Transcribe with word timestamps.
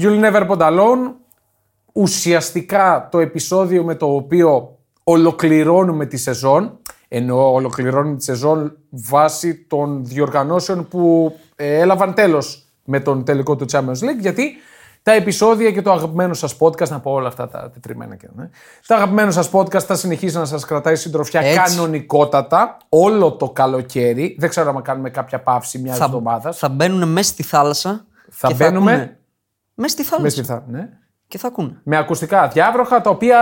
You'll 0.00 0.24
Never 0.32 0.48
Put 0.48 0.58
Alone. 0.58 1.12
Ουσιαστικά 1.92 3.08
το 3.10 3.18
επεισόδιο 3.18 3.84
με 3.84 3.94
το 3.94 4.06
οποίο 4.14 4.78
ολοκληρώνουμε 5.04 6.06
τη 6.06 6.16
σεζόν. 6.16 6.78
Ενώ 7.08 7.52
ολοκληρώνουμε 7.52 8.16
τη 8.16 8.24
σεζόν 8.24 8.76
βάσει 8.90 9.54
των 9.68 10.04
διοργανώσεων 10.04 10.88
που 10.88 11.34
ε, 11.56 11.78
έλαβαν 11.80 12.14
τέλος 12.14 12.66
με 12.84 13.00
τον 13.00 13.24
τελικό 13.24 13.56
του 13.56 13.64
Champions 13.72 13.78
League. 14.04 14.18
Γιατί 14.20 14.52
τα 15.02 15.12
επεισόδια 15.12 15.70
και 15.70 15.82
το 15.82 15.92
αγαπημένο 15.92 16.34
σας 16.34 16.56
podcast, 16.58 16.88
να 16.88 17.00
πω 17.00 17.10
όλα 17.12 17.28
αυτά 17.28 17.48
τα 17.48 17.70
τετριμένα 17.70 18.16
και 18.16 18.28
ναι. 18.36 18.48
Το 18.86 18.94
αγαπημένο 18.94 19.30
σας 19.30 19.50
podcast 19.52 19.82
θα 19.82 19.94
συνεχίσει 19.94 20.36
να 20.36 20.44
σας 20.44 20.64
κρατάει 20.64 20.96
συντροφιά 20.96 21.40
Έτσι. 21.40 21.58
κανονικότατα 21.76 22.76
όλο 22.88 23.32
το 23.32 23.50
καλοκαίρι. 23.50 24.36
Δεν 24.38 24.48
ξέρω 24.48 24.70
αν 24.76 24.82
κάνουμε 24.82 25.10
κάποια 25.10 25.40
παύση 25.40 25.78
μιας 25.78 25.98
Θα, 25.98 26.04
εβδομάδας. 26.04 26.58
θα 26.58 26.68
μπαίνουν 26.68 27.08
μέσα 27.08 27.28
στη 27.32 27.42
θάλασσα. 27.42 28.04
Θα 28.30 28.48
και 28.48 28.54
μπαίνουμε- 28.54 28.92
ακούνε. 28.92 29.18
Μέσα 29.80 29.92
στη 29.92 30.02
θάλασσα. 30.02 30.22
Μες 30.22 30.32
στη 30.32 30.42
θα- 30.42 30.64
ναι. 30.68 30.88
Και 31.28 31.38
θα 31.38 31.46
ακούνε. 31.48 31.80
Με 31.84 31.96
ακουστικά 31.96 32.48
διάβροχα 32.48 33.00
τα 33.00 33.10
οποία. 33.10 33.38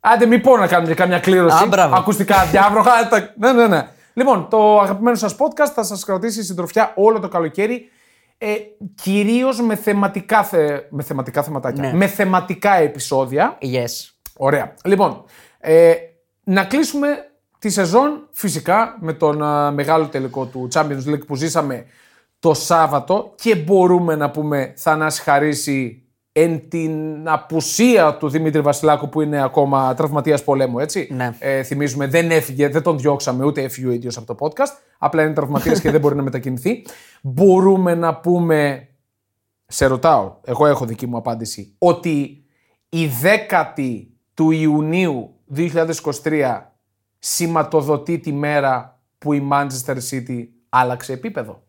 Άντε, 0.00 0.26
μην 0.26 0.40
πω 0.40 0.56
να 0.56 0.66
κάνουμε 0.66 0.88
και 0.88 0.94
καμιά 0.94 1.18
κλήρωση. 1.18 1.62
Α, 1.64 1.66
μπράβο. 1.66 1.94
ακουστικά 1.96 2.44
διάβροχα. 2.44 3.08
τα- 3.08 3.32
Ναι, 3.38 3.52
ναι, 3.52 3.66
ναι. 3.66 3.88
Λοιπόν, 4.14 4.48
το 4.50 4.80
αγαπημένο 4.80 5.16
σας 5.16 5.34
podcast 5.38 5.70
θα 5.74 5.82
σας 5.82 6.04
κρατήσει 6.04 6.42
συντροφιά 6.44 6.92
όλο 6.96 7.20
το 7.20 7.28
καλοκαίρι. 7.28 7.90
Ε, 8.38 8.54
Κυρίως 9.02 9.60
με 9.60 9.74
θεματικά, 9.74 10.42
θε... 10.42 10.78
με 10.90 11.02
θεματικά 11.02 11.42
θεματάκια. 11.42 11.82
Ναι. 11.82 11.92
Με 11.96 12.06
θεματικά 12.06 12.74
επεισόδια. 12.74 13.58
Yes. 13.62 14.10
Ωραία. 14.36 14.74
Λοιπόν, 14.84 15.24
ε, 15.58 15.92
να 16.44 16.64
κλείσουμε 16.64 17.08
τη 17.58 17.70
σεζόν 17.70 18.28
φυσικά 18.32 18.96
με 19.00 19.12
τον 19.12 19.42
α, 19.42 19.70
μεγάλο 19.70 20.06
τελικό 20.06 20.44
του 20.44 20.68
Champions 20.74 21.04
League 21.08 21.26
που 21.26 21.34
ζήσαμε 21.36 21.84
το 22.42 22.54
Σάββατο 22.54 23.32
και 23.34 23.56
μπορούμε 23.56 24.16
να 24.16 24.30
πούμε 24.30 24.72
Θανάση 24.76 25.22
Χαρίση 25.22 26.02
εν 26.32 26.68
την 26.68 27.28
απουσία 27.28 28.16
του 28.16 28.28
Δημήτρη 28.28 28.60
Βασιλάκου 28.60 29.08
που 29.08 29.20
είναι 29.20 29.42
ακόμα 29.42 29.94
τραυματίας 29.94 30.44
πολέμου, 30.44 30.78
έτσι. 30.78 31.08
Ναι. 31.10 31.36
Ε, 31.38 31.62
θυμίζουμε, 31.62 32.06
δεν 32.06 32.30
έφυγε, 32.30 32.68
δεν 32.68 32.82
τον 32.82 32.98
διώξαμε, 32.98 33.44
ούτε 33.44 33.62
έφυγε 33.62 33.86
ο 33.86 33.90
ίδιος 33.90 34.16
από 34.16 34.34
το 34.34 34.46
podcast. 34.46 34.80
Απλά 34.98 35.22
είναι 35.22 35.32
τραυματίας 35.32 35.80
και 35.80 35.90
δεν 35.90 36.00
μπορεί 36.00 36.16
να 36.16 36.22
μετακινηθεί. 36.22 36.84
Μπορούμε 37.22 37.94
να 37.94 38.14
πούμε 38.14 38.88
σε 39.66 39.86
ρωτάω, 39.86 40.36
εγώ 40.44 40.66
έχω 40.66 40.84
δική 40.84 41.06
μου 41.06 41.16
απάντηση, 41.16 41.74
ότι 41.78 42.44
η 42.88 43.08
10η 43.22 44.06
του 44.34 44.50
Ιουνίου 44.50 45.34
2023 45.56 46.60
σηματοδοτεί 47.18 48.18
τη 48.18 48.32
μέρα 48.32 49.00
που 49.18 49.32
η 49.32 49.48
Manchester 49.52 49.96
City 50.10 50.46
άλλαξε 50.68 51.12
επίπεδο. 51.12 51.62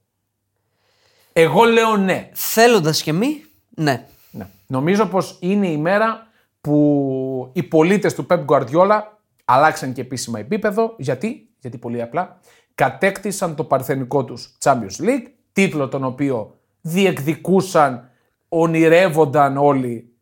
Εγώ 1.34 1.64
λέω 1.64 1.98
ναι. 1.98 2.30
Θέλοντας 2.34 3.02
και 3.02 3.14
μη, 3.14 3.44
ναι. 3.70 4.06
ναι. 4.32 4.48
Νομίζω 4.68 5.06
πως 5.06 5.38
είναι 5.42 5.68
η 5.68 5.78
μέρα 5.78 6.28
που 6.62 7.50
οι 7.54 7.64
πολίτες 7.64 8.14
του 8.14 8.26
Pep 8.30 8.46
Guardiola 8.46 9.02
αλλάξαν 9.46 9.94
και 9.94 10.02
επίσημα 10.02 10.40
επίπεδο. 10.40 10.96
Γιατί, 10.98 11.50
γιατί 11.60 11.78
πολύ 11.78 12.02
απλά, 12.02 12.40
κατέκτησαν 12.76 13.56
το 13.56 13.64
παρθενικό 13.64 14.24
τους 14.24 14.58
Champions 14.64 15.02
League, 15.02 15.28
τίτλο 15.54 15.88
τον 15.88 16.04
οποίο 16.04 16.56
διεκδικούσαν, 16.82 18.10
ονειρεύονταν 18.50 19.58
όλοι 19.58 20.14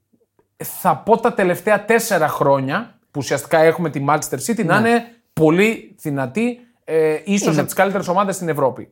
θα 0.63 0.97
πω 0.97 1.17
τα 1.17 1.33
τελευταία 1.33 1.85
τέσσερα 1.85 2.27
χρόνια 2.27 2.99
που 3.11 3.19
ουσιαστικά 3.19 3.57
έχουμε 3.57 3.89
τη 3.89 4.05
Manchester 4.07 4.37
City 4.45 4.65
να 4.65 4.77
είναι 4.77 5.03
πολύ 5.33 5.95
δυνατή, 5.99 6.59
ε, 6.83 7.19
ίσως 7.23 7.55
από 7.57 7.65
τις 7.65 7.73
καλύτερες 7.73 8.07
ομάδες 8.07 8.35
στην 8.35 8.49
Ευρώπη. 8.49 8.91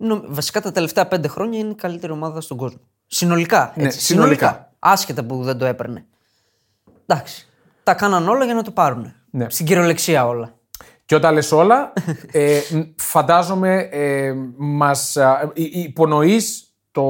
Νο- 0.00 0.22
Βασικά 0.28 0.60
τα 0.60 0.72
τελευταία 0.72 1.06
πέντε 1.08 1.28
χρόνια 1.28 1.58
είναι 1.58 1.70
η 1.70 1.74
καλύτερη 1.74 2.12
ομάδα 2.12 2.40
στον 2.40 2.56
κόσμο. 2.56 2.80
Συνολικά. 3.06 3.66
Έτσι, 3.74 3.82
Ναι, 3.82 3.90
συνολικά. 3.90 4.72
Άσχετα 4.78 5.24
που 5.24 5.42
δεν 5.42 5.58
το 5.58 5.64
έπαιρνε. 5.64 6.06
Εντάξει. 7.06 7.48
Τα 7.82 7.94
κάναν 7.94 8.28
όλα 8.28 8.44
για 8.44 8.54
να 8.54 8.62
το 8.62 8.70
πάρουν. 8.70 9.12
Ναι. 9.30 9.46
Στην 9.50 9.66
κυριολεξία 9.66 10.26
όλα. 10.26 10.52
Και 11.06 11.14
όταν 11.14 11.34
λες 11.34 11.52
όλα, 11.52 11.92
ε, 12.32 12.60
μ, 12.72 12.80
φαντάζομαι 12.96 13.78
ε, 13.90 14.32
μας 14.56 15.16
α, 15.16 15.50
υ- 15.54 15.74
υ- 15.74 15.84
υπονοείς 15.84 16.62
το, 16.90 17.02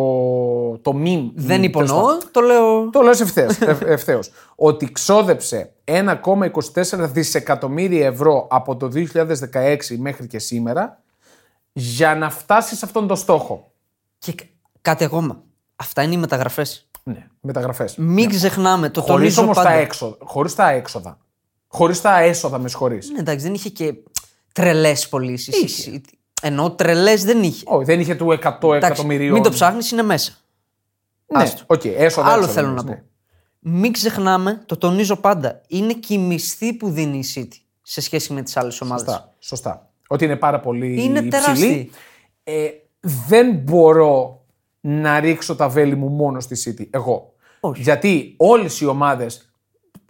το 0.79 0.93
meme. 1.05 1.31
Δεν 1.35 1.61
μ, 1.61 1.63
υπονοώ, 1.63 1.87
τέλος 1.87 2.07
πάντων. 2.07 2.29
το 2.33 2.41
λέω. 2.41 2.91
Το 2.91 3.01
λέω 3.01 3.11
ευθέως, 3.11 3.59
ευ- 3.61 3.83
ευθέως. 3.87 4.31
Ότι 4.71 4.93
ξόδεψε 4.93 5.73
1,24 5.85 7.09
δισεκατομμύρια 7.13 8.07
ευρώ 8.07 8.47
από 8.51 8.77
το 8.77 8.89
2016 8.95 9.77
μέχρι 9.99 10.27
και 10.27 10.39
σήμερα 10.39 11.03
για 11.79 12.15
να 12.15 12.31
φτάσεις 12.31 12.79
σε 12.79 12.85
αυτόν 12.85 13.07
τον 13.07 13.17
στόχο. 13.17 13.73
Και 14.19 14.33
κα- 14.33 14.45
κάτι 14.81 15.05
ακόμα. 15.05 15.43
Αυτά 15.77 16.03
είναι 16.03 16.15
οι 16.15 16.19
μεταγραφές. 16.19 16.89
Ναι, 17.03 17.27
μεταγραφές. 17.41 17.97
Μην 17.97 18.29
ξεχνάμε, 18.29 18.91
το 18.91 19.01
Χωρίς 19.01 19.15
τονίζω 19.17 19.43
όμως 19.43 19.57
πάντα. 19.57 19.69
τα 19.69 19.75
έξοδα. 19.75 20.17
Χωρίς 20.21 20.55
τα 20.55 20.69
έξοδα. 20.71 21.19
Χωρίς 21.69 22.01
τα 22.01 22.19
έσοδα, 22.21 22.59
με 22.59 22.69
συγχωρείς. 22.69 23.11
Ναι, 23.11 23.19
εντάξει, 23.19 23.45
δεν 23.45 23.55
είχε 23.55 23.69
και 23.69 23.95
τρελές 24.53 25.09
πωλήσεις. 25.09 25.63
Είχε. 25.63 26.01
Ενώ 26.43 26.71
τρελές 26.71 27.25
δεν 27.25 27.43
είχε. 27.43 27.63
Όχι, 27.67 27.85
δεν 27.85 28.01
είχε 28.01 28.15
του 28.15 28.31
100 28.31 28.37
Εντάξει, 28.75 28.87
εκατομμυρίων. 28.93 29.33
μην 29.33 29.43
το 29.43 29.51
ψάχνεις, 29.51 29.91
είναι 29.91 30.03
μέσα. 30.03 30.33
Ναι, 31.27 31.43
Άστο. 31.43 31.63
οκ, 31.67 31.85
έσοδα. 31.85 32.27
Άλλο 32.29 32.37
έξοδα, 32.43 32.53
θέλω 32.53 32.67
να 32.69 32.73
λες, 32.75 32.83
πω. 32.83 32.89
ναι. 32.91 33.03
Μην 33.81 33.93
ξεχνάμε, 33.93 34.63
το 34.67 34.77
τονίζω 34.77 35.17
πάντα, 35.17 35.61
είναι 35.69 35.93
και 35.93 36.15
η 36.15 36.19
μισθή 36.19 36.73
που 36.73 36.91
δίνει 36.91 37.19
η 37.19 37.25
City 37.35 37.57
σε 37.83 38.01
σχέση 38.01 38.33
με 38.33 38.43
τις 38.43 38.57
άλλες 38.57 38.81
ομάδες. 38.81 39.05
Σωστά, 39.07 39.35
σωστά. 39.39 39.88
Ότι 40.11 40.25
είναι 40.25 40.37
πάρα 40.37 40.61
πολύ 40.61 40.87
Είναι 40.87 41.03
υψηλή. 41.19 41.29
τεράστιη. 41.29 41.91
Ε, 42.45 42.67
δεν 43.29 43.55
μπορώ 43.55 44.43
να 44.81 45.21
ρίξω 45.21 45.57
τα 45.57 45.69
βέλη 45.69 45.95
μου 45.97 46.09
μόνο 46.09 46.41
στη 46.41 46.75
City. 46.79 46.87
Εγώ. 46.91 47.33
Όχι. 47.61 47.83
Γιατί 47.83 48.35
όλες 48.37 48.81
οι 48.81 48.87
ομάδες 48.87 49.53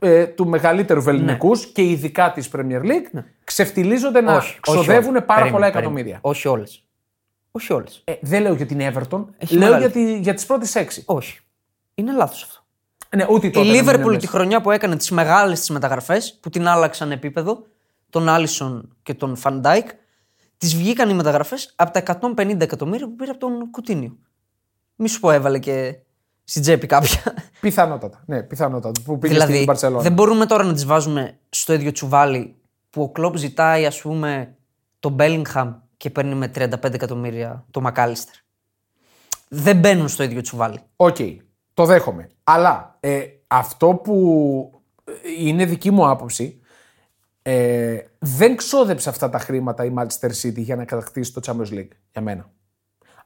ε, 0.01 0.27
του 0.27 0.47
μεγαλύτερου 0.49 1.03
βεληνικούς 1.03 1.65
Ναι. 1.67 1.73
και 1.73 1.83
ειδικά 1.83 2.33
της 2.33 2.51
Premier 2.57 2.83
League 2.83 3.23
ξεφτιλίζονται 3.45 4.21
να 4.21 4.43
ξοδεύουν 4.61 5.09
όλες. 5.11 5.25
πάρα 5.25 5.41
Περίμενε, 5.41 5.51
πολλά 5.51 5.51
περίμενε. 5.51 5.69
εκατομμύρια. 5.69 6.19
Όχι 6.21 6.49
όλες. 6.49 6.83
Όχι 7.51 7.73
όλες. 7.73 8.01
Ε, 8.05 8.13
δεν 8.21 8.43
λέω 8.43 8.55
για 8.55 8.67
την 8.67 8.79
Everton, 8.81 9.25
Έχει 9.39 9.55
λέω 9.57 9.71
μεγάλη. 9.73 9.81
για, 9.83 9.91
τη, 9.91 10.19
για 10.19 10.35
τις 10.35 10.47
πρώτες 10.47 10.75
έξι. 10.75 11.03
Όχι. 11.07 11.39
Είναι 11.95 12.13
λάθος 12.13 12.43
αυτό. 12.43 12.63
Ναι, 13.17 13.27
ούτε 13.31 13.47
Η 13.47 13.51
τότε 13.51 13.59
να 13.67 13.73
μην 13.73 13.75
είναι 13.75 13.81
Λίβερπουλ 13.91 14.15
μέσα. 14.15 14.27
τη 14.27 14.27
χρονιά 14.33 14.61
που 14.61 14.71
έκανε 14.71 14.97
τις 14.97 15.11
μεγάλες 15.11 15.61
τη 15.61 15.73
μεταγραφές, 15.73 16.39
που 16.43 16.51
την 16.51 16.67
άλλαξαν 16.69 17.11
επίπεδο, 17.13 17.67
τον 18.11 18.29
Άλισον 18.29 18.97
και 19.03 19.15
τον 19.15 19.37
Φαν 19.37 19.58
Ντάικ, 19.58 19.89
τη 20.59 20.67
βγήκαν 20.67 21.11
οι 21.11 21.15
μεταγραφές 21.15 21.73
από 21.77 21.91
τα 21.91 22.19
150 22.37 22.61
εκατομμύρια 22.61 23.07
που 23.07 23.15
πήρε 23.15 23.31
από 23.31 23.41
τον 23.41 23.71
Κουτίνιο. 23.71 24.17
Μη 24.97 25.09
σου 25.09 25.21
πω 25.21 25.31
έβαλε 25.31 25.59
και 25.59 25.99
στην 26.45 26.63
τσέπη 26.63 26.87
κάποια. 26.87 27.21
Πιθανότατα. 27.61 28.23
Ναι, 28.27 28.43
πιθανότατα. 28.43 29.01
Που 29.05 29.19
πήγε 29.19 29.35
στην 29.35 29.47
δηλαδή, 29.47 29.65
Μπαρσελόνα. 29.65 30.03
δεν 30.03 30.13
μπορούμε 30.13 30.47
τώρα 30.47 30.65
να 30.65 30.73
τις 30.73 30.87
βάζουμε 30.87 31.39
στο 31.49 31.73
ίδιο 31.73 31.93
τσουβάλι 31.93 32.57
που 32.91 33.03
ο 33.03 33.11
Κλόπ 33.11 33.37
ζητάει, 33.37 33.87
ας 33.87 34.01
πούμε, 34.01 34.57
τον 35.01 35.13
Μπέλιγχαμ 35.13 35.75
και 35.97 36.11
παίρνει 36.11 36.35
με 36.35 36.51
35 36.55 36.95
εκατομμύρια 36.95 37.65
το 37.71 37.81
Μακάλιστερ. 37.81 38.35
Δεν 39.49 39.77
μπαίνουν 39.77 40.09
στο 40.09 40.23
ίδιο 40.23 40.41
τσουβάλι. 40.41 40.81
Οκ, 40.97 41.17
το 41.75 41.85
δέχομαι. 41.85 42.29
Αλλά 42.45 42.97
ε, 43.01 43.25
αυτό 43.47 43.95
που 43.95 44.83
είναι 45.39 45.65
δική 45.65 45.91
μου 45.91 46.09
άποψη, 46.09 46.61
ε, 47.51 48.05
δεν 48.19 48.57
ξόδεψε 48.57 49.09
αυτά 49.09 49.29
τα 49.29 49.39
χρήματα 49.39 49.85
η 49.85 49.93
Manchester 49.97 50.31
City 50.43 50.57
για 50.57 50.77
να 50.77 50.85
κατακτήσει 50.85 51.33
το 51.33 51.41
Champions 51.47 51.75
League, 51.75 51.89
για 52.13 52.21
μένα. 52.21 52.51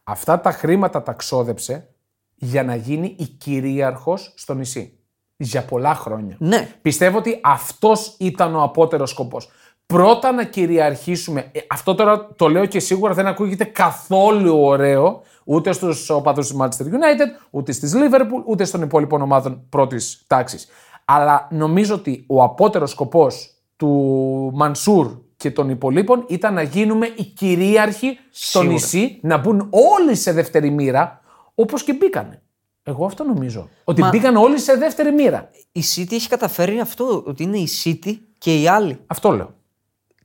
Αυτά 0.02 0.40
τα 0.40 0.52
χρήματα 0.52 1.02
τα 1.02 1.12
ξόδεψε 1.12 1.88
για 2.34 2.62
να 2.62 2.74
γίνει 2.74 3.16
η 3.18 3.24
κυρίαρχος 3.24 4.34
στο 4.36 4.54
νησί. 4.54 4.98
Για 5.36 5.64
πολλά 5.64 5.94
χρόνια. 5.94 6.36
Ναι. 6.38 6.68
Πιστεύω 6.82 7.18
ότι 7.18 7.40
αυτός 7.42 8.16
ήταν 8.18 8.54
ο 8.54 8.62
απώτερος 8.62 9.10
σκοπός. 9.10 9.50
Πρώτα 9.86 10.32
να 10.32 10.44
κυριαρχήσουμε. 10.44 11.50
ε, 11.52 11.60
Αυτό 11.70 11.94
τώρα 11.94 12.34
το 12.36 12.48
λέω 12.48 12.66
και 12.66 12.80
σίγουρα 12.80 13.14
δεν 13.14 13.26
ακούγεται 13.26 13.64
καθόλου 13.64 14.58
ωραίο 14.62 15.22
ούτε 15.44 15.72
στους 15.72 16.10
οπαδούς 16.10 16.46
της 16.46 16.56
Manchester 16.60 16.84
United, 16.84 17.46
ούτε 17.50 17.72
στις 17.72 17.92
Liverpool, 17.94 18.44
ούτε 18.46 18.64
στον 18.64 18.82
υπόλοιπο 18.82 19.16
ομάδων 19.16 19.66
πρώτης 19.68 20.24
τάξης. 20.26 20.68
Αλλά 21.04 21.48
νομίζω 21.50 21.94
ότι 21.94 22.24
ο 22.28 22.42
απότερος 22.42 22.90
σκοπός 22.90 23.56
του 23.82 24.50
Μανσούρ 24.54 25.16
και 25.36 25.50
των 25.50 25.70
υπολείπων 25.70 26.24
ήταν 26.28 26.54
να 26.54 26.62
γίνουμε 26.62 27.06
οι 27.16 27.24
κυρίαρχοι 27.24 28.18
στο 28.30 28.58
Σίγουρα. 28.58 28.72
νησί, 28.72 29.18
να 29.22 29.36
μπουν 29.38 29.68
όλοι 29.70 30.14
σε 30.16 30.32
δεύτερη 30.32 30.70
μοίρα, 30.70 31.20
όπως 31.54 31.82
και 31.84 31.92
μπήκανε. 31.92 32.42
Εγώ 32.82 33.04
αυτό 33.04 33.24
νομίζω. 33.24 33.68
Ότι 33.84 34.00
Μα- 34.00 34.08
μπήκαν 34.08 34.36
όλοι 34.36 34.58
σε 34.58 34.74
δεύτερη 34.74 35.12
μοίρα. 35.12 35.50
Η 35.72 35.82
City 35.94 36.12
έχει 36.12 36.28
καταφέρει 36.28 36.80
αυτό, 36.80 37.22
ότι 37.26 37.42
είναι 37.42 37.58
η 37.58 37.68
City 37.84 38.12
και 38.38 38.60
οι 38.60 38.66
άλλοι. 38.68 38.98
Αυτό 39.06 39.30
λέω. 39.30 39.54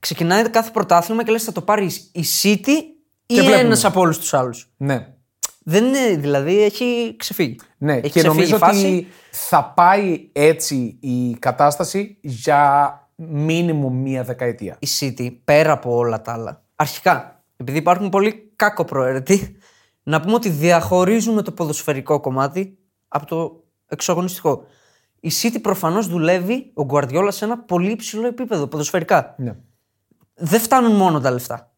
Ξεκινάει 0.00 0.50
κάθε 0.50 0.70
πρωτάθλημα 0.70 1.24
και 1.24 1.30
λες 1.30 1.44
θα 1.44 1.52
το 1.52 1.60
πάρει 1.62 1.84
η 2.12 2.24
City 2.42 2.68
ή 3.26 3.34
βλέπουμε. 3.34 3.56
ένας 3.56 3.84
από 3.84 4.00
όλους 4.00 4.18
τους 4.18 4.34
άλλους. 4.34 4.70
Ναι. 4.76 5.06
Δεν 5.62 5.84
είναι, 5.84 6.16
δηλαδή 6.16 6.62
έχει 6.62 7.14
ξεφύγει. 7.18 7.56
Ναι, 7.78 7.92
έχει 7.92 8.00
και 8.02 8.08
ξεφύγει 8.08 8.28
νομίζω 8.28 8.56
η 8.56 8.58
φάση. 8.58 8.86
ότι 8.86 9.06
θα 9.30 9.64
πάει 9.64 10.28
έτσι 10.32 10.98
η 11.00 11.36
κατάσταση 11.38 12.18
για 12.20 12.92
μίνιμουμ 13.20 14.02
μία 14.02 14.22
δεκαετία. 14.24 14.76
Η 14.78 14.86
City 15.00 15.36
πέρα 15.44 15.72
από 15.72 15.96
όλα 15.96 16.22
τα 16.22 16.32
άλλα. 16.32 16.62
Αρχικά, 16.76 17.44
επειδή 17.56 17.78
υπάρχουν 17.78 18.08
πολύ 18.08 18.52
κάκο 18.56 18.84
προαίρετοι, 18.84 19.56
να 20.02 20.20
πούμε 20.20 20.34
ότι 20.34 20.48
διαχωρίζουμε 20.48 21.42
το 21.42 21.52
ποδοσφαιρικό 21.52 22.20
κομμάτι 22.20 22.78
από 23.08 23.26
το 23.26 23.64
εξωαγωνιστικό. 23.86 24.64
Η 25.20 25.30
City 25.42 25.58
προφανώς 25.62 26.08
δουλεύει 26.08 26.70
ο 26.74 26.84
Γκουαρδιόλα 26.84 27.30
σε 27.30 27.44
ένα 27.44 27.58
πολύ 27.58 27.90
υψηλό 27.90 28.26
επίπεδο 28.26 28.66
ποδοσφαιρικά. 28.66 29.34
Ναι. 29.38 29.56
Δεν 30.34 30.60
φτάνουν 30.60 30.92
μόνο 30.92 31.20
τα 31.20 31.30
λεφτά. 31.30 31.72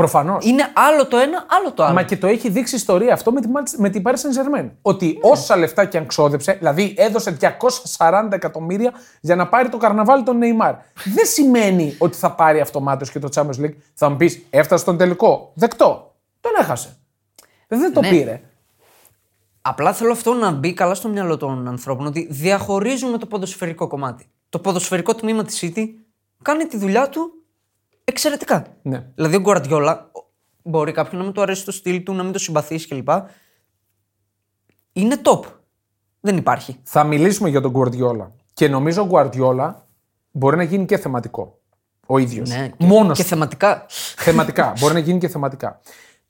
Προφανώς. 0.00 0.44
Είναι 0.44 0.72
άλλο 0.74 1.06
το 1.06 1.16
ένα, 1.16 1.46
άλλο 1.48 1.72
το 1.72 1.84
άλλο. 1.84 1.94
Μα 1.94 2.02
και 2.02 2.16
το 2.16 2.26
έχει 2.26 2.48
δείξει 2.48 2.74
η 2.74 2.78
ιστορία 2.78 3.12
αυτό 3.12 3.32
με, 3.32 3.40
τη, 3.40 3.48
Manchester- 3.54 3.78
με 3.78 3.88
την 3.90 4.02
Paris 4.06 4.10
Saint-Germain. 4.12 4.70
Ότι 4.82 5.18
όσα 5.22 5.56
λεφτά 5.56 5.84
και 5.84 5.98
αν 5.98 6.06
ξόδεψε, 6.06 6.52
δηλαδή 6.52 6.94
έδωσε 6.96 7.36
240 7.98 8.28
εκατομμύρια 8.32 8.92
για 9.20 9.36
να 9.36 9.48
πάρει 9.48 9.68
το 9.68 9.76
καρναβάλι 9.76 10.22
των 10.22 10.38
Neymar. 10.42 10.74
Δεν 11.04 11.26
σημαίνει 11.26 11.94
ότι 11.98 12.16
θα 12.16 12.32
πάρει 12.34 12.60
αυτομάτως 12.60 13.10
και 13.10 13.18
το 13.18 13.28
Champions 13.34 13.64
League. 13.64 13.74
Θα 13.94 14.08
μου 14.08 14.16
πεις, 14.16 14.42
έφτασε 14.50 14.82
στον 14.82 14.96
τελικό. 14.96 15.50
Δεκτό. 15.54 16.14
Τον 16.40 16.52
έχασε. 16.60 16.96
Δεν 17.68 17.92
το 17.92 18.00
Ναι. 18.00 18.08
πήρε. 18.08 18.40
Απλά 19.62 19.92
θέλω 19.92 20.12
αυτό 20.12 20.34
να 20.34 20.50
μπει 20.50 20.72
καλά 20.74 20.94
στο 20.94 21.08
μυαλό 21.08 21.36
των 21.36 21.68
ανθρώπων 21.68 22.06
ότι 22.06 22.26
διαχωρίζουμε 22.30 23.18
το 23.18 23.26
ποδοσφαιρικό 23.26 23.86
κομμάτι. 23.86 24.26
Το 24.48 24.58
ποδοσφαιρικό 24.58 25.14
τμήμα 25.14 25.42
της 25.44 25.58
City 25.64 25.84
κάνει 26.42 26.64
τη 26.64 26.76
δουλειά 26.76 27.08
του 27.08 27.30
εξαιρετικά. 28.06 28.66
Ναι. 28.82 29.06
Δηλαδή 29.14 29.36
ο 29.36 29.40
Γκουαρδιόλα 29.40 30.10
μπορεί 30.62 30.92
κάποιον 30.92 31.18
να 31.18 31.24
μην 31.24 31.32
του 31.32 31.42
αρέσει 31.42 31.64
το 31.64 31.72
στυλ 31.72 32.02
του, 32.02 32.14
να 32.14 32.22
μην 32.22 32.32
το 32.32 32.38
συμπαθήσει 32.38 32.88
κλπ. 32.88 33.08
Είναι 34.92 35.20
top. 35.24 35.40
Δεν 36.20 36.36
υπάρχει. 36.36 36.80
Θα 36.82 37.04
μιλήσουμε 37.04 37.48
για 37.48 37.60
τον 37.60 37.72
Guardiola. 37.76 38.30
Και 38.52 38.68
νομίζω 38.68 39.02
ο 39.02 39.08
Guardiola 39.10 39.72
μπορεί 40.30 40.56
να 40.56 40.62
γίνει 40.62 40.84
και 40.84 40.96
θεματικό. 40.96 41.60
Ο 42.06 42.18
ίδιος. 42.18 42.48
Ναι, 42.48 42.68
και, 42.68 42.84
Μόνος 42.84 43.18
και 43.18 43.24
θεματικά. 43.24 43.86
θεματικά. 44.16 44.72
Μπορεί 44.80 44.94
να 44.94 44.98
γίνει 44.98 45.18
και 45.18 45.28
θεματικά. 45.28 45.80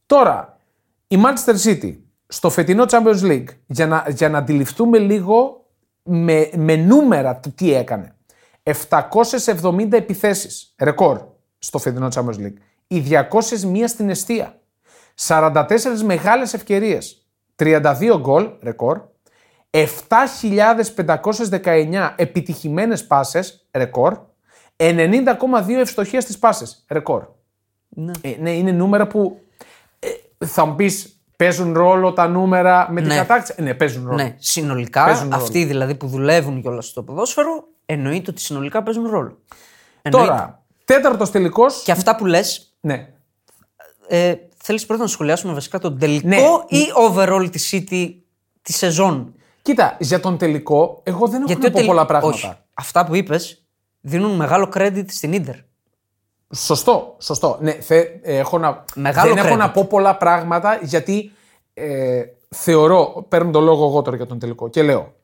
Τώρα, 0.07 0.59
η 1.07 1.17
Manchester 1.25 1.57
City 1.65 1.97
στο 2.27 2.51
φετινό 2.51 2.85
Champions 2.89 3.23
League, 3.23 3.49
για 3.67 3.87
να, 3.87 4.07
για 4.09 4.29
να 4.29 4.39
αντιληφθούμε 4.39 4.99
λίγο 4.99 5.67
με, 6.03 6.51
με 6.57 6.77
νούμερα 6.77 7.37
του 7.37 7.53
τι 7.55 7.73
έκανε. 7.73 8.15
770 8.63 9.93
επιθέσεις, 9.93 10.75
ρεκόρ, 10.79 11.21
στο 11.67 11.79
φετινό 11.79 12.09
Champions 12.15 12.37
League. 12.39 12.53
Οι 12.87 13.01
201 13.01 13.87
στην 13.87 14.09
αιστεία. 14.11 14.59
44 15.27 15.65
μεγάλες 16.05 16.55
ευκαιρίες. 16.55 17.27
32 17.57 18.19
γκολ, 18.21 18.49
ρεκόρ. 18.63 19.01
7.519 19.71 22.13
επιτυχημένες 22.17 23.07
πάσες, 23.07 23.67
ρεκόρ. 23.73 24.19
90,2 24.77 25.81
ευστοχία 25.81 26.21
στις 26.21 26.39
πάσες, 26.39 26.85
ρεκόρ. 26.89 27.27
Ναι. 27.89 28.13
Ε, 28.21 28.37
ναι, 28.41 28.51
είναι 28.51 28.73
νούμερα 28.73 29.07
που 29.07 29.41
ε, 29.99 30.09
θα 30.47 30.65
μου 30.65 30.75
πεις 30.75 31.21
παίζουν 31.37 31.73
ρόλο 31.73 32.13
τα 32.13 32.29
νούμερα 32.29 32.87
με 32.91 33.01
την 33.01 33.09
Ναι. 33.09 33.17
κατάκτηση; 33.17 33.55
Ε, 33.57 33.63
Ναι, 33.63 33.75
παίζουν 33.75 34.05
ρόλο. 34.05 34.17
Ναι, 34.17 34.35
συνολικά 34.39 35.05
Παίζουν 35.05 35.31
ρόλο. 35.31 35.43
αυτοί 35.43 35.65
δηλαδή 35.65 35.95
που 35.95 36.07
δουλεύουν 36.07 36.61
κιόλας 36.61 36.87
στο 36.87 37.03
ποδόσφαιρο 37.03 37.65
εννοείται 37.87 38.31
ότι 38.31 38.41
συνολικά 38.41 38.83
παίζουν 38.83 39.07
ρόλο. 39.11 39.39
Εννοείται. 40.03 40.29
Τώρα, 40.29 40.56
τέταρτος 40.87 41.31
τελικός. 41.31 41.83
Και 41.83 41.93
αυτά 41.93 42.17
που 42.17 42.27
λες, 42.27 42.77
Ναι. 42.81 43.09
ε, 44.09 44.35
θέλεις 44.63 44.87
πρώτα 44.87 45.03
να 45.03 45.09
σχολιάσουμε 45.09 45.53
βασικά 45.53 45.79
τον 45.79 45.99
τελικό 45.99 46.27
Ναι. 46.71 46.79
ή 46.79 46.83
overall 47.11 47.49
τη 47.53 47.69
City 47.71 48.15
τη 48.63 48.73
σεζόν; 48.73 49.35
Κοίτα, 49.63 49.97
για 50.01 50.21
τον 50.21 50.39
τελικό, 50.39 51.01
εγώ 51.03 51.27
δεν 51.27 51.37
έχω 51.43 51.47
Γιατί 51.47 51.61
να 51.63 51.67
ο 51.67 51.71
πω 51.71 51.77
τελ- 51.77 51.87
πολλά 51.89 52.07
πράγματα. 52.07 52.35
Όχι. 52.35 52.53
Αυτά 52.75 53.05
που 53.07 53.15
είπες 53.15 53.65
δίνουν 54.01 54.37
μεγάλο 54.37 54.69
credit 54.75 55.05
στην 55.09 55.33
Ιντερ. 55.33 55.55
Σωστό, 56.55 57.17
σωστό. 57.21 57.59
Ναι, 57.61 57.73
θε, 57.73 57.97
ε, 58.23 58.37
έχω 58.39 58.59
να, 58.59 58.85
Μεγάλο 58.95 59.35
δεν 59.35 59.45
έχω 59.45 59.55
credit. 59.55 59.59
να 59.59 59.71
πω 59.71 59.85
πολλά 59.85 60.17
πράγματα 60.17 60.79
γιατί 60.83 61.33
ε, 61.75 62.23
θεωρώ, 62.49 63.27
παίρνω 63.29 63.51
τον 63.51 63.65
λόγο 63.65 63.87
εγώ 63.89 64.03
τώρα 64.03 64.17
για 64.17 64.27
τον 64.27 64.39
τελικό 64.39 64.69
και 64.69 64.83
λέω 64.83 65.15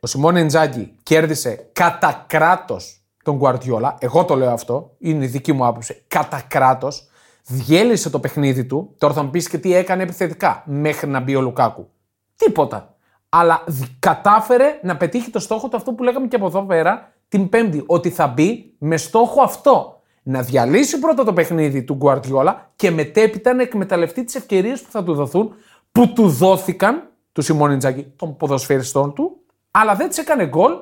ο 0.00 0.06
Σιμών 0.06 0.36
Εντζάκη 0.36 0.92
κέρδισε 1.02 1.68
κατά 1.72 2.24
κράτος 2.28 3.01
τον 3.22 3.36
Γκουαρτιόλα. 3.36 3.96
Εγώ 3.98 4.24
το 4.24 4.34
λέω 4.34 4.50
αυτό, 4.50 4.94
είναι 4.98 5.24
η 5.24 5.28
δική 5.28 5.52
μου 5.52 5.66
άποψη. 5.66 6.02
Κατά 6.08 6.42
κράτος. 6.48 7.06
Διέλυσε 7.46 8.10
το 8.10 8.18
παιχνίδι 8.18 8.64
του. 8.64 8.94
Τώρα 8.98 9.14
θα 9.14 9.22
μου 9.22 9.30
πεις 9.30 9.48
και 9.48 9.58
τι 9.58 9.74
έκανε 9.74 10.02
επιθετικά 10.02 10.62
μέχρι 10.66 11.10
να 11.10 11.20
μπει 11.20 11.34
ο 11.34 11.40
Λουκάκου. 11.40 11.88
Τίποτα. 12.36 12.94
Αλλά 13.28 13.62
δ- 13.66 13.82
κατάφερε 13.98 14.78
να 14.82 14.96
πετύχει 14.96 15.30
το 15.30 15.38
στόχο 15.38 15.68
του 15.68 15.76
αυτό 15.76 15.92
που 15.92 16.02
λέγαμε 16.02 16.26
και 16.26 16.36
από 16.36 16.46
εδώ 16.46 16.62
πέρα 16.62 17.12
την 17.28 17.48
Πέμπτη. 17.48 17.82
Ότι 17.86 18.10
θα 18.10 18.26
μπει 18.26 18.74
με 18.78 18.96
στόχο 18.96 19.42
αυτό. 19.42 20.00
Να 20.22 20.42
διαλύσει 20.42 20.98
πρώτα 20.98 21.24
το 21.24 21.32
παιχνίδι 21.32 21.82
του 21.82 21.94
Γκουαρτιόλα 21.94 22.70
και 22.76 22.90
μετέπειτα 22.90 23.54
να 23.54 23.62
εκμεταλλευτεί 23.62 24.24
τις 24.24 24.34
ευκαιρίες 24.34 24.82
που 24.82 24.90
θα 24.90 25.04
του 25.04 25.14
δοθούν, 25.14 25.54
που 25.92 26.12
του 26.12 26.28
δόθηκαν 26.28 27.10
του 27.32 27.42
Σιμών 27.42 27.70
Ιντζάκη, 27.70 28.12
των 28.16 28.36
ποδοσφαιριστών 28.36 29.14
του, 29.14 29.36
αλλά 29.70 29.94
δεν 29.94 30.08
τι 30.08 30.20
έκανε 30.20 30.46
γκολ 30.46 30.72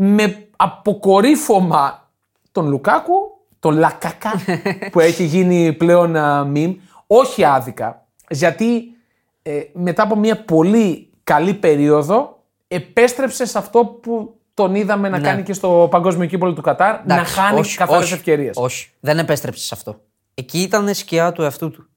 με 0.00 0.48
αποκορύφωμα 0.56 2.10
τον 2.52 2.68
Λουκάκου, 2.68 3.14
τον 3.58 3.76
Λακακά 3.76 4.32
που 4.92 5.00
έχει 5.00 5.24
γίνει 5.24 5.72
πλέον 5.72 6.16
α, 6.16 6.52
meme, 6.54 6.74
όχι 7.06 7.44
άδικα, 7.44 8.06
γιατί 8.28 8.96
ε, 9.42 9.60
μετά 9.72 10.02
από 10.02 10.16
μια 10.16 10.44
πολύ 10.44 11.10
καλή 11.24 11.54
περίοδο 11.54 12.42
επέστρεψε 12.68 13.46
σε 13.46 13.58
αυτό 13.58 13.84
που 13.84 14.40
τον 14.54 14.74
είδαμε 14.74 15.08
να 15.08 15.20
κάνει 15.20 15.42
και 15.42 15.52
στο 15.52 15.88
παγκόσμιο 15.90 16.26
κύπολο 16.26 16.52
του 16.52 16.62
Κατάρ, 16.62 17.06
να 17.06 17.14
Εντάξει, 17.14 17.34
χάνει 17.34 17.58
όχι, 17.58 17.76
καθαρές 17.76 18.04
όχι, 18.04 18.14
ευκαιρίες. 18.14 18.56
Όχι, 18.56 18.90
δεν 19.00 19.18
επέστρεψε 19.18 19.64
σε 19.64 19.74
αυτό. 19.74 20.00
Εκεί 20.34 20.58
ήταν 20.62 20.94
σκιά 20.94 21.32
του 21.32 21.42
εαυτού 21.42 21.70
του. 21.70 21.88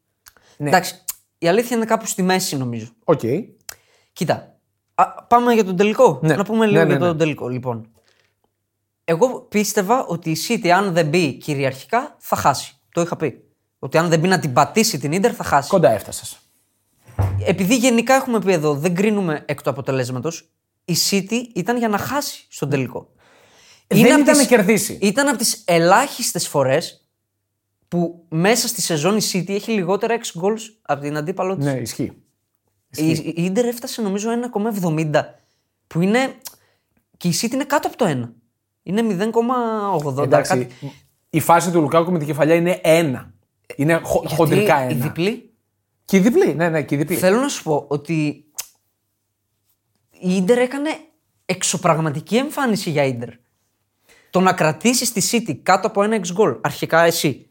Ναι. 0.58 0.70
Εντάξει, 0.70 0.96
η 1.38 1.48
αλήθεια 1.48 1.76
είναι 1.76 1.86
κάπου 1.86 2.06
στη 2.06 2.22
μέση 2.22 2.58
νομίζω. 2.58 2.88
Οκ. 3.04 3.22
Κοίτα, 4.14 4.51
α, 5.02 5.24
πάμε 5.24 5.54
για 5.54 5.64
τον 5.66 5.76
τελικό. 5.76 6.20
Ναι. 6.24 6.36
Να 6.36 6.44
πούμε 6.44 6.66
λίγο 6.66 6.78
Ναι, 6.78 6.84
ναι, 6.84 6.90
για 6.90 7.00
ναι. 7.00 7.06
τον 7.06 7.18
τελικό. 7.18 7.48
Λοιπόν, 7.48 7.90
εγώ 9.04 9.42
πίστευα 9.42 10.06
ότι 10.06 10.30
η 10.32 10.38
City 10.48 10.68
αν 10.68 10.94
δεν 10.94 11.08
μπει 11.08 11.34
κυριαρχικά 11.34 12.16
θα 12.20 12.36
χάσει. 12.36 12.76
Το 12.92 13.02
είχα 13.02 13.16
πει. 13.16 13.44
Ότι 13.80 13.98
αν 13.98 14.10
δεν 14.10 14.20
μπει 14.20 14.28
να 14.28 14.40
την 14.40 14.54
πατήσει 14.54 15.00
την 15.00 15.12
Ίντερ 15.12 15.34
θα 15.36 15.44
χάσει. 15.44 15.70
Κοντά 15.70 15.92
έφτασες. 15.92 16.38
Επειδή 17.46 17.76
γενικά 17.76 18.14
έχουμε 18.14 18.40
πει 18.40 18.52
εδώ, 18.52 18.74
δεν 18.74 18.96
κρίνουμε 18.96 19.44
εκ 19.48 19.62
του 19.62 19.70
αποτελέσματος, 19.70 20.50
η 20.86 20.96
City 21.10 21.42
ήταν 21.56 21.78
για 21.78 21.88
να 21.88 21.98
χάσει 21.98 22.46
στον 22.50 22.70
τελικό. 22.70 23.14
Δεν 23.88 24.00
απ' 24.00 24.06
ήταν 24.06 24.24
τις- 24.24 24.38
να 24.38 24.44
κερδίσει. 24.46 24.98
Ήταν 25.02 25.28
από 25.28 25.38
τις 25.38 25.64
ελάχιστες 25.68 26.48
φορές 26.48 27.06
που 27.88 28.26
μέσα 28.30 28.68
στη 28.68 28.82
σεζόν 28.82 29.18
η 29.18 29.22
City 29.34 29.50
έχει 29.50 29.72
λιγότερα 29.72 30.14
6 30.14 30.40
goals 30.42 30.62
από 30.82 31.02
την 31.02 31.18
αντίπαλό 31.18 31.56
της. 31.56 31.66
Ναι, 31.66 31.72
ισχύει. 31.72 32.21
Η, 32.96 33.10
η 33.12 33.34
Ίντερ 33.36 33.66
έφτασε 33.66 34.02
νομίζω 34.02 34.30
1,70 34.84 35.22
που 35.88 36.02
είναι. 36.02 36.36
και 37.18 37.28
η 37.28 37.34
City 37.42 37.52
είναι 37.52 37.64
κάτω 37.64 37.88
από 37.88 37.98
το 37.98 38.06
1. 38.08 38.30
Είναι 38.84 39.30
0,80. 40.16 40.24
Εντάξει, 40.24 40.52
κάτι. 40.66 40.68
η 41.30 41.40
φάση 41.40 41.72
του 41.72 41.82
Λουκάκου 41.82 42.12
με 42.12 42.18
την 42.18 42.28
κεφαλιά 42.28 42.56
είναι 42.56 42.80
ένα. 42.84 43.34
Είναι 43.76 44.00
χο- 44.04 44.20
Γιατί 44.20 44.36
χοντρικά 44.36 44.88
Η 44.88 44.92
ένα. 44.94 45.04
διπλή; 45.04 45.54
Και 46.06 46.18
η 46.18 46.20
διπλή, 46.20 46.54
ναι, 46.56 46.70
ναι, 46.70 46.84
και 46.84 46.96
η 46.96 46.98
διπλή. 46.98 47.16
Θέλω 47.16 47.40
να 47.40 47.48
σου 47.48 47.64
πω 47.64 47.86
ότι 47.88 48.46
η 50.20 50.36
Ίντερ 50.36 50.58
έκανε 50.58 50.90
εξωπραγματική 51.46 52.36
εμφάνιση 52.38 52.90
για 52.90 53.04
Ίντερ. 53.06 53.30
Το 54.30 54.40
να 54.40 54.54
κρατήσεις 54.54 55.12
τη 55.12 55.30
City 55.32 55.56
κάτω 55.64 55.88
από 55.88 56.04
ένα 56.04 56.16
6 56.16 56.36
goal, 56.42 56.58
αρχικά 56.62 57.04
εσύ. 57.04 57.46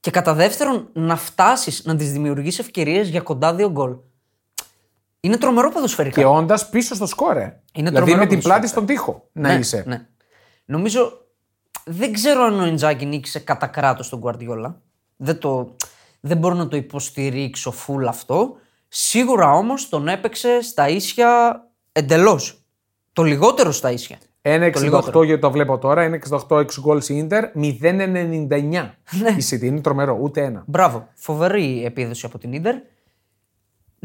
Και 0.00 0.10
κατά 0.10 0.34
δεύτερον, 0.34 0.88
να 0.92 1.16
φτάσεις 1.16 1.84
να 1.84 1.96
της 1.96 2.12
δημιουργήσει 2.12 2.60
ευκαιρίες 2.60 3.08
για 3.08 3.20
κοντά 3.20 3.54
δύο 3.54 3.70
γκολ. 3.70 3.96
Είναι 5.24 5.36
τρομερό 5.36 5.70
ποδοσφαιρικά. 5.70 6.20
Και 6.20 6.26
όντας 6.26 6.68
πίσω 6.68 6.94
στο 6.94 7.06
σκόρε. 7.06 7.40
Είναι 7.40 7.88
δηλαδή 7.88 7.94
τρομερό 7.94 8.16
με 8.16 8.26
την 8.26 8.28
ποδοσφαιρικά. 8.28 8.48
πλάτη 8.48 8.66
στον 8.66 8.86
τοίχο 8.86 9.28
να 9.32 9.52
είσαι. 9.54 9.84
Ναι. 9.86 10.06
Νομίζω. 10.64 11.26
Δεν 11.84 12.12
ξέρω 12.12 12.42
αν 12.42 12.60
ο 12.60 12.66
Ιντζάκη 12.66 13.06
νίκησε 13.06 13.38
κατά 13.38 13.66
κράτος 13.66 14.08
τον 14.08 14.20
Guardiola. 14.24 14.74
Δεν, 15.16 15.38
το, 15.38 15.74
δεν 16.20 16.36
μπορώ 16.36 16.54
να 16.54 16.68
το 16.68 16.76
υποστηρίξω 16.76 17.70
φουλ 17.70 18.06
αυτό. 18.06 18.56
Σίγουρα 18.88 19.52
όμως 19.52 19.88
τον 19.88 20.08
έπαιξε 20.08 20.62
στα 20.62 20.88
ίσια 20.88 21.60
εντελώς. 21.92 22.64
Το 23.12 23.22
λιγότερο 23.22 23.72
στα 23.72 23.90
ίσια. 23.90 24.18
Το 24.42 24.50
1,68 24.50 24.80
λιγότερο. 24.82 25.22
γιατί 25.22 25.40
το 25.40 25.50
βλέπω 25.50 25.78
τώρα, 25.78 26.20
1,68 26.28 26.56
6 26.56 26.64
γκολ 26.80 26.98
η 27.08 27.14
Ίντερ, 27.16 27.44
0,99 27.54 28.58
Ναι. 29.10 29.30
η 29.38 29.44
City. 29.50 29.62
Είναι 29.62 29.80
τρομερό, 29.80 30.18
ούτε 30.20 30.42
ένα. 30.44 30.62
Μπράβο. 30.66 31.08
Φοβερή 31.14 31.84
επίδοση 31.84 32.26
από 32.26 32.38
την 32.38 32.52
Ίντερ. 32.52 32.74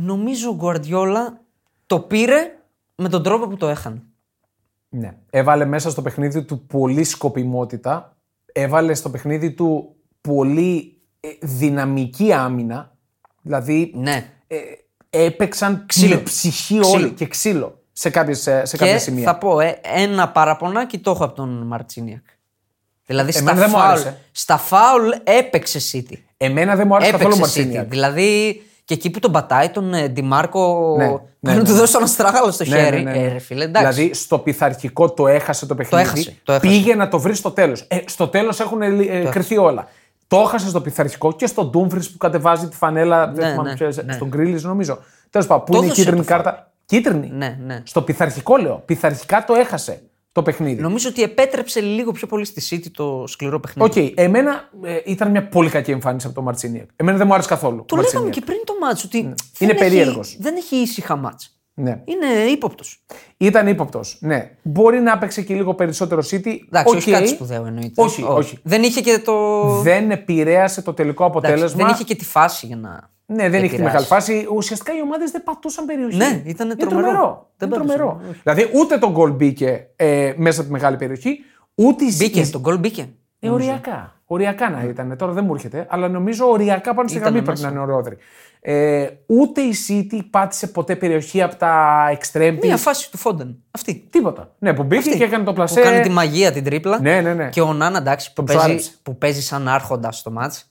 Νομίζω 0.01 0.49
ο 0.49 0.57
Guardiola 0.61 1.33
το 1.85 1.99
πήρε 1.99 2.57
με 2.95 3.09
τον 3.09 3.23
τρόπο 3.23 3.47
που 3.47 3.57
το 3.57 3.67
έχανε. 3.67 4.01
Ναι. 4.89 5.17
Έβαλε 5.29 5.65
μέσα 5.65 5.89
στο 5.89 6.01
παιχνίδι 6.01 6.43
του 6.43 6.65
πολύ 6.65 7.03
σκοπιμότητα. 7.03 8.17
Έβαλε 8.53 8.93
στο 8.93 9.09
παιχνίδι 9.09 9.51
του 9.51 9.95
πολύ 10.21 11.01
ε, 11.19 11.29
δυναμική 11.41 12.33
άμυνα. 12.33 12.95
Δηλαδή 13.41 13.91
Ναι. 13.95 14.29
ε, 14.47 14.57
έπαιξαν 15.09 15.83
Ξύλο. 15.85 16.15
με 16.15 16.21
ψυχή 16.21 16.79
Ξύλο. 16.79 16.89
όλοι 16.97 17.11
και 17.11 17.27
ξύλο 17.27 17.81
σε, 17.91 18.09
κάποιες, 18.09 18.39
σε 18.41 18.65
σε 18.65 18.77
Και 18.77 18.83
κάποια 18.83 18.99
σημεία. 18.99 19.23
θα 19.23 19.37
πω, 19.37 19.59
ε, 19.59 19.79
ένα 19.83 20.29
παραπονάκι 20.31 20.99
το 20.99 21.11
έχω 21.11 21.23
από 21.23 21.35
τον 21.35 21.49
Μαρτσίνιακ. 21.67 22.23
Δηλαδή 23.05 23.31
στα 23.31 23.39
Εμένα 23.41 23.57
δεν 23.59 23.69
μου 23.69 23.75
φάουλ, 23.77 23.89
άρεσε. 23.91 24.19
στα 24.31 24.57
φάουλ 24.57 25.09
έπαιξε 25.23 25.79
City. 25.91 26.15
Εμένα 26.37 26.75
δεν 26.75 26.87
μου 26.87 26.95
άρεσε 26.95 27.11
καθόλου 27.11 27.33
ο 27.33 27.35
Έπαιξε 27.37 27.59
City. 27.59 27.63
Μαρσίνιακ. 27.65 27.89
Δηλαδή 27.89 28.61
Και 28.88 28.94
εκεί 28.94 29.10
που 29.10 29.20
τον 29.20 29.32
πατάει 29.32 29.70
τον 29.70 29.94
ε, 29.94 30.08
Ντιμάρκο. 30.08 30.96
Ναι, 30.98 31.06
ναι, 31.06 31.10
πρέπει 31.10 31.27
να 31.41 31.53
ναι. 31.53 31.63
του 31.63 31.74
δώσει 31.74 31.94
τον 31.94 32.03
αστράγαλο 32.03 32.51
στο 32.51 32.63
Ναι, 32.67 32.75
χέρι. 32.77 33.03
ναι, 33.03 33.12
ναι, 33.12 33.17
ναι. 33.20 33.25
Ε, 33.25 33.32
ρε 33.32 33.39
φίλε, 33.39 33.63
εντάξει. 33.63 33.94
Δηλαδή 34.01 34.13
στο 34.13 34.39
πειθαρχικό 34.39 35.10
το 35.12 35.27
έχασε 35.27 35.65
το 35.65 35.75
παιχνίδι. 35.75 36.03
έχασε, 36.03 36.36
το 36.44 36.53
έχασε. 36.53 36.67
Πήγε 36.67 36.96
να 36.96 37.08
το 37.08 37.20
βρει 37.20 37.36
στο 37.36 37.51
τέλος. 37.51 37.86
Ε, 37.88 37.98
στο 38.06 38.27
τέλος 38.27 38.60
έχουν 38.60 38.82
ε, 38.82 39.27
κρυθεί 39.32 39.58
όλα. 39.58 39.88
Το 40.27 40.38
έχασε 40.39 40.67
στο 40.70 40.82
πειθαρχικό 40.82 41.34
και 41.34 41.46
στον 41.48 41.70
Ντούμφρις 41.69 42.00
που 42.00 42.17
κατεβάζει 42.17 42.67
τη 42.67 42.75
φανέλα. 42.75 43.27
δεν 43.27 43.44
Ναι, 43.46 43.51
θυμάμαι 43.51 43.70
ναι, 43.70 43.75
ποιος, 43.75 43.96
ναι. 44.03 44.13
Στον 44.13 44.27
Γκρίλις, 44.27 44.62
νομίζω. 44.62 45.00
Τέλος 45.29 45.48
πάντων, 45.48 45.63
που 45.65 45.72
Το 45.72 45.77
είναι 45.77 45.86
η 45.86 45.89
έδωσε 45.89 46.01
κίτρινη 46.03 46.25
το 46.25 46.32
φάουλ. 46.34 46.44
κάρτα. 46.44 46.72
Κίτρινη; 46.86 47.32
Ναι, 47.34 47.58
ναι. 47.65 47.82
Στο 47.84 48.01
πειθαρχικό 48.01 48.58
λέω. 48.58 48.82
Πειθαρχικά 48.86 49.44
το 49.48 49.53
έχασε 49.53 50.01
το 50.38 50.44
παιχνίδι. 50.44 50.82
Νομίζω 50.82 51.10
ότι 51.10 51.24
επέτρεψε 51.24 51.79
λίγο 51.79 52.12
πιο 52.12 52.27
πολύ 52.27 52.46
στη 52.46 52.62
City 52.86 52.88
το 52.94 53.24
σκληρό 53.27 53.60
παιχνίδι. 53.60 54.00
Οκ, 54.00 54.12
εμένα 54.15 54.70
ε, 54.84 54.98
ήταν 55.06 55.32
μια 55.32 55.48
πολύ 55.48 55.70
κακή 55.70 55.91
εμφάνιση 55.91 56.25
από 56.25 56.36
τον 56.36 56.44
Μαρτσινίεκ. 56.44 56.89
Εμένα 56.96 57.17
δεν 57.17 57.27
μου 57.27 57.34
άρεσε 57.34 57.50
καθόλου. 57.50 57.86
Το 57.86 57.96
ο 57.96 57.98
λέγαμε 57.98 58.03
Μαρτσινίεκ. 58.13 58.34
και 58.34 58.41
πριν 58.41 58.58
το 58.65 58.74
μάτς 58.82 59.03
ότι. 59.03 59.22
δεν 59.22 59.34
Είναι 59.60 59.72
έχει- 59.72 59.79
περίεργος. 59.82 60.38
Δεν 60.39 60.56
έχει 60.56 60.75
ήσυχα 60.75 61.15
μάτς. 61.15 61.51
Ναι. 61.74 62.01
Είναι 62.06 62.51
ύποπτος. 62.51 63.06
Ήταν 63.38 63.67
ύποπτος. 63.67 64.17
Ναι. 64.22 64.51
Μπορεί 64.62 65.00
να 65.00 65.12
έπαιξε 65.12 65.41
και 65.41 65.53
λίγο 65.53 65.74
περισσότερο 65.75 66.22
City. 66.32 66.56
Εντάξει, 66.67 66.96
όχι 66.96 67.10
Οκ. 67.10 67.15
κάτι 67.15 67.27
σπουδαίο 67.27 67.65
εννοείται. 67.65 68.01
Όχι, 68.01 68.24
όχι. 68.24 68.58
Δεν 68.63 68.84
είχε 68.84 69.01
και 69.01 69.20
το. 69.25 69.62
Δεν 69.82 70.12
επηρέασε 70.12 70.82
το 70.82 70.94
τελικό 70.94 71.25
Εντάξει, 71.25 71.48
αποτέλεσμα. 71.48 71.84
δεν 71.86 71.94
είχε 71.94 72.03
και 72.03 72.15
τη 72.15 72.25
φάση 72.25 72.65
για 72.65 72.75
να. 72.75 73.10
Ναι, 73.29 73.50
δεν 73.50 73.60
είχε 73.60 73.60
τη 73.60 73.65
επηρεάσει. 73.65 73.84
μεγάλη 73.84 74.05
φάση. 74.05 74.48
Ουσιαστικά 74.55 74.98
οι 74.98 75.01
ομάδες 75.01 75.31
δεν 75.31 75.43
πατούσαν 75.43 75.86
περιοχή. 75.86 76.17
Ναι, 76.17 76.41
ήτανε 76.46 76.72
Είναι 76.79 76.89
τρομερό. 76.89 77.07
τρομερό. 77.07 77.50
Δεν 77.57 77.67
Είναι 77.69 77.77
πατούσαν, 77.77 77.98
τρομερό. 77.98 78.22
Δηλαδή 78.43 78.69
ούτε 78.74 78.98
το 78.98 79.12
γκολ 79.12 79.31
μπήκε 79.31 79.88
ε, 79.96 80.34
μέσα 80.38 80.60
από 80.60 80.67
τη 80.69 80.74
μεγάλη 80.74 80.98
περιοχή, 80.98 81.39
ούτε 81.75 82.05
η 82.05 82.13
Μπήκε, 82.17 82.39
η- 82.39 82.50
το 82.50 82.60
γκολ 82.60 82.77
μπήκε. 82.77 83.10
Ε, 83.39 83.50
οριακά. 83.50 84.12
Οριακά 84.25 84.69
να 84.69 84.84
ήταν. 84.84 85.17
Τώρα 85.17 85.31
δεν 85.31 85.46
μου 85.46 85.53
έρχεται, 85.53 85.86
αλλά 85.89 86.07
νομίζω 86.07 86.50
οριακά 86.50 86.93
πάνω 86.93 87.07
στη 87.07 87.17
Ήτανε 87.17 87.31
γραμμή 87.31 87.46
πρέπει 87.46 87.62
μέσα. 87.62 87.74
να 87.74 87.81
είναι 87.81 87.91
ορόδρυ. 87.91 88.17
Ε, 88.62 89.07
ούτε 89.25 89.62
η 89.62 89.74
City 89.89 90.19
πάτησε 90.29 90.67
ποτέ 90.67 90.96
περιοχή 90.96 91.41
από 91.41 91.55
τα 91.55 91.96
extreme. 92.19 92.57
Μία 92.62 92.77
φάση 92.77 93.12
του 93.12 93.17
Φόντεν. 93.17 93.57
Αυτή. 93.72 94.07
Τίποτα. 94.10 94.55
Ναι, 94.60 94.74
που 94.74 94.84
μπήκε 94.84 95.10
και 95.10 95.24
έκανε 95.24 95.43
το 95.43 95.50
Που 95.50 95.55
πλασέ. 95.55 95.81
κάνει 95.81 96.00
τη 96.00 96.10
μαγεία 96.10 96.51
την 96.51 96.63
τρίπλα. 96.63 97.00
Ναι, 97.01 97.22
ναι, 97.22 97.34
ναι. 97.34 97.50
Και 97.50 97.62
ο 97.62 97.74
Νάνα 97.74 97.98
εντάξει 97.98 98.27
που 98.34 98.34
Τον 98.36 98.46
παίζει, 98.46 98.62
ψάρεψε. 98.62 98.91
που 99.03 99.17
παίζει 99.17 99.41
σαν 99.41 99.67
άρχοντας 99.67 100.17
στο 100.17 100.31
μάτς. 100.31 100.67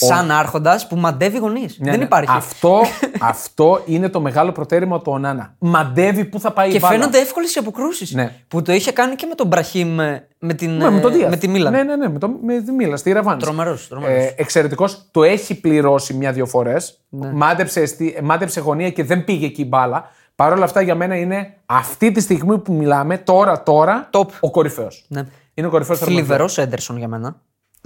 Σαν 0.00 0.30
άρχοντας 0.30 0.86
που 0.86 0.96
μαντεύει 0.96 1.38
γονείς. 1.38 1.78
Ναι, 1.78 1.90
δεν 1.90 1.98
ναι. 1.98 2.04
υπάρχει. 2.04 2.36
Αυτό, 2.36 2.80
αυτό 3.20 3.82
είναι 3.86 4.08
το 4.08 4.20
μεγάλο 4.20 4.52
προτέρημα 4.52 4.98
του 4.98 5.12
Ονάνα. 5.12 5.54
Μαντεύει 5.58 6.24
πού 6.24 6.40
θα 6.40 6.52
πάει 6.52 6.70
Και 6.70 6.76
η 6.76 6.78
μπάλα. 6.82 6.94
φαίνονται 6.94 7.18
εύκολες 7.18 7.54
οι 7.54 7.58
αποκρούσεις. 7.58 8.12
Ναι. 8.12 8.32
Που 8.48 8.62
το 8.62 8.72
είχε 8.72 8.92
κάνει 8.92 9.14
και 9.14 9.26
με 9.26 9.34
τον 9.34 9.46
Μπραχήμ 9.46 10.00
ε, 10.00 10.26
με, 10.38 10.54
την, 10.54 10.70
Ναι, 10.76 10.90
με, 10.90 11.00
τον 11.00 11.12
ε, 11.12 11.16
Δίαθ. 11.16 11.30
με 11.30 11.36
τη 11.36 11.48
Μίλαν. 11.48 11.72
Ναι, 11.72 11.82
ναι, 11.82 11.96
ναι, 11.96 12.08
με, 12.08 12.18
το, 12.18 12.28
με 12.42 12.60
τη 12.60 12.72
Μίλαν, 12.72 12.98
στη 12.98 13.12
Ραβάνη. 13.12 13.40
Τρομερός, 13.40 13.88
τρομερός. 13.88 14.16
Ε, 14.16 14.34
Εξαιρετικός. 14.36 15.06
Το 15.10 15.22
έχει 15.22 15.60
πληρώσει 15.60 16.14
μια-δυο 16.14 16.46
φορές. 16.46 17.00
Ναι. 17.08 17.32
Μάντεψε, 17.32 17.86
στη- 17.86 18.18
μάντεψε 18.22 18.60
γωνία 18.60 18.90
και 18.90 19.04
δεν 19.04 19.24
πήγε 19.24 19.46
εκεί 19.46 19.62
η 19.62 19.66
μπάλα. 19.68 20.04
Παρ' 20.36 20.52
όλα 20.52 20.64
αυτά 20.64 20.80
για 20.80 20.94
μένα 20.94 21.16
είναι 21.16 21.54
αυτή 21.66 22.12
τη 22.12 22.20
στιγμή 22.20 22.58
που 22.58 22.72
μιλάμε, 22.72 23.18
τώρα, 23.18 23.62
τώρα, 23.62 24.08
Top. 24.12 24.26
ο 24.40 24.50
κορυφαίος. 24.50 25.04
Ναι. 25.08 25.22
Είναι 25.54 25.66
ο 25.66 25.70
κορυφαίος 25.70 25.98
Θλιβερός 25.98 26.58
Έντερσον 26.58 26.96
για 26.98 27.08
μένα. 27.08 27.36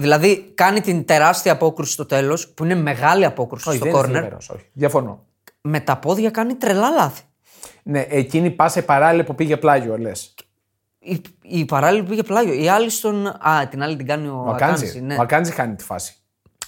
Δηλαδή 0.01 0.53
κάνει 0.55 0.81
την 0.81 1.05
τεράστια 1.05 1.53
απόκρουση 1.53 1.93
στο 1.93 2.07
τέλος, 2.07 2.49
που 2.49 2.65
είναι 2.65 2.75
μεγάλη 2.75 3.25
απόκρουση 3.25 3.77
στο 3.77 3.91
κόρνερ. 3.91 4.35
όχι. 4.35 4.69
Διαφωνώ. 4.73 5.27
Με 5.61 5.81
τα 5.81 5.97
πόδια 5.97 6.31
κάνει 6.31 6.55
τρελά 6.55 6.91
λάθη. 6.91 7.23
Ναι, 7.83 8.07
εκείνη 8.09 8.51
πάσε 8.51 8.83
παράλληλα 8.83 9.25
που 9.25 9.35
πήγε 9.35 9.57
πλάγιο, 9.57 9.99
λες. 9.99 10.35
Η, 10.99 11.21
η 11.43 11.65
παράλληλη 11.65 12.03
που 12.03 12.09
πήγε 12.09 12.23
πλάγιο. 12.23 12.53
Η 12.53 12.69
άλλη 12.69 12.91
στον. 12.91 13.27
Α, 13.27 13.69
την 13.71 13.83
άλλη 13.83 13.97
την 13.97 14.07
κάνει 14.07 14.29
ο, 14.29 14.45
Ο 14.47 14.51
Ακάνζη. 14.51 14.85
Ακάντζη. 14.85 15.01
Ναι. 15.01 15.15
Ο 15.15 15.21
Ακάντζη 15.21 15.53
χάνει 15.53 15.75
τη 15.75 15.85
φάση. 15.85 16.15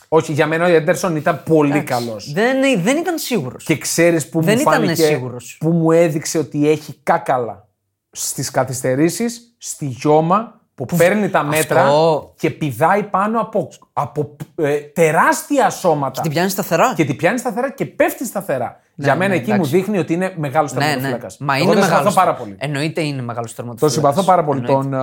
Όχι, 0.09 0.33
για 0.33 0.47
μένα 0.47 0.65
ο 0.65 0.69
Έντερσον 0.69 1.17
ήταν 1.17 1.43
πολύ 1.43 1.83
καλός. 1.83 2.33
Δεν, 2.33 2.83
δεν 2.83 2.97
ήταν 2.97 3.19
σίγουρος. 3.19 3.65
Και 3.65 3.79
ξέρεις 3.79 4.29
που 4.29 4.43
Δεν 4.43 4.55
μου 4.55 4.61
ήταν 4.61 4.73
φάνηκε. 4.73 5.05
σίγουρος. 5.05 5.57
Που 5.61 5.71
μου 5.71 5.91
έδειξε 5.93 6.39
ότι 6.39 6.69
έχει 6.69 6.95
κάκαλα 7.03 7.69
στις 8.11 8.51
καθυστερήσεις, 8.51 9.55
στη 9.59 9.87
γιώμα 9.87 10.60
που, 10.87 10.97
παίρνει 10.97 11.31
τα 11.31 11.43
μέτρα 11.43 11.81
Αυτό. 11.83 12.33
και 12.39 12.51
πηδάει 12.51 13.03
πάνω 13.03 13.41
από, 13.41 13.69
από 13.93 14.37
ε, 14.55 14.77
τεράστια 14.81 15.71
σώματα. 15.71 16.21
Την 16.23 16.31
πιάνει 16.31 16.49
σταθερά. 16.51 16.93
Και 16.97 17.05
την 17.05 17.17
πιάνει 17.17 17.39
σταθερά 17.39 17.71
και 17.71 17.87
πέφτει 17.87 18.27
σταθερά. 18.27 18.81
Για 18.95 19.17
μένα 19.17 19.31
ναι, 19.31 19.41
εκεί 19.41 19.51
εντάξει. 19.51 19.71
μου 19.71 19.79
δείχνει 19.79 19.99
ότι 19.99 20.13
είναι 20.13 20.35
μεγάλο 20.37 20.69
ναι, 20.73 20.79
ναι. 20.79 20.85
τερματοφύλακα. 20.85 21.27
Μα 21.39 21.55
Εγώ 21.55 21.63
είναι 21.65 21.73
τον 21.73 21.81
μεγάλο. 21.81 21.99
συμπαθώ 21.99 22.21
πάρα 22.21 22.35
πολύ. 22.35 22.57
Εννοείται 22.59 23.03
είναι 23.03 23.23
μεγάλο 23.23 23.47
Τον 23.47 23.55
τερματοφύλακα. 23.55 23.95
συμπαθώ 23.95 24.23
πάρα 24.23 24.45
πολύ 24.45 24.61
τον 24.61 24.95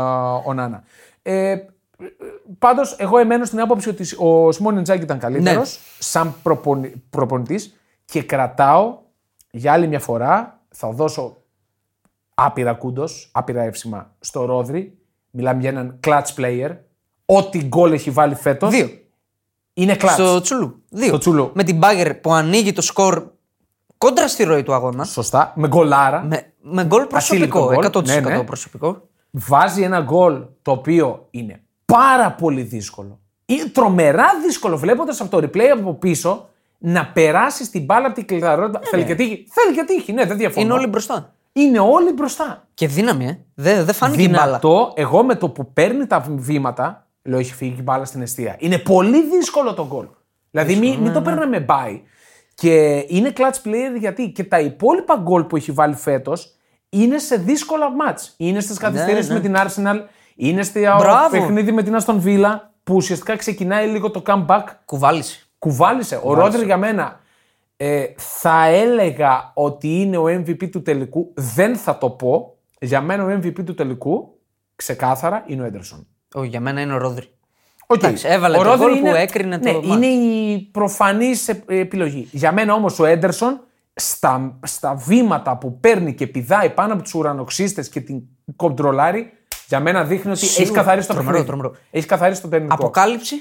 ο 0.46 0.54
Νάνα. 0.54 0.84
Ε, 1.22 1.56
Πάντως, 2.60 2.96
εγώ 3.00 3.18
εμένω 3.18 3.46
στην 3.46 3.60
άποψη 3.60 3.90
ότι 3.90 4.06
ο 4.18 4.52
Σιμών 4.52 4.78
Ιντζάκη 4.78 5.04
ήταν 5.04 5.20
καλύτερος 5.20 5.58
Ναι. 5.78 5.84
σαν 6.00 6.34
προπονη, 6.44 7.04
προπονητής 7.10 7.76
και 8.06 8.24
κρατάω 8.24 8.98
για 9.52 9.74
άλλη 9.74 9.88
μια 9.88 10.00
φορά. 10.00 10.60
Θα 10.70 10.90
δώσω 10.92 11.38
άπειρα 12.34 12.74
κούντος, 12.74 13.30
άπειρα 13.34 13.62
εύσημα 13.62 14.12
στο 14.20 14.46
Ρόδρυ. 14.46 14.97
Μιλάμε 15.38 15.62
για 15.62 15.70
έναν 15.70 16.00
clutch 16.08 16.36
player. 16.38 16.76
Ό,τι 17.26 17.64
γκολ 17.64 17.92
έχει 17.92 18.10
βάλει 18.10 18.36
φέτος. 18.36 18.70
Δύο. 18.70 18.90
Είναι 19.74 19.96
clutch. 20.00 20.10
Στο 20.12 20.42
Τσουλού. 20.42 20.84
Δύο. 20.90 21.08
Στο 21.08 21.18
Τσουλού. 21.18 21.52
Με 21.54 21.64
την 21.64 21.78
Μπάγκερ 21.78 22.14
που 22.16 22.34
ανοίγει 22.34 22.74
το 22.74 22.82
σκορ 22.82 23.24
κόντρα 23.98 24.28
στη 24.28 24.44
ροή 24.44 24.64
του 24.64 24.74
αγώνα. 24.74 25.04
Σωστά. 25.04 25.54
Με 25.56 25.68
γκολάρα. 25.68 26.24
Με, 26.24 26.54
με 26.62 26.86
γκολ 26.86 27.06
προσωπικό. 27.06 27.60
Ασύλληπτο 27.70 28.00
γκολ. 28.00 28.04
100% 28.04 28.06
Ναι, 28.06 28.20
ναι. 28.38 28.44
προσωπικό. 28.44 29.02
βάζει 29.32 29.82
ένα 29.82 30.02
γκολ 30.02 30.44
το 30.62 30.72
οποίο 30.72 31.28
είναι 31.32 31.62
πάρα 31.86 32.32
πολύ 32.32 32.62
δύσκολο. 32.62 33.20
Είναι 33.46 33.66
τρομερά 33.66 34.28
δύσκολο 34.46 34.78
βλέποντας 34.78 35.22
από 35.22 35.30
το 35.30 35.48
replay 35.48 35.68
από 35.80 35.94
πίσω 35.94 36.50
να 36.78 37.08
περάσεις 37.08 37.70
την 37.70 37.84
μπάλα 37.86 38.06
από 38.06 38.16
την 38.16 38.26
κλειδαρότητα. 38.26 38.80
Θέλει 38.84 39.04
και 39.04 39.16
τύχη. 39.16 39.48
Θέλει 39.50 39.76
και 39.76 39.84
τύχη, 39.84 40.14
ναι, 40.14 40.26
δεν 40.26 40.38
διαφωνώ. 40.38 40.66
Είναι 40.66 40.74
όλοι 40.74 40.88
μπροστά. 40.88 41.34
Είναι 41.62 41.80
όλοι 41.80 42.14
μπροστά. 42.14 42.68
Και 42.74 42.88
δύναμη, 42.88 43.26
ε. 43.26 43.40
Δεν 43.54 43.86
δεν 43.86 43.94
φάνηκε 43.94 44.22
η 44.22 44.28
μπάλα. 44.32 44.46
Δυνατό, 44.46 44.92
εγώ 44.96 45.24
με 45.24 45.36
το 45.36 45.50
που 45.50 45.74
παίρνει 45.74 46.08
τα 46.08 46.26
βήματα, 46.30 47.08
λέω 47.24 47.40
έχει 47.40 47.54
φύγει 47.54 47.76
η 47.80 47.82
μπάλα 47.82 48.06
στην 48.06 48.22
αιστεία. 48.22 48.56
Είναι 48.60 48.78
πολύ 48.78 49.30
δύσκολο 49.30 49.74
το 49.74 49.88
γκολ. 49.88 50.06
Δηλαδή 50.52 50.76
μην, 50.76 50.94
μην 50.94 51.04
ναι, 51.04 51.12
το 51.12 51.22
παίρναμε 51.22 51.60
μπάι. 51.60 52.02
Και 52.56 53.06
είναι 53.08 53.34
clutch 53.38 53.68
player 53.68 54.00
γιατί 54.00 54.32
και 54.32 54.44
τα 54.44 54.60
υπόλοιπα 54.60 55.16
γκολ 55.16 55.44
που 55.44 55.56
έχει 55.56 55.72
βάλει 55.72 55.96
φέτος 55.96 56.56
είναι 56.90 57.18
σε 57.18 57.36
δύσκολα 57.36 57.92
μάτς. 57.92 58.34
Είναι 58.38 58.60
στις 58.60 58.78
καθυστερήσεις 58.78 59.28
ναι. 59.30 59.34
με 59.34 59.40
την 59.40 59.56
Arsenal, 59.58 60.00
είναι 60.36 60.64
στο 60.64 60.80
Μπράβο. 60.80 61.30
παιχνίδι 61.30 61.72
με 61.72 61.84
την 61.84 61.98
Aston 62.00 62.22
Villa 62.26 62.60
που 62.84 62.96
ουσιαστικά 62.96 63.36
ξεκινάει 63.36 63.88
λίγο 63.88 64.12
το 64.12 64.22
comeback. 64.26 64.64
Κουβάλισε. 64.86 65.40
Κουβάλισε. 65.60 66.20
Ο 66.24 66.34
Ρόδρυ 66.34 66.66
για 66.66 66.78
μένα 66.78 67.20
ε, 67.78 68.06
θα 68.18 68.66
έλεγα 68.66 69.52
ότι 69.54 70.02
είναι 70.02 70.18
ο 70.18 70.24
MVP 70.26 70.70
του 70.70 70.82
τελικού. 70.82 71.34
Δεν 71.36 71.76
θα 71.76 71.98
το 71.98 72.10
πω. 72.10 72.58
Για 72.80 73.02
μένα 73.02 73.24
ο 73.24 73.28
MVP 73.28 73.64
του 73.66 73.74
τελικού 73.74 74.40
ξεκάθαρα 74.76 75.44
είναι 75.48 75.62
ο 75.62 75.66
Έντερσον. 75.66 76.08
Όχι, 76.34 76.48
για 76.48 76.60
μένα 76.60 76.82
είναι 76.82 76.94
ο 76.94 76.98
Ρόδρυ. 76.98 77.30
Okay. 77.88 77.96
Εντάξει, 77.96 78.28
έβαλε 78.28 78.58
το 78.58 78.78
γκολ 78.78 79.00
που 79.00 79.08
έκρινε 79.08 79.60
το 79.60 79.72
ναι, 79.72 79.74
μάτς. 79.74 79.88
είναι 79.88 80.06
η 80.06 80.60
προφανής 80.72 81.48
επιλογή. 81.66 82.28
Για 82.32 82.52
μένα 82.52 82.74
όμως 82.74 83.00
ο 83.00 83.06
Έντερσον 83.06 83.60
στα, 83.94 84.60
στα 84.64 84.96
βήματα 84.96 85.58
που 85.58 85.80
παίρνει 85.80 86.14
και 86.14 86.28
πηδάει 86.28 86.70
πάνω 86.70 86.94
από 86.94 87.04
τους 87.04 87.14
ουρανοξύστες 87.14 87.90
και 87.90 88.02
την 88.02 88.22
κοντρολάρει, 88.56 89.32
για 89.68 89.80
μένα 89.80 90.04
δείχνει 90.04 90.32
ότι 90.32 90.40
Σίγουρα. 90.40 90.64
έχει 90.64 90.72
καθαρίσει 90.72 91.08
το 91.08 91.14
Τρομερό, 91.14 91.38
παιχνίδι. 91.38 91.58
τρομερό. 91.58 91.82
Έχει 91.92 92.08
καθαρίσει 92.08 92.42
το 92.42 92.48
τεχνικό. 92.48 92.74
Αποκάλυψη. 92.74 93.36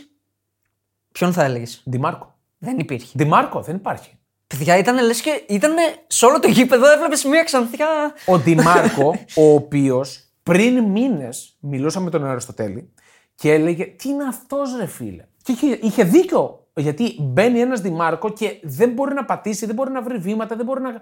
Ποιον 1.12 1.33
θα 1.33 1.45
έλεγες; 1.45 1.83
Ντιμάρκο. 1.90 2.35
Δεν 2.59 2.78
υπήρχε. 2.78 3.12
Ντιμάρκο, 3.19 3.61
δεν 3.61 3.76
υπάρχει. 3.76 4.19
Παιδιά, 4.47 4.79
ήταν 4.79 5.05
λες 5.05 5.21
και 5.21 5.43
ήταν 5.49 5.73
σε 6.07 6.26
όλο 6.26 6.41
το 6.41 6.49
γήπεδο, 6.49 6.93
έβλεπες 6.93 7.25
μια 7.25 7.43
ξανθιά. 7.43 8.15
Ο 8.26 8.38
Ντιμάρκο, 8.38 9.19
ο 9.37 9.55
οποίος 9.55 10.21
πριν 10.43 10.85
μήνες 10.85 11.57
μιλούσα 11.61 12.00
με 12.00 12.11
τον 12.11 12.25
Αριστοτέλη 12.25 12.93
και 13.35 13.53
έλεγε 13.53 13.85
Τι 13.85 14.09
είναι 14.09 14.25
αυτός, 14.25 14.76
ρε 14.76 14.87
φίλε; 14.87 15.25
Και 15.43 15.53
είχε, 15.53 15.79
είχε 15.83 16.05
δίκιο. 16.05 16.67
Γιατί 16.75 17.17
μπαίνει 17.21 17.61
ένας 17.61 17.81
Ντιμάρκο 17.81 18.33
και 18.33 18.61
δεν 18.62 18.91
μπορεί 18.91 19.15
να 19.15 19.25
πατήσει, 19.25 19.67
δεν 19.67 19.75
μπορεί 19.75 19.91
να 19.91 20.03
βρει 20.03 20.19
βήματα, 20.19 20.57
δεν 20.57 20.65
μπορεί 20.65 20.81
να. 20.81 21.00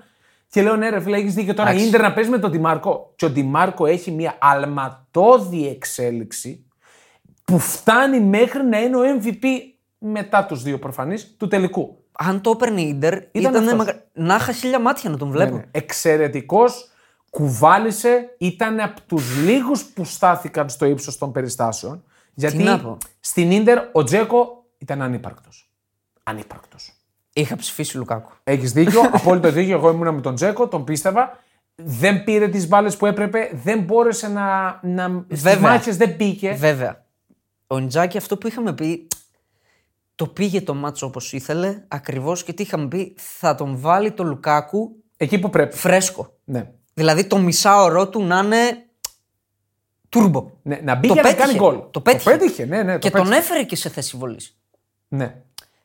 Και 0.49 0.63
λέω 0.63 0.77
ναι, 0.77 0.89
ρε 0.89 1.01
φίλε, 1.01 1.17
έχεις 1.17 1.35
δίκιο 1.35 1.55
τώρα. 1.55 1.69
Εντάξει. 1.69 1.87
Ίντερ 1.87 2.01
να 2.01 2.13
παίζει 2.13 2.31
με 2.31 2.39
τον 2.39 2.51
Ντιμάρκο. 2.51 3.13
Και 3.17 3.25
ο 3.25 3.31
Ντιμάρκο 3.31 3.87
έχει 3.87 4.11
μια 4.11 4.37
αλματώδη 4.41 5.69
εξέλιξη 5.69 6.67
που 7.45 7.59
φτάνει 7.59 8.21
μέχρι 8.21 8.65
να 8.65 8.81
είναι 8.81 8.97
ο 8.97 9.01
MVP 9.01 9.47
μετά 9.99 10.45
τους 10.45 10.63
δύο 10.63 10.79
προφανείς 10.79 11.37
του 11.37 11.49
τελικού. 11.49 12.04
Αν 12.19 12.41
το 12.41 12.51
έπαιρνε 12.51 12.81
η 12.81 12.89
Ιντερ, 12.89 13.13
Ήταν 13.15 13.31
ήταν 13.33 13.57
αυτός. 13.57 13.77
μεγα... 13.77 14.03
να 14.13 14.35
είχα 14.35 14.53
χίλια 14.53 14.79
μάτια 14.79 15.11
να 15.11 15.17
τον 15.17 15.31
βλέπω. 15.31 15.57
Ναι, 15.57 15.63
Εξαιρετικός, 15.71 16.89
κουβάλισε, 17.31 18.35
ήταν 18.39 18.81
από 18.81 19.01
τους 19.07 19.37
λίγους 19.37 19.85
που 19.85 20.05
στάθηκαν 20.05 20.69
στο 20.69 20.85
ύψος 20.85 21.19
των 21.19 21.33
περιστάσεων. 21.33 22.05
Γιατί 22.35 22.57
να 22.63 22.81
πω. 22.81 22.97
στην 23.21 23.63
ντερ 23.63 23.79
ο 23.93 24.03
Τζέκο 24.05 24.65
ήταν 24.79 25.03
ανύπαρκτος. 25.03 25.71
Ανύπαρκτος. 26.23 26.93
Είχα 27.33 27.57
ψηφίσει 27.57 27.97
Λουκάκου. 27.97 28.31
Έχεις 28.45 28.73
δίκιο, 28.73 29.01
απόλυτο 29.13 29.51
δίκιο. 29.51 29.75
Εγώ 29.77 29.91
ήμουνα 29.91 30.13
με 30.13 30.21
τον 30.21 30.35
Τζέκο, 30.35 30.69
τον 30.69 30.85
πίστευα. 30.85 31.39
Δεν 31.75 32.25
πήρε 32.25 32.49
τις 32.49 32.69
μπάλες 32.69 32.97
που 32.97 33.07
έπρεπε, 33.07 33.51
δεν 33.65 33.81
μπόρεσε 33.81 34.29
να. 34.29 34.79
να 34.83 35.25
στις 35.29 35.43
Βέβαια. 35.43 35.61
μάχες 35.61 35.97
δεν 35.97 36.11
μπήκε. 36.11 36.53
Βέβαια. 36.53 37.05
Ο 37.67 37.81
Ντζάκη 37.81 38.17
αυτό 38.17 38.37
που 38.37 38.47
είχαμε 38.47 38.73
πει. 38.73 39.07
Το 40.15 40.27
πήγε 40.27 40.61
το 40.61 40.75
μάτσο 40.75 41.07
όπως 41.07 41.33
ήθελε, 41.33 41.85
ακριβώς 41.89 42.45
και 42.45 42.53
τι 42.53 42.63
είχαμε 42.63 42.89
πει, 42.89 43.15
θα 43.19 43.55
τον 43.55 43.79
βάλει 43.79 44.13
το 44.13 44.25
Λουκάκου 44.25 44.91
Εκεί 45.17 45.39
που 45.39 45.51
πρέπει. 45.51 45.77
φρέσκο. 45.77 46.33
Ναι. 46.45 46.71
Δηλαδή 46.95 47.25
το 47.27 47.39
μισάωρο 47.39 48.09
του 48.09 48.25
να 48.25 48.39
είναι 48.39 48.87
τούρμπο. 50.09 50.51
ναι. 50.63 50.81
Να 50.83 50.95
μπει 50.95 51.09
και 51.09 51.21
να 51.21 51.33
κάνει 51.33 51.55
γκολ. 51.55 51.81
Το 51.91 52.01
πέτυχε. 52.01 52.65
ναι, 52.65 52.83
ναι. 52.83 52.99
και 52.99 53.11
το 53.11 53.17
τον 53.17 53.27
πέτυχε. 53.27 53.43
έφερε 53.43 53.63
και 53.63 53.77
σε 53.77 53.89
θέση 53.89 54.17
βολής. 54.17 54.57
Ναι. 55.09 55.35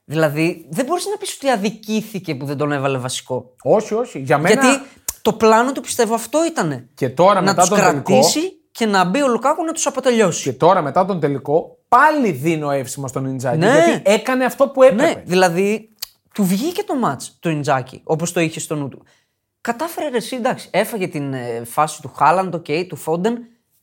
Δηλαδή 0.05 0.65
δεν 0.69 0.85
μπορείς 0.85 1.05
να 1.05 1.17
πεις 1.17 1.35
ότι 1.35 1.49
αδικήθηκε 1.49 2.35
που 2.35 2.45
δεν 2.45 2.57
τον 2.57 2.71
έβαλε 2.71 2.97
βασικό. 2.97 3.53
Όχι, 3.63 3.93
όχι. 3.93 4.19
Για 4.19 4.37
μένα. 4.37 4.61
Γιατί 4.61 4.85
το 5.21 5.33
πλάνο 5.33 5.71
του 5.71 5.81
πιστεύω 5.81 6.13
αυτό 6.13 6.45
ήταν. 6.45 6.89
Και 6.93 7.09
τώρα 7.09 7.33
να 7.33 7.41
μετά 7.41 7.61
τους 7.61 7.69
τον 7.69 7.77
τελικό. 7.77 8.01
κρατήσει 8.03 8.39
και 8.71 8.85
να 8.85 9.03
μπει 9.03 9.21
ο 9.21 9.27
Λουκάκου 9.27 9.63
να 9.63 9.71
τους 9.71 9.85
αποτελειώσει. 9.87 10.43
Και 10.43 10.57
τώρα 10.57 10.81
μετά 10.81 11.05
τον 11.05 11.19
τελικό 11.19 11.77
πάλι 11.89 12.31
δίνω 12.31 12.71
εύσημα 12.71 13.07
στον 13.07 13.25
Ιντζάγκι. 13.25 13.57
Ναι. 13.57 13.71
Γιατί 13.71 14.01
έκανε 14.03 14.45
αυτό 14.45 14.67
που 14.67 14.83
έπρεπε. 14.83 15.03
Ναι, 15.03 15.21
δηλαδή 15.25 15.89
του 16.33 16.45
βγήκε 16.45 16.83
το 16.83 16.95
μάτς 16.95 17.37
το 17.39 17.49
Ιντζάγκι, 17.49 18.01
όπως 18.03 18.31
το 18.31 18.39
είχε 18.39 18.59
στο 18.59 18.75
νου 18.75 18.87
του. 18.89 19.03
Κατάφερε 19.61 20.09
ρε, 20.09 20.17
εσύ, 20.17 20.35
εντάξει, 20.35 20.67
έφαγε 20.71 21.07
την 21.07 21.33
ε, 21.33 21.61
φάση 21.65 22.01
του 22.01 22.11
Χάλαντ, 22.15 22.55
οκ, 22.55 22.65
του 22.87 22.95
Φόντεν. 22.95 23.37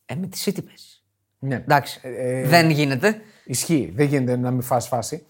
Ε, 0.06 0.14
με 0.14 0.26
τη 0.26 0.42
City 0.44 0.64
παίζει. 0.64 1.02
Ναι. 1.38 1.54
Εντάξει, 1.54 2.00
Ε, 2.02 2.46
δεν 2.46 2.70
γίνεται. 2.70 3.20
Ισχύει. 3.44 3.92
Δεν 3.96 4.06
γίνεται 4.06 4.36
να 4.36 4.50
μην 4.50 4.62
φας 4.62 4.88
φάση. 4.88 5.26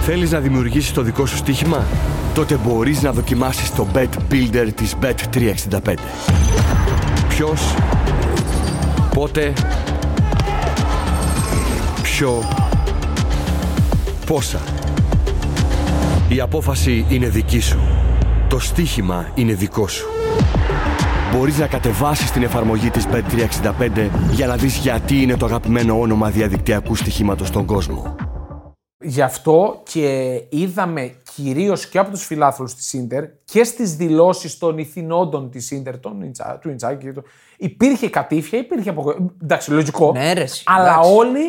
Θέλεις 0.00 0.30
να 0.30 0.40
δημιουργήσεις 0.40 0.92
το 0.92 1.02
δικό 1.02 1.26
σου 1.26 1.36
στοίχημα; 1.36 1.86
Τότε 2.34 2.56
μπορείς 2.56 3.02
να 3.02 3.12
δοκιμάσεις 3.12 3.74
το 3.74 3.86
Bet 3.94 4.08
Builder 4.30 4.68
της 4.74 4.94
Bet365. 5.02 5.94
Ποιος, 7.28 7.74
πότε, 9.20 9.52
ποιο, 12.02 12.42
πόσα. 14.26 14.60
Η 16.28 16.40
απόφαση 16.40 17.06
είναι 17.08 17.28
δική 17.28 17.60
σου. 17.60 17.78
Το 18.48 18.58
στοίχημα 18.58 19.28
είναι 19.34 19.52
δικό 19.52 19.88
σου. 19.88 20.06
Μπορείς 21.32 21.58
να 21.58 21.66
κατεβάσεις 21.66 22.30
την 22.30 22.42
εφαρμογή 22.42 22.90
της 22.90 23.06
Bet365 23.12 24.08
για 24.30 24.46
να 24.46 24.56
δεις 24.56 24.76
γιατί 24.76 25.22
είναι 25.22 25.36
το 25.36 25.46
αγαπημένο 25.46 26.00
όνομα 26.00 26.30
διαδικτυακού 26.30 26.94
στοιχήματος 26.94 27.48
στον 27.48 27.64
κόσμο. 27.64 28.29
Γι' 29.02 29.22
αυτό 29.22 29.82
και 29.84 30.42
είδαμε 30.48 31.16
κυρίως 31.34 31.86
και 31.88 31.98
από 31.98 32.10
τους 32.10 32.24
φιλάθλους 32.24 32.74
της 32.74 32.92
Ίντερ 32.92 33.24
και 33.44 33.64
στις 33.64 33.96
δηλώσεις 33.96 34.58
των 34.58 34.78
ιθυνόντων 34.78 35.50
της 35.50 35.70
Ίντερ, 35.70 35.98
των 35.98 36.22
Ιντσα- 36.22 36.58
του 36.60 36.68
Ιντσάκη. 36.70 37.04
και 37.04 37.12
του- 37.12 37.24
Υπήρχε 37.56 38.10
κατήφεια, 38.10 38.58
υπήρχε 38.58 38.90
απο... 38.90 39.14
Εντάξει, 39.42 39.70
λογικό. 39.70 40.12
Ναι, 40.12 40.32
ρε, 40.32 40.40
εσύ, 40.40 40.62
αλλά 40.66 40.92
εντάξει. 40.92 41.10
όλοι 41.12 41.40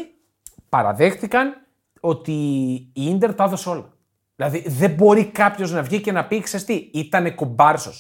παραδέχτηκαν 0.70 1.53
ότι 2.00 2.31
η 2.93 3.03
Ίντερ 3.10 3.34
τα 3.34 3.43
έδωσε 3.43 3.70
όλα. 3.70 3.89
Δηλαδή 4.36 4.63
δεν 4.67 4.91
μπορεί 4.91 5.25
κάποιος 5.25 5.72
να 5.72 5.81
βγει 5.81 6.01
και 6.01 6.12
να 6.12 6.25
πει, 6.25 6.39
ξέρεις 6.41 6.65
τι, 6.65 6.89
ήταν 6.93 7.36
κομπάρσο. 7.36 7.91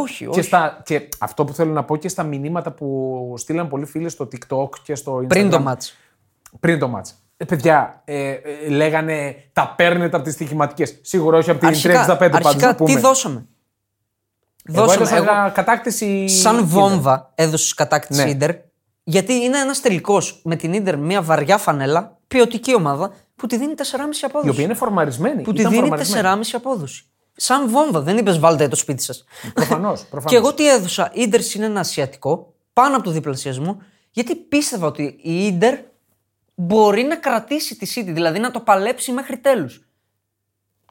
Όχι, 0.00 0.24
και, 0.24 0.28
όχι. 0.28 0.42
στα, 0.42 0.82
και 0.84 1.08
αυτό 1.18 1.44
που 1.44 1.52
θέλω 1.52 1.72
να 1.72 1.84
πω 1.84 1.96
και 1.96 2.08
στα 2.08 2.22
μηνύματα 2.22 2.72
που 2.72 3.34
στείλαν 3.36 3.68
πολλοί 3.68 3.84
φίλοι 3.84 4.08
στο 4.08 4.28
TikTok 4.32 4.68
και 4.82 4.94
στο 4.94 5.16
Instagram. 5.16 5.26
Πριν 5.28 5.50
το 5.50 5.60
μάτς. 5.60 5.94
Πριν 6.60 6.78
το 6.78 6.88
μάτς. 6.88 7.14
Ε, 7.40 7.44
παιδιά, 7.44 8.02
ε, 8.04 8.30
ε, 8.30 8.68
λέγανε 8.68 9.36
τα 9.52 9.74
παίρνετε 9.76 10.16
από 10.16 10.24
τις 10.24 10.34
στοιχηματικές. 10.34 10.98
Σίγουρα 11.02 11.36
όχι 11.38 11.50
από 11.50 11.60
την 11.60 11.68
365 11.68 12.18
πάντως 12.18 12.46
αρχικά 12.46 12.66
να 12.66 12.74
πούμε. 12.74 12.94
τι 12.94 13.00
δώσαμε; 13.00 13.46
Εγώ 14.64 14.84
δώσαμε. 14.84 14.94
έδωσα 15.04 15.16
Εγώ- 15.16 15.52
κατάκτηση. 15.54 16.28
σαν 16.28 16.66
βόμβα 16.66 17.32
έδωσε 17.34 17.74
κατάκτηση 17.76 18.24
Ναι. 18.24 18.30
Ίντερ. 18.30 18.50
Γιατί 19.04 19.32
είναι 19.32 19.58
ένας 19.58 19.80
τελικός 19.80 20.40
με 20.44 20.56
την 20.56 20.72
Ίντερ 20.72 20.98
μια 20.98 21.22
βαριά 21.22 21.58
φανέλα, 21.58 22.18
ποιοτική 22.28 22.74
ομάδα, 22.74 23.12
που 23.36 23.46
τη 23.46 23.56
δίνει 23.58 23.74
4,5 23.74 24.24
απόδοση. 24.26 24.46
Η 24.48 24.50
οποία 24.50 24.64
είναι 24.64 24.74
φορμαρισμένη. 24.74 25.42
που 25.42 25.52
τη 25.52 25.60
Ήταν 25.60 25.70
δίνει 25.72 25.82
φορμαρισμένη. 25.82 26.22
4,5 26.22 26.56
απόδοση. 26.56 27.02
Σαν 27.36 27.68
βόμβα, 27.70 28.00
δεν 28.00 28.16
είπες 28.18 28.38
βάλτε 28.38 28.68
το 28.68 28.76
σπίτι 28.76 29.02
σας. 29.02 29.24
Προφανώς, 29.54 30.00
προφανώς. 30.10 30.30
Και 30.30 30.36
εγώ 30.36 30.54
τι 30.54 30.68
έδωσα. 30.70 31.10
Ίντερ 31.14 31.40
είναι 31.54 31.64
ένα 31.64 31.80
ασιατικό, 31.80 32.54
πάνω 32.72 32.94
από 32.96 33.04
το 33.04 33.10
διπλασιασμό, 33.10 33.82
γιατί 34.10 34.34
πίστευα 34.34 34.86
ότι 34.86 35.02
η 35.22 35.46
Ίντερ 35.46 35.74
μπορεί 36.60 37.02
να 37.02 37.16
κρατήσει 37.16 37.76
τη 37.76 37.92
City, 37.94 38.12
δηλαδή 38.12 38.38
να 38.38 38.50
το 38.50 38.60
παλέψει 38.60 39.12
μέχρι 39.12 39.38
τέλους. 39.38 39.82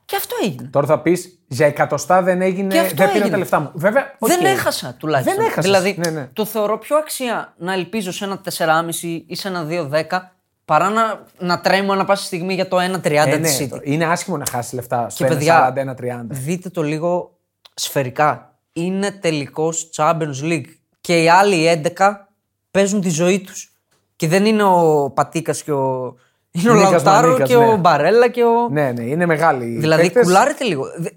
Και 0.05 0.15
αυτό 0.15 0.35
έγινε. 0.43 0.67
Τώρα 0.71 0.87
θα 0.87 1.01
πεις 1.01 1.39
για 1.47 1.65
εκατοστά 1.65 2.21
δεν 2.21 2.41
έγινε. 2.41 2.73
Και 2.73 2.79
αυτό 2.79 2.95
δεν 2.95 3.05
πήρα 3.05 3.17
έγινε. 3.17 3.29
τα 3.29 3.37
λεφτά 3.37 3.59
μου. 3.59 3.71
Βέβαια. 3.73 4.15
οκ. 4.19 4.29
Δεν 4.29 4.45
έχασα 4.45 4.95
τουλάχιστον. 4.99 5.35
Δεν 5.35 5.45
έχασες. 5.45 5.63
Δηλαδή, 5.63 5.95
Ναι, 5.97 6.09
ναι. 6.09 6.29
το 6.33 6.45
θεωρώ 6.45 6.77
πιο 6.77 6.97
αξία 6.97 7.53
να 7.57 7.73
ελπίζω 7.73 8.11
σε 8.11 8.25
ένα 8.25 8.41
4,5 8.57 9.23
ή 9.27 9.35
σε 9.35 9.47
ένα 9.47 9.63
2,10 9.69 10.19
παρά 10.65 10.89
να, 10.89 11.23
να 11.39 11.61
τρέμω 11.61 11.91
ανά 11.93 12.05
πάσα 12.05 12.25
στιγμή 12.25 12.53
για 12.53 12.67
το 12.67 12.77
1,30 12.79 13.27
Ε, 13.33 13.37
της 13.39 13.59
ναι, 13.59 13.65
City. 13.65 13.69
το- 13.69 13.79
είναι 13.83 14.05
άσχημο 14.05 14.37
να 14.37 14.45
χάσεις 14.51 14.73
λεφτά 14.73 15.09
στο 15.09 15.23
Και 15.23 15.29
παιδιά, 15.29 15.73
1,40-1,30. 15.75 16.21
δείτε 16.29 16.69
το 16.69 16.83
λίγο 16.83 17.37
σφαιρικά. 17.73 18.57
Είναι 18.73 19.11
τελικός 19.11 19.89
Champions 19.95 20.41
League. 20.43 20.65
Και 21.01 21.23
οι 21.23 21.29
άλλοι 21.29 21.67
11 21.97 22.27
παίζουν 22.71 23.01
τη 23.01 23.09
ζωή 23.09 23.39
τους. 23.41 23.76
Και 24.17 24.27
δεν 24.27 24.45
είναι 24.45 24.63
ο 24.63 25.09
Πατίκας 25.15 25.63
και 25.63 25.71
ο. 25.71 26.15
Είναι 26.51 26.69
ο 26.69 26.73
Νίκας 26.73 26.91
Λαουτάρο 26.91 27.27
Μανίκας, 27.27 27.49
και 27.49 27.55
ναι. 27.57 27.67
ο 27.67 27.77
Μπαρέλα 27.77 28.29
και 28.29 28.43
ο. 28.43 28.69
Ναι, 28.69 28.91
ναι, 28.91 29.03
είναι 29.03 29.25
μεγάλη. 29.25 29.65
οι 29.65 29.77
δηλαδή, 29.77 30.01
παίκτες. 30.01 30.23
κουλάρετε 30.23 30.63
λίγο. 30.63 30.83
Δε- 30.97 31.09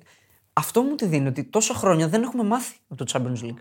Αυτό 0.53 0.83
μου 0.83 0.95
τη 0.95 1.07
δίνει 1.07 1.29
ότι 1.29 1.45
τόσα 1.45 1.75
χρόνια 1.75 2.09
δεν 2.09 2.23
έχουμε 2.23 2.43
μάθει 2.45 2.77
από 2.89 3.05
το 3.05 3.13
Champions 3.13 3.45
League. 3.47 3.61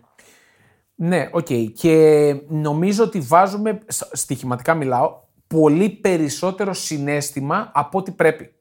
Ναι, 0.95 1.29
οκ. 1.31 1.47
Και 1.75 2.35
νομίζω 2.47 3.03
ότι 3.03 3.19
βάζουμε, 3.19 3.79
σ- 3.87 4.15
στοιχηματικά 4.15 4.73
μιλάω, 4.73 5.15
πολύ 5.47 5.89
περισσότερο 5.89 6.73
συναίσθημα 6.73 7.71
από 7.73 7.97
ό,τι 7.97 8.11
πρέπει. 8.11 8.53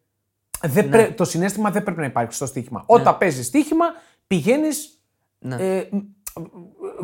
Δεν 0.67 0.85
Ναι. 0.85 0.91
πρέ- 0.91 1.15
Το 1.17 1.25
συναίσθημα 1.25 1.71
δεν 1.71 1.83
πρέπει 1.83 2.01
να 2.01 2.07
υπάρχει 2.07 2.33
στο 2.35 2.47
στοίχημα. 2.47 2.83
Όταν 2.87 3.19
παίζεις 3.19 3.47
στοίχημα, 3.47 3.85
πηγαίνεις 4.27 4.99
Ναι. 5.39 5.55
ε, 5.55 5.89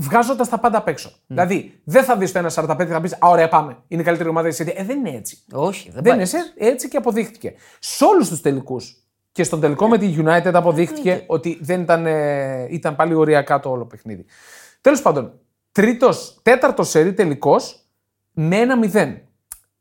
βγάζοντας 0.05 0.49
τα 0.49 0.59
πάντα 0.59 0.79
απ' 0.79 0.89
έξω. 0.89 1.11
Δηλαδή, 1.27 1.81
δεν 1.85 2.05
θα 2.05 2.17
δεις 2.17 2.33
το 2.33 2.39
1,45 2.39 2.77
και 2.87 2.93
θα 2.93 3.01
πεις 3.01 3.13
Α, 3.13 3.29
ωραία, 3.29 3.49
πάμε. 3.49 3.77
Είναι 3.89 4.03
η 4.03 4.05
καλύτερη 4.05 4.29
ομάδα 4.29 4.49
της 4.49 4.63
City. 4.63 4.73
Ε, 4.75 4.85
δεν 4.85 4.99
είναι 4.99 5.11
έτσι. 5.11 5.39
Όχι, 5.53 5.91
δεν, 5.91 6.03
Δεν 6.03 6.03
πάει. 6.03 6.13
είναι 6.13 6.23
έτσι, 6.23 6.37
έτσι 6.57 6.89
και 6.89 6.97
αποδείχτηκε. 6.97 7.55
Σε 7.79 8.05
όλους 8.05 8.29
τους 8.29 8.41
τελικούς. 8.41 8.99
Και 9.33 9.43
στον 9.45 9.61
τελικό 9.61 9.89
με 9.89 9.99
τη 9.99 10.15
United 10.19 10.51
αποδείχτηκε 10.53 11.25
ότι 11.27 11.59
δεν 11.61 11.81
ήταν, 11.81 12.07
ε, 12.07 12.67
ήταν 12.71 12.97
πάλι 12.97 13.15
οριακά 13.15 13.61
το 13.61 13.71
όλο 13.71 13.85
παιχνίδι. 13.87 14.25
Τέλος 14.81 15.03
πάντων, 15.03 15.33
τρίτος, 15.73 16.39
τέταρτος 16.43 16.89
σερή 16.89 17.15
τελικός 17.15 17.85
με 18.33 18.57
ένα 18.57 18.79
0. 18.93 19.21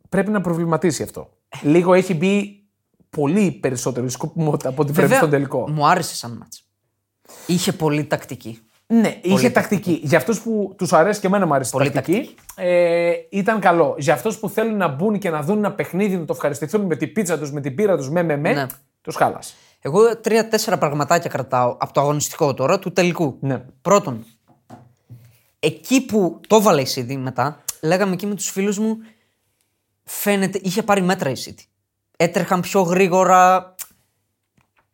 Πρέπει 0.09 0.31
να 0.31 0.41
προβληματίσει 0.41 1.03
αυτό. 1.03 1.29
Λίγο 1.61 1.93
έχει 1.93 2.13
μπει 2.13 2.63
πολύ 3.09 3.51
περισσότερη 3.51 4.09
σκοπιμότητα 4.09 4.69
από 4.69 4.81
ό,τι 4.81 4.91
πρέπει 4.91 5.07
Βέβαια, 5.07 5.17
στον 5.17 5.29
τελικό. 5.29 5.69
Μου 5.69 5.87
άρεσε 5.87 6.15
σαν 6.15 6.31
μάτς. 6.31 6.63
Είχε 7.47 7.73
πολύ 7.73 8.05
τακτική. 8.05 8.59
Ναι, 9.01 9.19
είχε 9.21 9.49
τακτική. 9.49 9.99
Για 10.03 10.17
αυτούς 10.17 10.41
που 10.41 10.73
τους 10.77 10.93
αρέσει 10.93 11.19
και 11.19 11.27
εμένα 11.27 11.45
μου 11.45 11.53
αρέσει 11.53 11.69
η 11.69 11.77
Πολύ 11.77 11.91
τακτική, 11.91 12.35
ε, 12.55 13.11
ήταν 13.29 13.59
καλό. 13.59 13.95
Για 13.97 14.13
αυτούς 14.13 14.37
που 14.37 14.49
θέλουν 14.49 14.77
να 14.77 14.87
μπουν 14.87 15.19
και 15.19 15.29
να 15.29 15.41
δουν 15.41 15.57
ένα 15.57 15.71
παιχνίδι, 15.71 16.17
να 16.17 16.25
το 16.25 16.33
ευχαριστηθούν 16.33 16.81
με 16.81 16.95
την 16.95 17.13
πίτσα 17.13 17.37
τους, 17.39 17.51
με 17.51 17.61
την 17.61 17.75
πύρα 17.75 17.97
τους, 17.97 18.09
με 18.09 18.23
με 18.23 18.37
με, 18.37 18.53
Ναι. 18.53 18.65
τους 19.01 19.15
χάλασε. 19.15 19.53
Εγώ 19.81 20.17
τρία-τέσσερα 20.17 20.77
πραγματάκια 20.77 21.29
κρατάω 21.29 21.75
από 21.79 21.93
το 21.93 22.01
αγωνιστικό 22.01 22.53
τώρα 22.53 22.79
του 22.79 22.91
τελικού. 22.91 23.37
Ναι. 23.39 23.63
Πρώτον, 23.81 24.25
εκεί 25.59 26.05
που 26.05 26.39
το 26.47 26.55
έβαλε 26.55 26.81
η 26.81 26.87
City 26.95 27.15
μετά, 27.15 27.63
λέγαμε 27.81 28.13
εκεί 28.13 28.25
με 28.25 28.35
τους 28.35 28.49
φίλους 28.49 28.79
μου, 28.79 28.97
φαίνεται, 30.03 30.59
είχε 30.63 30.83
πάρει 30.83 31.01
μέτρα 31.01 31.29
η 31.29 31.33
City. 31.45 31.63
Έτρεχαν 32.17 32.61
πιο 32.61 32.81
γρήγορα. 32.81 33.75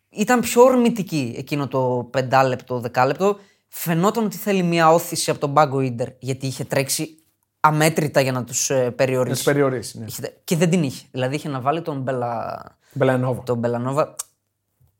Ήταν 0.09 0.39
πιο 0.39 0.61
ορμητική 0.63 1.33
εκείνο 1.37 1.67
το 1.67 2.07
πεντάλεπτο, 2.11 2.79
δεκάλεπτο. 2.79 3.37
Φαινόταν 3.71 4.25
ότι 4.25 4.37
θέλει 4.37 4.63
μια 4.63 4.93
όθηση 4.93 5.29
από 5.31 5.39
τον 5.39 5.53
πάγκο 5.53 5.79
Ίντερ, 5.81 6.07
γιατί 6.19 6.47
είχε 6.47 6.63
τρέξει 6.63 7.17
αμέτρητα 7.59 8.21
για 8.21 8.31
να 8.31 8.43
τους 8.43 8.69
Να 8.69 8.91
περιορίσει. 8.91 9.35
τους 9.35 9.43
περιορίσει. 9.43 9.99
Ναι. 9.99 10.05
Είχε- 10.05 10.33
Και 10.43 10.55
δεν 10.55 10.69
την 10.69 10.83
είχε. 10.83 11.05
Δηλαδή 11.11 11.35
είχε 11.35 11.49
να 11.49 11.61
βάλει 11.61 11.81
τον 11.81 12.01
Μπελα 12.01 12.61
Μπελανόβα. 12.91 13.43
τον 13.43 13.57
Μπελανόβα. 13.57 14.15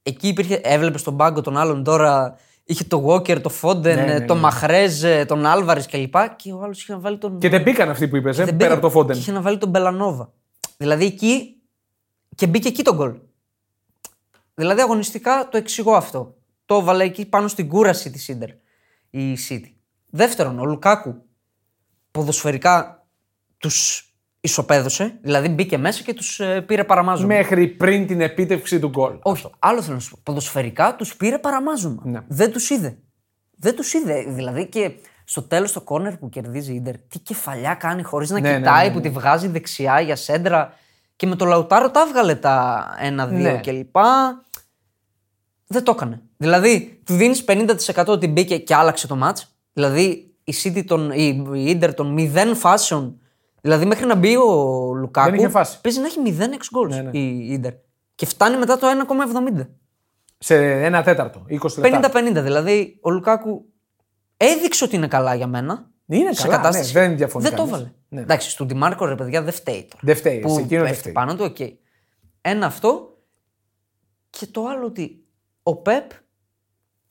Εκεί 0.03 0.27
υπήρχε, 0.27 0.62
έβλεπες 0.63 1.01
στον 1.01 1.17
πάγκο 1.17 1.41
των 1.41 1.58
άλλων 1.58 1.84
τώρα. 1.84 2.36
Είχε 2.63 2.84
το 2.84 3.05
Walker, 3.08 3.41
το 3.41 3.49
Φόντεν, 3.49 3.95
Ναι, 3.95 4.13
ναι, 4.13 4.25
τον 4.25 4.36
ναι. 4.36 4.41
Μαχρέζ, 4.43 5.03
τον 5.27 5.45
Άλβαρη 5.45 5.86
κλπ. 5.86 6.15
Και 6.36 6.53
ο 6.53 6.62
άλλος 6.63 6.82
είχε 6.82 6.93
να 6.93 6.99
βάλει 6.99 7.17
τον. 7.17 7.39
Και 7.39 7.49
δεν 7.49 7.62
μπήκαν 7.62 7.89
αυτοί 7.89 8.08
που 8.08 8.15
είπες, 8.15 8.38
ε, 8.39 8.43
δεν 8.45 8.58
πέρα 8.58 8.69
μπήκε. 8.69 8.73
από 8.73 8.82
το 8.82 8.89
Φόντεν. 8.89 9.15
Και 9.15 9.21
είχε 9.21 9.32
να 9.32 9.41
βάλει 9.41 9.58
τον 9.58 9.69
Μπελανόβα. 9.69 10.32
Δηλαδή 10.77 11.05
εκεί. 11.05 11.55
Και 12.36 12.47
μπήκε 12.47 12.67
εκεί 12.67 12.84
τον 12.84 12.95
γκολ. 12.95 13.13
Δηλαδή 14.55 14.82
αγωνιστικά 14.82 15.47
το 15.51 15.58
εξηγώ 15.58 15.93
αυτό. 15.93 16.36
Το 16.69 16.75
έβαλε 16.75 17.03
εκεί 17.03 17.25
πάνω 17.25 17.47
στην 17.47 17.67
κούραση 17.67 18.12
της 18.12 18.27
Ίντερ 18.27 18.49
η 19.10 19.38
City. 19.49 19.73
Δεύτερον, 20.10 20.60
ο 20.60 20.65
Λουκάκου 20.65 21.25
ποδοσφαιρικά 22.12 23.08
τους 23.58 24.10
ισοπαίδωσε. 24.39 25.19
Δηλαδή 25.21 25.49
μπήκε 25.49 25.77
μέσα 25.77 26.03
και 26.03 26.13
τους 26.13 26.41
πήρε 26.65 26.84
παραμάζωμα. 26.84 27.36
Μέχρι 27.36 27.67
πριν 27.67 28.08
την 28.08 28.21
επίτευξη 28.21 28.79
του 28.79 28.88
γκολ. 28.89 29.19
Όχι, 29.21 29.49
άλλο 29.60 29.82
θέλω 29.82 29.93
να 29.93 29.99
σου 29.99 30.10
πω. 30.10 30.19
Ποδοσφαιρικά 30.23 30.95
τους 30.95 31.15
πήρε 31.15 31.39
παραμάζωμα. 31.39 32.01
Ναι. 32.05 32.19
Δεν 32.27 32.51
τους 32.51 32.69
είδε. 32.69 32.97
Δεν 33.55 33.75
τους 33.75 33.93
είδε. 33.93 34.23
Δηλαδή 34.27 34.67
και 34.67 34.91
Στο 35.23 35.41
τέλος 35.41 35.71
το 35.71 35.82
κόρνερ 35.82 36.17
που 36.17 36.29
κερδίζει 36.29 36.71
η 36.71 36.75
Ιντερ, 36.75 36.97
τι 36.97 37.19
κεφαλιά 37.19 37.73
κάνει 37.73 38.03
χωρίς 38.03 38.29
να 38.29 38.39
Ναι, 38.39 38.49
ναι, 38.51 38.58
κοιτάει, 38.58 38.88
ναι, 38.88 38.93
που 38.93 38.99
ναι. 38.99 39.03
τη 39.03 39.10
βγάζει 39.10 39.47
δεξιά 39.47 39.99
για 39.99 40.15
σέντρα. 40.15 40.73
Και 41.15 41.27
με 41.27 41.36
το 41.36 41.45
Λαουτάρο 41.45 41.91
τα 41.91 42.01
έβγαλε 42.01 42.36
τα 42.36 42.88
1-2 43.01 43.29
Ναι. 43.32 43.60
κλπ. 43.60 43.95
Δεν 45.67 45.84
το 45.84 45.91
έκανε. 45.91 46.21
Δηλαδή, 46.41 47.02
του 47.06 47.13
δίνεις 47.15 47.43
50% 47.47 48.06
ότι 48.08 48.28
μπήκε 48.28 48.58
και 48.58 48.75
άλλαξε 48.75 49.08
το 49.08 49.19
match. 49.23 49.41
Δηλαδή, 49.73 50.34
η 50.43 50.54
City 50.63 50.84
τον, 50.86 51.12
η, 51.12 51.43
η 51.54 51.80
Inter 51.82 51.93
των 51.95 52.15
0 52.17 52.52
φάσεων. 52.56 53.19
Δηλαδή, 53.62 53.86
μέχρι 53.86 54.06
να 54.06 54.15
μπει 54.15 54.36
ο 54.36 54.54
Λουκάκου. 54.93 55.30
Δεν 55.30 55.39
είχε 55.39 55.49
φάση. 55.49 55.82
Παίζει 55.82 55.99
να 55.99 56.06
έχει 56.06 56.19
0 56.25 56.54
εξ 56.54 56.69
goals 56.75 56.89
Ναι, 56.89 57.02
ναι. 57.02 57.17
η 57.19 57.62
Inter. 57.63 57.73
Και 58.15 58.25
φτάνει 58.25 58.58
μετά 58.58 58.78
το 58.78 58.88
1,70. 59.58 59.67
Σε 60.38 60.56
ένα 60.86 61.04
τέταρτο, 61.04 61.45
20 61.49 61.78
λεπτά. 61.78 62.12
50-50. 62.13 62.32
Δηλαδή, 62.34 62.97
ο 63.02 63.10
Λουκάκου 63.10 63.65
έδειξε 64.38 64.84
ότι 64.84 64.95
είναι 64.95 65.08
καλά 65.08 65.36
για 65.36 65.47
μένα. 65.47 65.89
Είναι 66.06 66.34
σε 66.34 66.41
καλά, 66.41 66.56
κατάσταση. 66.56 66.93
ναι, 66.93 66.99
δεν 67.08 67.17
διαφωνεί 67.17 67.43
Δεν 67.43 67.54
το 67.56 67.58
κανείς. 67.58 67.73
έβαλε. 67.73 67.91
Ναι. 68.10 68.21
Εντάξει, 68.21 68.49
στον 68.49 68.67
Ντιμάρκο 68.67 69.06
ρε 69.06 69.15
παιδιά 69.15 69.41
δεν 69.41 69.54
φταίει 69.54 69.82
τώρα. 69.89 70.02
Δεν 70.02 70.15
φταίει, 70.15 70.39
Που 70.39 70.49
σε 70.49 70.60
εκείνο 70.60 70.80
δεν 70.80 70.82
πέφτει 70.89 70.99
φταίει. 70.99 71.13
πάνω 71.13 71.36
του, 71.36 71.43
οκ. 71.49 71.58
Ένα 72.41 72.65
αυτό. 72.65 73.17
Και 74.30 74.45
το 74.45 74.65
άλλο 74.65 74.86
ότι 74.86 75.23
ο 75.63 75.75
Πεπ, 75.75 76.12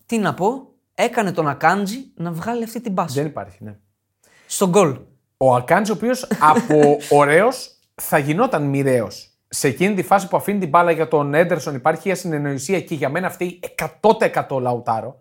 τι 0.09 0.19
να 0.19 0.35
πω, 0.35 0.69
έκανε 0.95 1.33
τον 1.33 1.49
Ακάντζι 1.49 1.99
να 2.15 2.33
βγάλει 2.33 2.65
αυτή 2.65 2.81
την 2.81 2.95
πάση. 2.95 3.15
Δεν 3.15 3.27
υπάρχει, 3.27 3.57
ναι. 3.61 3.77
Στο 4.47 4.69
γκολ. 4.69 4.99
Ο 5.37 5.55
Ακάντζι, 5.55 5.91
ο 5.91 5.95
οποίος 5.95 6.29
από 6.41 6.97
ωραίος 7.11 7.71
θα 7.95 8.19
γινόταν 8.19 8.63
μοιραίος. 8.63 9.33
Σε 9.49 9.69
εκείνη 9.69 9.95
τη 9.95 10.03
φάση 10.03 10.29
που 10.29 10.37
αφήνει 10.37 10.59
την 10.59 10.69
μπάλα 10.69 10.91
για 10.91 11.09
τον 11.09 11.35
Έντερσον 11.35 11.75
υπάρχει 11.75 12.09
η 12.09 12.11
ασυνεννοησία 12.13 12.81
και 12.81 12.95
για 12.95 13.09
μένα 13.09 13.27
αυτή 13.27 13.61
100% 14.01 14.61
λαουτάρο. 14.61 15.21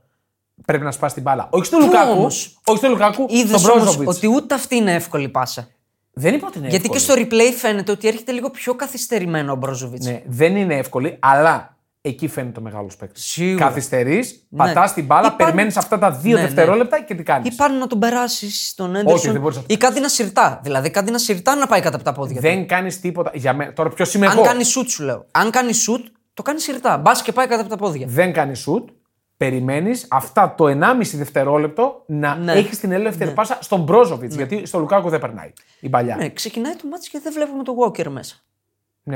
Πρέπει 0.65 0.83
να 0.83 0.91
σπάσει 0.91 1.13
την 1.13 1.23
μπάλα. 1.23 1.47
Όχι 1.51 1.65
στον 1.65 1.79
Πού 1.79 1.85
Λουκάκου. 1.85 2.11
όμως; 2.11 2.59
Όχι 2.65 2.77
στον 2.77 2.89
Λουκάκου, 2.89 3.25
Είδες 3.29 3.59
στον 3.59 3.71
όμως 3.71 3.83
Μπρόζοβιτς. 3.83 4.17
ότι 4.17 4.27
ούτε 4.27 4.53
αυτή 4.55 4.75
είναι 4.75 4.93
εύκολη 4.93 5.29
πάσα. 5.29 5.67
Δεν 6.13 6.33
είπα 6.33 6.47
ότι 6.47 6.57
είναι 6.57 6.67
Γιατί 6.67 6.89
και 6.89 6.97
εύκολη. 6.97 7.27
στο 7.27 7.35
replay 7.35 7.53
φαίνεται 7.57 7.91
ότι 7.91 8.07
έρχεται 8.07 8.31
λίγο 8.31 8.49
πιο 8.49 8.75
καθυστερημένο 8.75 9.51
ο 9.51 9.55
Μπρόζοβιτς. 9.55 10.05
Ναι, 10.05 10.21
δεν 10.25 10.55
είναι 10.55 10.75
εύκολη, 10.75 11.17
αλλά 11.19 11.76
εκεί 12.07 12.27
φαίνεται 12.27 12.53
το 12.53 12.61
μεγάλο 12.61 12.89
παίκτη. 12.99 13.19
Σίγουρα. 13.19 13.65
Καθυστερείς, 13.65 14.45
Ναι. 14.49 14.57
πατάς 14.57 14.93
την 14.93 15.05
μπάλα, 15.05 15.19
Υπάρχει- 15.21 15.37
περιμένεις 15.43 15.77
αυτά 15.77 15.97
τα 15.99 16.11
δύο 16.11 16.35
Ναι, 16.35 16.41
ναι. 16.41 16.47
δευτερόλεπτα 16.47 17.01
και 17.03 17.15
τι 17.15 17.23
κάνεις. 17.23 17.53
Ή 17.53 17.55
πάλι 17.55 17.77
να 17.79 17.87
τον 17.87 17.99
περάσεις 17.99 18.69
στον 18.69 18.91
δεν 18.91 19.01
Έντερσον. 19.01 19.39
μπορείς 19.39 19.57
να- 19.57 19.63
Ή 19.67 19.77
κάτι 19.77 19.99
να 19.99 20.07
συρτά. 20.09 20.59
Δηλαδή 20.63 20.89
κάτι 20.89 21.11
να 21.11 21.17
συρτά 21.17 21.55
να 21.55 21.67
πάει 21.67 21.81
κάτω 21.81 21.95
από 21.95 22.05
τα 22.05 22.11
πόδια. 22.11 22.35
του. 22.35 22.41
Δεν 22.41 22.67
κάνεις 22.67 22.99
τίποτα. 22.99 23.31
Για 23.33 23.53
μένα, 23.53 23.73
τώρα 23.73 23.89
ποιο 23.89 24.05
είμαι 24.15 24.25
Αν 24.27 24.33
εγώ. 24.37 24.41
κάνει 24.45 24.63
σουτ, 24.63 24.89
σου 24.89 25.03
λέω. 25.03 25.25
Αν 25.31 25.49
κάνει 25.51 25.73
σουτ, 25.73 26.05
το 26.33 26.41
κάνει 26.41 26.59
συρτά. 26.59 26.97
Μπας 26.97 27.21
και 27.21 27.31
πάει 27.31 27.47
κάτω 27.47 27.61
από 27.61 27.69
τα 27.69 27.77
πόδια. 27.77 28.05
δεν 28.09 28.33
κάνει 28.33 28.55
σουτ, 28.55 28.89
περιμένεις 29.37 30.05
αυτά 30.09 30.53
το 30.57 30.67
1,5 30.67 31.17
δευτερόλεπτο 31.17 32.03
να 32.07 32.35
Ναι. 32.35 32.51
έχεις 32.53 32.79
την 32.79 32.91
ελεύθερη 32.91 33.31
πάσα 33.31 33.57
στον 33.61 33.79
Μπρόζοβιτς. 33.81 34.35
Γιατί 34.35 34.65
στο 34.65 34.79
Λουκάκου 34.79 35.09
δεν 35.09 35.19
περνάει 35.19 35.53
η 35.79 35.89
παλιά. 35.89 36.15
Ναι, 36.15 36.23
Ναι, 36.23 36.29
ξεκινάει 36.29 36.73
το 36.75 36.87
μάτι 36.87 37.09
και 37.09 37.19
δεν 37.23 37.33
βλέπουμε 37.33 37.63
το 37.63 37.73
Walker 37.83 38.07
μέσα. 38.07 38.35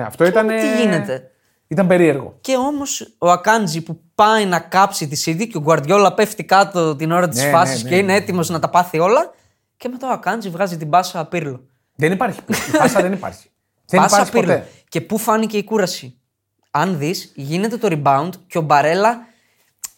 αυτό 0.05 0.25
ήταν. 0.25 0.47
τι 0.47 0.53
ε, 0.53 0.81
γίνεται; 0.81 1.30
Ήταν 1.71 1.87
περίεργο. 1.87 2.37
Και 2.41 2.55
όμως 2.55 3.15
ο 3.17 3.31
Ακάντζη 3.31 3.81
που 3.81 4.01
πάει 4.15 4.45
να 4.45 4.59
κάψει 4.59 5.07
τη 5.07 5.23
CD 5.25 5.47
και 5.47 5.57
ο 5.57 5.59
Γκουαρδιόλα 5.61 6.13
πέφτει 6.13 6.43
κάτω 6.43 6.95
την 6.95 7.11
ώρα 7.11 7.27
της 7.27 7.43
Ναι, 7.43 7.49
φάσης 7.49 7.83
ναι, 7.83 7.89
και 7.89 7.95
ναι, 7.95 8.01
είναι 8.01 8.13
έτοιμος 8.13 8.49
να 8.49 8.59
τα 8.59 8.69
πάθει 8.69 8.99
όλα. 8.99 9.31
Και 9.77 9.87
μετά 9.89 10.07
ο 10.07 10.11
Ακάντζη 10.11 10.49
βγάζει 10.49 10.77
την 10.77 10.89
πάσα 10.89 11.19
απίρλο. 11.19 11.65
Δεν 11.95 12.11
υπάρχει. 12.11 12.39
Η 12.73 12.77
πάσα 12.77 13.01
δεν 13.01 13.13
υπάρχει. 13.13 13.49
δεν 13.85 13.99
Πάσα 14.01 14.15
υπάρχει 14.15 14.37
απίρλο. 14.37 14.53
ποτέ. 14.53 14.67
Και 14.89 15.01
πού 15.01 15.17
φάνηκε 15.17 15.57
η 15.57 15.63
κούραση; 15.63 16.19
Αν 16.71 16.97
δεις, 16.97 17.31
γίνεται 17.35 17.77
το 17.77 17.87
rebound 17.91 18.29
και 18.47 18.57
ο 18.57 18.61
Μπαρέλα 18.61 19.19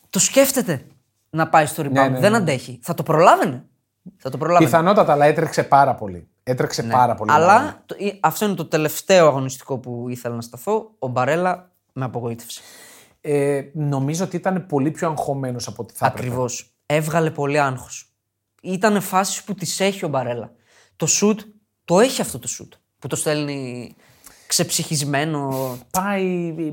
το 0.09 0.19
σκέφτεται 0.19 0.85
να 1.29 1.47
πάει 1.49 1.65
στο 1.65 1.83
rebound. 1.83 1.91
ναι, 1.91 2.07
ναι. 2.07 2.19
Δεν 2.19 2.35
αντέχει. 2.35 2.79
Θα 2.83 2.93
το 2.93 3.03
προλάβαινε. 3.03 3.65
Θα 4.17 4.29
το 4.29 4.37
προλάβαινε. 4.37 4.69
Πιθανότατα, 4.69 5.11
αλλά 5.11 5.25
έτρεξε 5.25 5.63
πάρα 5.63 5.95
πολύ. 5.95 6.27
Έτρεξε 6.43 6.83
πάρα 6.83 7.15
πολύ. 7.15 7.31
μάλλον. 7.31 7.47
Ναι. 7.47 7.53
Αλλά 7.53 7.83
το- 7.85 7.95
ε, 7.99 8.17
αυτό 8.19 8.45
είναι 8.45 8.55
το 8.55 8.65
τελευταίο 8.65 9.27
αγωνιστικό 9.27 9.77
που 9.77 10.05
ήθελα 10.09 10.35
να 10.35 10.41
σταθώ. 10.41 10.91
Ο 10.99 11.07
Μπαρέλα 11.07 11.71
με 11.93 12.05
απογοήτευσε. 12.05 12.61
Ε, 13.21 13.61
νομίζω 13.73 14.23
ότι 14.23 14.35
ήταν 14.35 14.65
πολύ 14.65 14.91
πιο 14.91 15.09
αγχωμένος 15.09 15.67
από 15.67 15.83
ό,τι 15.83 15.93
θα 15.95 16.05
έπρεπε. 16.05 16.27
Ακριβώς. 16.27 16.73
Έβγαλε 16.85 17.31
πολύ 17.31 17.59
άγχος. 17.59 18.13
Ήταν 18.61 19.01
φάσεις 19.01 19.43
που 19.43 19.53
τις 19.53 19.79
έχει 19.79 20.05
ο 20.05 20.07
Μπαρέλα. 20.07 20.51
Το 20.95 21.05
σουτ 21.05 21.39
το 21.85 21.99
έχει 21.99 22.21
αυτό 22.21 22.39
το 22.39 22.47
σουτ. 22.47 22.73
Που 22.99 23.07
το 23.07 23.15
στέλνει 23.15 23.95
ξεψυχισμένο. 24.47 25.49
Πάει 25.91 26.23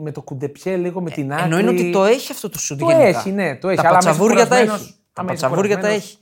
με 0.02 0.12
το 0.12 0.22
κουντεπιέ 0.22 0.76
λίγο 0.76 1.00
με 1.00 1.10
την 1.10 1.32
άκρη. 1.32 1.44
Ενώ 1.44 1.58
είναι 1.58 1.70
ότι 1.70 1.90
το 1.90 2.04
έχει 2.04 2.32
αυτό 2.32 2.48
το 2.48 2.58
σουτ. 2.58 2.78
Το 2.78 2.86
γενικά. 2.86 3.06
έχει, 3.18 3.30
ναι, 3.30 3.56
το 3.56 3.68
έχει. 3.68 3.80
Τα 3.82 3.88
Αλλά 3.88 3.98
άμα 3.98 3.98
είσαι 3.98 4.08
πατσαβούρια 4.08 4.36
τα 4.48 4.54
κουρασμένος- 4.56 4.80
έχει. 4.80 4.94
Τα 5.12 5.20
άμα 5.20 5.32
είσαι 5.32 5.42
πατσαβούρια 5.42 5.74
τα 5.74 5.80
κουρασμένος- 5.80 6.04
έχει. 6.08 6.18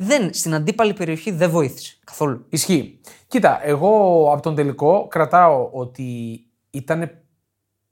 Δεν, 0.00 0.34
στην 0.34 0.54
αντίπαλη 0.54 0.92
περιοχή 0.92 1.30
δεν 1.30 1.50
βοήθησε 1.50 1.96
καθόλου. 2.04 2.46
Ισχύει. 2.48 3.00
Κοίτα, 3.26 3.66
εγώ 3.66 4.24
από 4.32 4.42
τον 4.42 4.54
τελικό 4.54 5.06
κρατάω 5.10 5.68
ότι 5.72 6.40
ήταν 6.70 7.10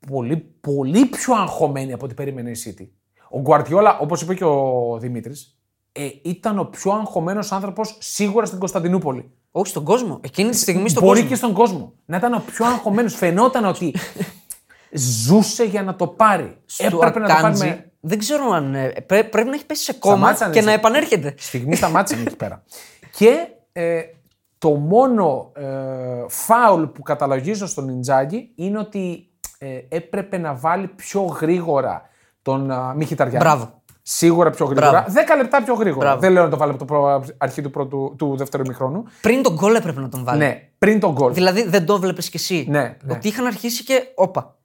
πολύ, 0.06 0.36
πολύ 0.60 1.06
πιο 1.06 1.34
αγχωμένη 1.34 1.92
από 1.92 2.04
ό,τι 2.04 2.14
περίμενε 2.14 2.50
η 2.50 2.56
City. 2.64 2.86
Ο 3.30 3.40
Γκουαρτιόλα, 3.40 3.98
όπως 3.98 4.22
είπε 4.22 4.34
και 4.34 4.44
ο 4.44 4.96
Δημήτρης, 5.00 5.58
ε, 5.92 6.08
ήταν 6.22 6.58
ο 6.58 6.64
πιο 6.64 6.92
αγχωμένος 6.92 7.52
άνθρωπος 7.52 7.96
σίγουρα 8.00 8.46
στην 8.46 8.58
Κωνσταντινούπολη. 8.58 9.30
Όχι 9.50 9.70
στον 9.70 9.84
κόσμο. 9.84 10.20
Εκείνη 10.22 10.50
τη 10.50 10.56
στιγμή 10.56 10.88
στον 10.88 11.02
Μπορεί 11.02 11.14
κόσμο. 11.14 11.28
και 11.30 11.36
στον 11.36 11.52
κόσμο. 11.52 11.92
Να 12.04 12.16
ήταν 12.16 12.34
ο 12.34 12.42
πιο 12.46 12.66
αγχωμένος. 12.66 13.14
Φαινόταν 13.14 13.64
ότι 13.64 13.94
ζούσε 15.26 15.64
για 15.64 15.82
να 15.82 15.96
το 15.96 16.06
πάρει. 16.06 16.56
Του 16.76 16.84
Έπρεπε 16.84 17.18
να 17.18 17.26
το 17.26 17.32
πάρει 17.32 17.44
Ακάντζη, 17.44 17.66
με. 17.66 17.92
Δεν 18.06 18.18
ξέρω 18.18 18.50
αν. 18.50 18.74
ε, 18.74 18.92
πρέ- 19.06 19.28
πρέπει 19.30 19.48
να 19.48 19.54
έχει 19.54 19.66
πέσει 19.66 19.82
σε 19.82 19.92
κόμμα 19.92 20.16
Σταμάτησαν 20.16 20.50
και 20.50 20.58
έτσι. 20.58 20.68
να 20.70 20.74
επανέρχεται. 20.74 21.34
Στιγμή 21.38 21.74
σταμάτησαν 21.76 22.20
εκεί 22.26 22.36
πέρα. 22.36 22.62
Και 23.16 23.46
ε, 23.72 24.00
το 24.58 24.70
μόνο 24.70 25.52
ε, 25.56 25.64
φάουλ 26.28 26.82
που 26.84 27.02
καταλογίζω 27.02 27.66
στον 27.66 27.88
Ιντζάγκη 27.88 28.52
είναι 28.54 28.78
ότι 28.78 29.28
ε, 29.58 29.66
έπρεπε 29.88 30.38
να 30.38 30.54
βάλει 30.54 30.86
πιο 30.86 31.22
γρήγορα 31.22 32.02
τον 32.42 32.68
uh, 32.72 32.92
Μιχηταριάννη. 32.96 33.40
Μπράβο. 33.48 33.80
Σίγουρα 34.02 34.50
πιο 34.50 34.66
γρήγορα. 34.66 34.90
Μπράβο. 34.90 35.20
10 35.34 35.36
λεπτά 35.36 35.62
πιο 35.62 35.74
γρήγορα. 35.74 36.04
Μπράβο. 36.06 36.20
Δεν 36.20 36.32
λέω 36.32 36.42
να 36.44 36.50
το 36.50 36.56
βάλει 36.56 36.70
από 36.70 36.78
το 36.78 36.84
προ- 36.84 37.24
αρχή 37.38 37.62
του, 37.62 37.70
πρώτου, 37.70 38.14
του 38.18 38.36
δεύτερου 38.36 38.62
ημιχρόνου. 38.64 39.04
Πριν 39.20 39.42
τον 39.42 39.54
γκολ 39.54 39.74
έπρεπε 39.74 40.00
να 40.00 40.08
τον 40.08 40.24
βάλει. 40.24 40.38
Ναι, 40.38 40.68
πριν 40.78 41.00
τον 41.00 41.12
γκολ. 41.12 41.32
Δηλαδή 41.34 41.62
δεν 41.68 41.86
το 41.86 41.98
βλέπεις 41.98 42.30
κι 42.30 42.36
εσύ. 42.36 42.66
Ναι, 42.68 42.96
ναι. 43.02 43.12
Ότι 43.12 43.28
είχαν 43.28 43.46
αρχίσει 43.46 43.84
και. 43.84 44.02
Όπα. 44.14 44.55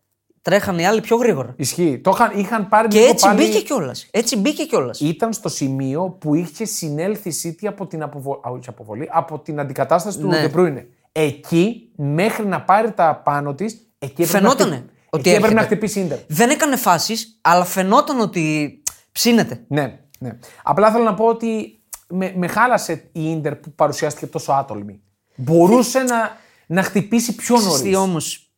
Τρέχανε 0.41 0.81
οι 0.81 0.85
άλλοι 0.85 1.01
πιο 1.01 1.15
γρήγορα. 1.15 1.53
Ισχύει. 1.57 1.99
Το 1.99 2.11
είχαν, 2.13 2.39
είχαν 2.39 2.67
πάρει 2.69 2.87
Και 2.87 2.99
λίγο 2.99 3.09
έτσι 3.11 3.25
πάλι... 3.25 3.45
μπήκε 3.45 3.61
κιόλας. 3.61 4.07
Έτσι 4.11 4.37
μπήκε 4.37 4.65
κιόλας. 4.65 4.99
Ήταν 4.99 5.33
στο 5.33 5.49
σημείο 5.49 6.09
που 6.19 6.35
είχε 6.35 6.65
συνέλθει 6.65 7.29
η 7.29 7.33
City 7.43 7.65
από 7.67 7.87
την, 7.87 8.03
αποβο... 8.03 8.41
α, 8.45 8.49
όχι 8.51 8.69
αποβολή, 8.69 9.07
από 9.11 9.39
την 9.39 9.59
αντικατάσταση 9.59 10.19
του 10.19 10.27
Ναι. 10.27 10.49
De 10.53 10.57
Bruyne. 10.59 10.85
Εκεί, 11.11 11.89
μέχρι 11.95 12.45
να 12.45 12.61
πάρει 12.61 12.91
τα 12.91 13.21
πάνω 13.23 13.53
της, 13.53 13.73
εκεί 13.99 14.21
έπρεπε, 14.21 14.29
Φαινότανε 14.39 14.69
να, 14.69 14.75
χτυ- 14.77 14.89
ότι 15.09 15.29
εκεί 15.29 15.37
έπρεπε 15.37 15.53
να 15.53 15.61
έρχεται. 15.61 15.75
χτυπήσει 15.75 15.99
η 15.99 16.03
Ίντερ. 16.05 16.17
Δεν 16.27 16.49
έκανε 16.49 16.75
φάσεις, 16.75 17.37
αλλά 17.41 17.63
φαινόταν 17.65 18.19
ότι 18.19 18.73
ψήνεται. 19.11 19.63
Ναι, 19.67 19.99
ναι. 20.19 20.37
Απλά 20.63 20.91
θέλω 20.91 21.03
να 21.03 21.13
πω 21.13 21.25
ότι 21.25 21.79
με, 22.07 22.33
με 22.35 22.47
χάλασε 22.47 22.93
η 22.93 23.29
Ίντερ 23.31 23.55
που 23.55 23.71
παρουσιάστηκε 23.71 24.25
τόσο 24.27 24.51
άτολμη. 24.51 25.01
Μπορούσε 25.35 25.99
να, 25.99 26.37
να 26.67 26.83
χτυπήσει 26.83 27.35
πιο 27.35 27.55
Τι 27.57 27.63
νωρίς. 27.63 27.95
όμως; 27.97 28.50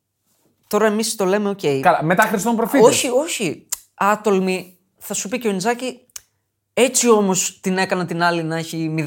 Τώρα 0.74 0.86
εμείς 0.86 1.16
το 1.16 1.26
λέμε, 1.26 1.50
οκ. 1.50 1.60
Καλά, 1.82 2.04
μετά 2.04 2.24
Χριστόν 2.24 2.56
προφήτες. 2.56 2.88
Όχι, 2.88 3.10
όχι. 3.10 3.68
Άτολμη. 3.94 4.78
Θα 4.98 5.14
σου 5.14 5.30
πει 5.30 5.40
και 5.40 5.48
ο 5.48 5.52
Ιντζάγκι. 5.52 6.00
Έτσι 6.74 7.10
όμως 7.10 7.60
την 7.60 7.78
έκανα 7.78 8.06
την 8.06 8.24
άλλη 8.24 8.44
να 8.44 8.58
έχει 8.58 8.96
0,9. 8.98 9.04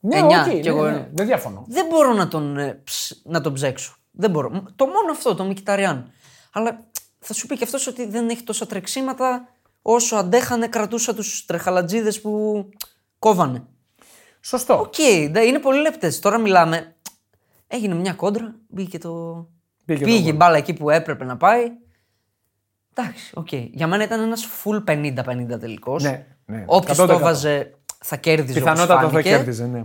Ναι, 0.00 0.22
οκ, 0.22 0.30
κι 0.48 0.54
ναι, 0.54 0.60
εγώ. 0.64 0.84
ναι, 0.84 1.08
δεν 1.12 1.26
διαφωνώ. 1.26 1.64
Δεν 1.68 1.86
μπορώ 1.86 2.12
να 2.12 2.28
τον, 2.28 2.56
ε, 2.58 2.80
ψ- 2.84 3.20
να 3.24 3.40
τον 3.40 3.52
ψέξω. 3.52 3.94
Δεν 4.10 4.30
μπορώ. 4.30 4.50
Μ, 4.50 4.56
Το 4.76 4.86
μόνο 4.86 5.10
αυτό, 5.10 5.34
το 5.34 5.44
Μχιταριάν. 5.44 6.10
Αλλά 6.52 6.86
θα 7.18 7.34
σου 7.34 7.46
πει 7.46 7.56
και 7.56 7.64
αυτός 7.64 7.86
ότι 7.86 8.06
δεν 8.06 8.28
έχει 8.28 8.42
τόσα 8.42 8.66
τρεξίματα 8.66 9.48
όσο 9.82 10.16
αντέχανε, 10.16 10.66
κρατούσα 10.68 11.14
τους 11.14 11.44
τρεχαλατζίδες 11.44 12.20
που 12.20 12.64
κόβανε. 13.18 13.64
Σωστό. 14.40 14.78
OK, 14.80 14.94
okay, 14.98 15.42
είναι 15.46 15.58
πολύ 15.58 15.80
λεπτές. 15.80 16.18
Τώρα 16.20 16.38
μιλάμε. 16.38 16.96
Έγινε 17.66 17.94
μια 17.94 18.12
κόντρα, 18.12 18.54
μπήκε 18.68 18.98
το. 18.98 19.46
Πήγε 19.84 19.98
το 20.00 20.04
Πήγε 20.04 20.20
γκολ. 20.22 20.28
η 20.32 20.36
μπάλα 20.36 20.56
εκεί 20.56 20.72
που 20.74 20.90
έπρεπε 20.90 21.24
να 21.24 21.36
πάει. 21.36 21.62
Εντάξει, 22.94 23.30
οκ. 23.34 23.52
Για 23.52 23.86
μένα 23.86 24.04
ήταν 24.04 24.20
ένας 24.20 24.46
full 24.64 24.84
50-50 24.84 25.58
τελικός. 25.60 26.02
Ναι, 26.02 26.26
ναι, 26.46 26.64
Όποιος 26.66 26.98
100%. 27.00 27.06
το 27.06 27.12
έβαζε 27.12 27.74
θα 28.00 28.16
κέρδιζε. 28.16 28.58
όπως 28.60 28.70
Πιθανότατα 28.72 29.00
θα 29.00 29.08
φάνηκε. 29.08 29.28
κέρδιζε, 29.28 29.66
ναι. 29.66 29.84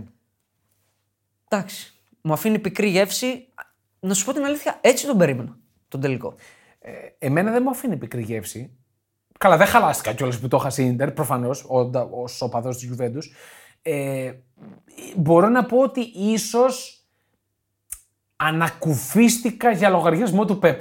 Εντάξει. 1.48 1.92
Μου 2.20 2.32
αφήνει 2.32 2.58
πικρή 2.58 2.88
γεύση. 2.88 3.48
Να 4.00 4.14
σου 4.14 4.24
πω 4.24 4.32
την 4.32 4.44
αλήθεια, 4.44 4.78
έτσι 4.80 5.06
τον 5.06 5.18
περίμενα 5.18 5.56
τον 5.88 6.00
τελικό. 6.00 6.34
Εμένα 7.18 7.50
δεν 7.52 7.62
μου 7.64 7.70
αφήνει 7.70 7.96
πικρή 7.96 8.22
γεύση. 8.22 8.70
Καλά, 9.38 9.56
δεν 9.56 9.66
χαλάστηκα 9.66 10.12
κιόλας 10.12 10.38
που 10.38 10.48
το 10.48 10.56
έχασε 10.56 10.82
η 10.82 10.86
Ιντερ, 10.86 11.10
προφανώς, 11.12 11.64
ω 11.64 11.90
οπαδό 12.40 12.68
της 12.70 12.90
Juventus. 12.92 13.22
Ε, 13.82 14.32
μπορώ 15.16 15.48
να 15.48 15.64
πω 15.64 15.78
ότι 15.78 16.00
ίσως 16.14 16.99
ανακουφίστηκα 18.40 19.70
για 19.70 19.88
λογαριασμό 19.88 20.44
του 20.44 20.58
Πεπ. 20.58 20.80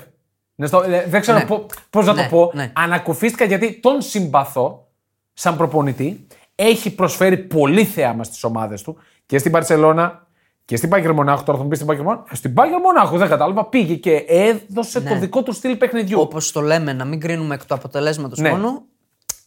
Να 0.55 0.67
στο- 0.67 0.81
ε, 0.83 1.05
Δεν 1.07 1.21
ξέρω 1.21 1.37
Ναι. 1.37 1.45
πώς 1.89 2.05
να 2.05 2.13
Ναι, 2.13 2.23
το 2.23 2.27
πω. 2.29 2.51
ναι. 2.53 2.71
Ανακουφίστηκα 2.75 3.45
γιατί 3.45 3.79
τον 3.81 4.01
συμπαθώ 4.01 4.87
σαν 5.33 5.57
προπονητή. 5.57 6.27
έχει 6.55 6.95
προσφέρει 6.95 7.37
πολύ 7.37 7.83
θέαμα 7.85 8.23
στις 8.23 8.43
ομάδες 8.43 8.81
του 8.81 8.97
και 9.25 9.37
στην 9.37 9.51
Παρσελώνα 9.51 10.27
και 10.65 10.75
στην 10.75 10.89
Πάγκερ 10.89 11.13
Μονάχου. 11.13 11.43
Τώρα 11.43 11.57
θα 11.57 11.63
μου 11.63 11.69
πεις 11.69 11.77
στην 11.77 11.89
Πάγκερ 11.89 12.05
Μονάχου. 12.05 12.35
Στην 12.35 12.53
Πάγκερ 12.53 12.79
Μονάχου 12.79 13.17
δεν 13.17 13.27
κατάλαβα. 13.27 13.65
Πήγε 13.65 13.95
και 13.95 14.25
έδωσε 14.27 15.01
το 15.01 15.15
δικό 15.19 15.43
του 15.43 15.51
στυλ 15.53 15.75
παιχνιδιού. 15.75 16.19
Όπως 16.21 16.51
το 16.51 16.61
λέμε, 16.61 16.93
να 16.93 17.05
μην 17.05 17.19
κρίνουμε 17.19 17.53
εκ 17.55 17.65
του 17.65 17.73
αποτελέσματος 17.73 18.39
Ναι. 18.39 18.49
μόνο. 18.49 18.83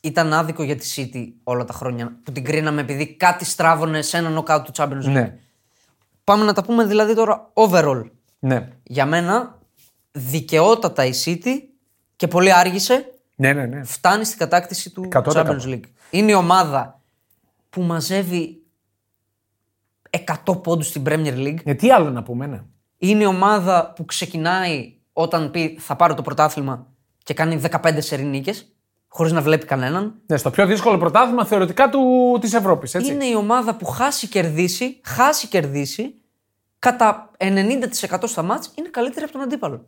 Ήταν 0.00 0.32
άδικο 0.32 0.62
για 0.62 0.76
τη 0.76 0.92
City 0.96 1.32
όλα 1.42 1.64
τα 1.64 1.72
χρόνια 1.72 2.12
που 2.22 2.32
την 2.32 2.44
κρίναμε 2.44 2.80
επειδή 2.80 3.06
κάτι 3.06 3.44
στράβωνε 3.44 4.02
σε 4.02 4.16
ένα 4.16 4.28
νοκάουτ 4.28 4.64
του 4.64 4.72
Champions 4.76 5.06
League. 5.16 5.30
Ναι, 6.24 6.34
Πάμε 6.34 6.44
να 6.44 6.52
τα 6.52 6.62
πούμε 6.64 6.84
δηλαδή 6.84 7.14
τώρα 7.14 7.50
overall. 7.54 8.04
ναι. 8.38 8.68
Για 8.82 9.06
μένα, 9.06 9.58
δικαιότατα 10.12 11.04
η 11.04 11.12
City 11.24 11.58
και 12.16 12.28
πολύ 12.28 12.52
άργησε, 12.52 13.12
Ναι, 13.36 13.52
ναι, 13.52 13.66
ναι. 13.66 13.84
φτάνει 13.84 14.24
στην 14.24 14.38
κατάκτηση 14.38 14.90
του 14.90 15.08
100%. 15.12 15.22
Champions 15.22 15.64
League. 15.64 15.82
Είναι 16.10 16.30
η 16.30 16.34
ομάδα 16.34 17.00
που 17.70 17.82
μαζεύει 17.82 18.62
100 20.44 20.62
πόντους 20.62 20.86
στην 20.86 21.02
Premier 21.06 21.34
League. 21.36 21.58
Ε, 21.64 21.74
τι 21.74 21.90
άλλο 21.90 22.10
να 22.10 22.22
πούμε, 22.22 22.46
ναι. 22.46 22.62
Είναι 22.98 23.22
η 23.22 23.26
ομάδα 23.26 23.92
που 23.96 24.04
ξεκινάει 24.04 24.94
όταν 25.12 25.50
πει 25.50 25.76
θα 25.80 25.96
πάρω 25.96 26.14
το 26.14 26.22
πρωτάθλημα 26.22 26.86
και 27.22 27.34
κάνει 27.34 27.60
15 27.70 27.96
σερή 27.98 28.22
νίκες, 29.12 29.16
χωρίς 29.16 29.32
να 29.32 29.40
βλέπει 29.40 29.66
κανέναν. 29.66 30.14
ναι. 30.26 30.36
Στο 30.36 30.50
πιο 30.50 30.66
δύσκολο 30.66 30.98
πρωτάθλημα 30.98 31.44
θεωρητικά 31.44 31.88
του, 31.88 32.38
της 32.40 32.54
Ευρώπης, 32.54 32.94
έτσι. 32.94 33.12
Είναι 33.12 33.24
η 33.26 33.34
ομάδα 33.34 33.74
που 33.76 33.84
χάσει 33.86 34.26
κερδίσει, 34.28 35.00
χάσει 35.04 35.46
κερδίσει, 35.46 36.14
κατά 36.78 37.30
90% 37.38 38.26
στα 38.26 38.42
ματς 38.42 38.72
είναι 38.74 38.88
καλύτερη 38.88 39.24
από 39.24 39.32
τον 39.32 39.42
αντίπαλο. 39.42 39.86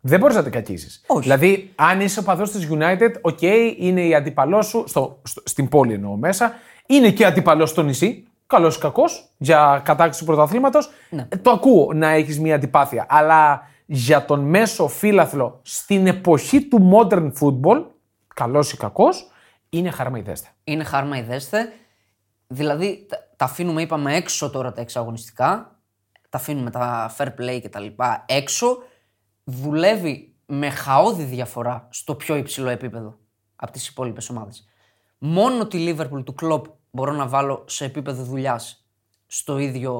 Δεν 0.00 0.18
μπορείς 0.20 0.36
να 0.36 0.42
την 0.42 0.52
κακίσεις. 0.52 1.00
Όχι. 1.06 1.20
Δηλαδή, 1.22 1.72
αν 1.74 2.00
είσαι 2.00 2.20
οπαδός 2.20 2.42
της 2.42 2.68
United, 2.70 3.10
OK, 3.20 3.42
είναι 3.78 4.06
η 4.06 4.14
αντίπαλός 4.14 4.66
σου, 4.66 4.84
στο, 4.86 5.20
στο- 5.22 5.42
στην 5.44 5.68
πόλη 5.68 5.92
εννοώ 5.92 6.16
μέσα, 6.16 6.52
είναι 6.86 7.10
και 7.10 7.24
αντίπαλος 7.26 7.70
στο 7.70 7.82
νησί. 7.82 8.26
Καλός 8.46 8.76
ή 8.76 8.78
κακός 8.78 9.28
για 9.36 9.80
κατάκτηση 9.84 10.20
του 10.20 10.26
πρωταθλήματος. 10.26 10.90
Ναι. 11.10 11.28
Το 11.42 11.50
ακούω 11.50 11.92
να 11.92 12.08
έχεις 12.08 12.40
μια 12.40 12.54
αντιπάθεια. 12.54 13.06
Αλλά 13.08 13.68
για 13.86 14.24
τον 14.24 14.40
μέσο 14.40 14.88
φίλαθλο 14.88 15.60
στην 15.62 16.06
εποχή 16.06 16.62
του 16.62 16.90
modern 16.94 17.32
football, 17.40 17.84
καλός 18.34 18.72
ή 18.72 18.76
κακός, 18.76 19.30
είναι 19.68 19.90
χάρμα 19.90 20.18
ιδέσθαι. 20.18 20.48
Είναι 20.64 20.84
χάρμα 20.84 21.18
η 21.18 21.22
δέστε. 21.22 21.72
Δηλαδή, 22.46 23.06
τα, 23.08 23.16
τα 23.36 23.44
αφήνουμε, 23.44 23.82
είπαμε, 23.82 24.16
έξω 24.16 24.50
τώρα 24.50 24.72
τα 24.72 24.80
εξαγωνιστικά. 24.80 25.76
Τα 26.28 26.38
αφήνουμε 26.38 26.70
τα 26.70 27.14
fair 27.16 27.28
play 27.38 27.58
και 27.60 27.68
τα 27.68 27.80
λοιπά 27.80 28.24
έξω. 28.28 28.78
Δουλεύει 29.44 30.34
με 30.46 30.70
χαόδη 30.70 31.22
διαφορά 31.22 31.88
στο 31.90 32.14
πιο 32.14 32.36
υψηλό 32.36 32.68
επίπεδο 32.68 33.18
από 33.56 33.72
τις 33.72 33.88
υπόλοιπες 33.88 34.30
ομάδες. 34.30 34.68
Μόνο 35.18 35.66
τη 35.66 35.86
Liverpool 35.88 36.24
του 36.24 36.34
Klopp 36.42 36.62
μπορώ 36.90 37.12
να 37.12 37.28
βάλω 37.28 37.64
σε 37.68 37.84
επίπεδο 37.84 38.22
δουλειάς 38.22 38.86
στο 39.26 39.58
ίδιο 39.58 39.92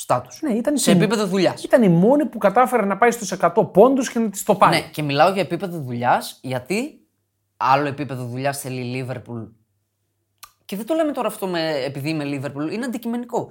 στάτους. 0.00 0.38
Ναι, 0.42 0.50
ήταν 0.52 0.76
σε 0.76 0.90
και- 0.92 0.96
επίπεδο 0.98 1.26
δουλειάς. 1.26 1.62
Ήταν 1.64 1.82
η 1.82 1.88
μόνη 1.88 2.26
που 2.26 2.38
κατάφερε 2.38 2.84
να 2.84 2.96
πάει 2.96 3.10
στους 3.10 3.32
100 3.32 3.64
πόντους 3.72 4.10
και 4.10 4.18
να 4.18 4.28
της 4.30 4.42
το 4.42 4.54
πάει. 4.54 4.70
Ναι, 4.70 4.88
και 4.90 5.02
μιλάω 5.02 5.32
για 5.32 5.42
επίπεδο 5.42 5.78
δουλειάς, 5.80 6.38
γιατί 6.42 7.00
άλλο 7.56 7.86
επίπεδο 7.88 8.24
δουλειάς 8.24 8.60
θέλει 8.60 8.80
η 8.80 8.84
Λίβερπουλ. 8.84 9.40
Και 10.64 10.76
δεν 10.76 10.86
το 10.86 10.94
λέμε 10.94 11.12
τώρα 11.12 11.28
αυτό 11.28 11.46
με, 11.46 11.70
επειδή 11.84 12.08
είμαι 12.08 12.24
Λίβερπουλ, 12.24 12.72
είναι 12.72 12.84
αντικειμενικό. 12.84 13.50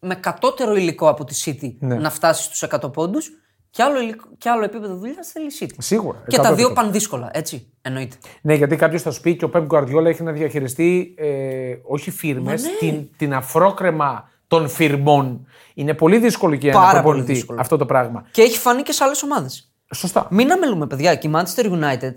Με 0.00 0.14
κατώτερο 0.14 0.74
υλικό 0.74 1.08
από 1.08 1.24
τη 1.24 1.42
City 1.44 1.76
Ναι. 1.78 1.94
να 1.94 2.10
φτάσει 2.10 2.42
στους 2.42 2.62
100 2.62 2.88
πόντους 2.92 3.30
και 3.70 3.82
άλλο, 3.82 4.00
υλικό- 4.00 4.28
και 4.38 4.48
άλλο 4.48 4.64
επίπεδο 4.64 4.94
δουλειάς 4.96 5.28
θέλει 5.28 5.46
η 5.46 5.52
City. 5.60 5.74
Σίγουρα. 5.78 6.22
Και 6.28 6.36
τα 6.36 6.42
100%. 6.52 6.54
δύο 6.56 6.72
πανδύσκολα, 6.72 7.30
έτσι. 7.32 7.72
Εννοείται. 7.82 8.16
Ναι, 8.42 8.54
γιατί 8.54 8.76
κάποιος 8.76 9.02
θα 9.02 9.10
σου 9.10 9.20
πει 9.20 9.36
και 9.36 9.44
ο 9.44 9.48
Πεπ 9.50 9.64
Γκουαρδιόλα 9.64 10.08
έχει 10.08 10.22
να 10.22 10.32
διαχειριστεί 10.32 11.14
ε, 11.18 11.74
όχι 11.82 12.10
φίρμες, 12.10 12.62
ναι. 12.62 12.68
την, 12.78 13.08
την 13.16 13.34
αφρόκρεμα 13.34 14.28
των 14.50 14.68
φιρμών. 14.68 15.46
Είναι 15.74 15.94
πολύ 15.94 16.18
δύσκολο 16.18 16.54
και 16.56 16.66
για 16.68 16.72
Πάρα 16.72 16.90
ένα 16.90 16.92
πολύ 16.92 17.04
προπονητή 17.04 17.32
δύσκολο. 17.32 17.60
αυτό 17.60 17.76
το 17.76 17.86
πράγμα. 17.86 18.24
Και 18.30 18.42
έχει 18.42 18.58
φανεί 18.58 18.82
και 18.82 18.92
σε 18.92 19.04
άλλες 19.04 19.22
ομάδες. 19.22 19.72
Σωστά. 19.94 20.26
Μην 20.30 20.52
αμελούμε, 20.52 20.86
παιδιά. 20.86 21.14
Και 21.14 21.28
η 21.28 21.30
Manchester 21.34 21.64
United 21.72 22.14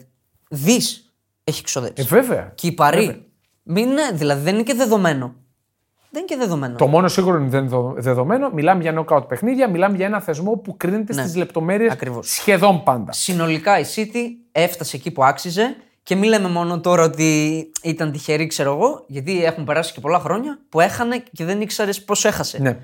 δις 0.50 1.13
έχει 1.43 1.63
ξοδέψει. 1.63 2.04
Ε, 2.04 2.08
βέβαια. 2.15 2.52
και 2.56 2.67
η 2.67 2.72
Παρή. 2.72 3.26
Μην 3.63 3.89
είναι, 3.89 4.02
δηλαδή 4.13 4.41
δεν 4.43 4.54
είναι 4.54 4.63
και 4.63 4.74
δεδομένο. 4.74 5.36
Δεν 6.10 6.22
είναι 6.22 6.26
και 6.34 6.38
δεδομένο. 6.46 6.76
Το 6.76 6.88
μόνο 6.88 7.08
σίγουρο 7.08 7.38
είναι 7.38 7.50
δεδο- 7.50 7.93
δεδομένο. 7.98 8.50
Μιλάμε 8.54 8.82
για 8.82 8.91
νοκάουτ 8.91 9.24
παιχνίδια, 9.24 9.69
μιλάμε 9.69 9.96
για 9.98 10.06
ένα 10.06 10.22
θεσμό 10.22 10.52
που 10.58 10.78
κρίνεται 10.78 11.13
Ναι. 11.13 11.22
στις 11.22 11.36
λεπτομέρειες 11.36 11.91
Ακριβώς. 11.91 12.28
σχεδόν 12.30 12.84
πάντα. 12.84 13.12
Συνολικά 13.12 13.80
η 13.80 13.84
City 13.96 14.19
έφτασε 14.52 14.96
εκεί 14.96 15.12
που 15.12 15.24
άξιζε 15.24 15.76
και 16.04 16.16
μην 16.16 16.30
λέμε 16.30 16.50
μόνο 16.50 16.80
τώρα 16.80 17.04
ότι 17.04 17.72
ήταν 17.84 18.12
τυχερή, 18.12 18.48
ξέρω 18.48 18.72
εγώ, 18.74 19.04
γιατί 19.08 19.44
έχουν 19.46 19.63
περάσει 19.63 19.94
και 19.94 20.00
πολλά 20.00 20.20
χρόνια 20.20 20.60
που 20.70 20.80
έχανε 20.80 21.24
και 21.32 21.46
δεν 21.46 21.62
ήξερες 21.62 22.04
πώς 22.04 22.26
έχασε. 22.26 22.60
Ναι. 22.60 22.78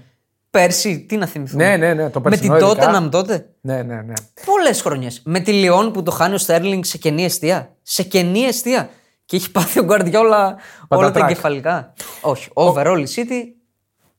Πέρσι, 0.50 1.00
τι 1.00 1.18
να 1.18 1.26
θυμηθούμε; 1.26 1.64
Ναι, 1.64 1.78
ναι, 1.78 1.94
ναι, 1.94 2.10
το 2.10 2.22
Με 2.24 2.38
την 2.38 2.50
περσινό 2.50 2.72
ειδικά. 2.72 3.06
Tottenham 3.06 3.12
τότε; 3.12 3.50
Ναι, 3.62 3.82
ναι, 3.84 3.96
ναι. 4.02 4.14
Πολλές 4.46 4.82
χρονιές. 4.82 5.22
Με 5.26 5.40
τη 5.40 5.52
Λιόν 5.52 5.92
που 5.92 6.04
το 6.04 6.12
χάνει 6.12 6.34
ο 6.34 6.38
Στέρλινγκ 6.38 6.84
σε 6.84 6.98
κενή 6.98 7.24
εστία. 7.24 7.76
Σε 7.82 8.04
κενή 8.04 8.40
εστία. 8.40 8.90
Και 9.26 9.36
έχει 9.36 9.52
πάθει 9.52 9.80
ο 9.80 9.84
Γκουαρδιόλα 9.84 10.46
όλα 10.46 10.58
τα 10.88 10.88
Πατατράκ. 10.88 11.30
εγκεφαλικά. 11.30 11.94
Όχι. 12.22 12.50
Overall 12.54 13.04
η 13.06 13.12
City 13.16 13.46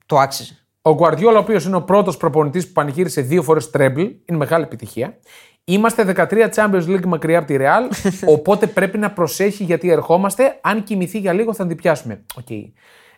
το 0.07 0.19
άξιζε. 0.19 0.55
Ο 0.83 0.95
Γκουαρδιόλα, 0.95 1.39
ο 1.39 1.41
οποίος 1.41 1.65
είναι 1.65 1.77
ο 1.77 1.83
πρώτος 1.83 2.17
προπονητής 2.17 2.67
που 2.67 2.73
πανηγύρισε 2.73 3.21
δύο 3.21 3.43
φορές 3.43 3.71
treble, 3.71 4.01
είναι 4.01 4.39
μεγάλη 4.39 4.65
επιτυχία. 4.65 5.19
Είμαστε 5.65 6.15
13 6.17 6.49
Champions 6.55 6.87
League 6.87 7.07
μακριά 7.07 7.39
από 7.39 7.47
τη 7.47 7.57
Real, 7.59 8.11
οπότε 8.35 8.67
πρέπει 8.67 8.99
να 8.99 9.11
προσέχει 9.11 9.65
γιατί 9.65 9.91
ερχόμαστε. 9.91 10.59
Αν 10.61 10.83
κοιμηθεί 10.83 11.19
για 11.19 11.33
λίγο 11.33 11.55
θα 11.55 11.67
την 11.67 11.77
πιάσουμε. 11.77 12.25
Οκ. 12.37 12.49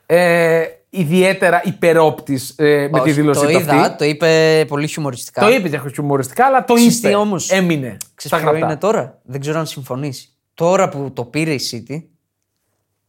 Ε, 0.07 0.65
ιδιαίτερα 0.91 1.61
υπερόπτης 1.65 2.55
ε, 2.59 2.89
με 2.93 2.99
τη 2.99 2.99
Όχι, 3.01 3.13
δήλωση 3.13 3.41
το 3.41 3.47
του 3.47 3.59
είδα, 3.59 3.75
αυτή. 3.75 3.97
το 3.97 4.05
είπε 4.05 4.65
πολύ 4.69 4.87
χιουμοριστικά. 4.87 5.41
Το 5.41 5.49
είπε 5.53 5.69
για 5.69 5.85
χιουμοριστικά, 5.95 6.47
αλλά 6.47 6.65
το 6.65 6.75
Ξέρεις 6.75 6.99
είπε. 6.99 7.09
τι 7.09 7.15
όμως; 7.15 7.51
Έμεινε. 7.51 7.97
στα 7.99 8.09
Ξέρεις 8.15 8.37
ποιο 8.39 8.51
γραπτά. 8.51 8.67
είναι 8.67 8.77
τώρα; 8.81 9.19
Δεν 9.23 9.41
ξέρω 9.41 9.59
αν 9.59 9.67
συμφωνήσει. 9.67 10.29
Τώρα 10.55 10.89
που 10.89 11.11
το 11.13 11.25
πήρε 11.25 11.53
η 11.53 11.61
City, 11.71 12.03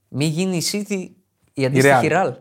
μη 0.07 0.25
γίνει 0.25 0.57
η 0.57 0.63
City 0.71 1.09
η 1.53 1.65
αντίστοιχη 1.65 2.07
Real. 2.11 2.27
Real. 2.27 2.31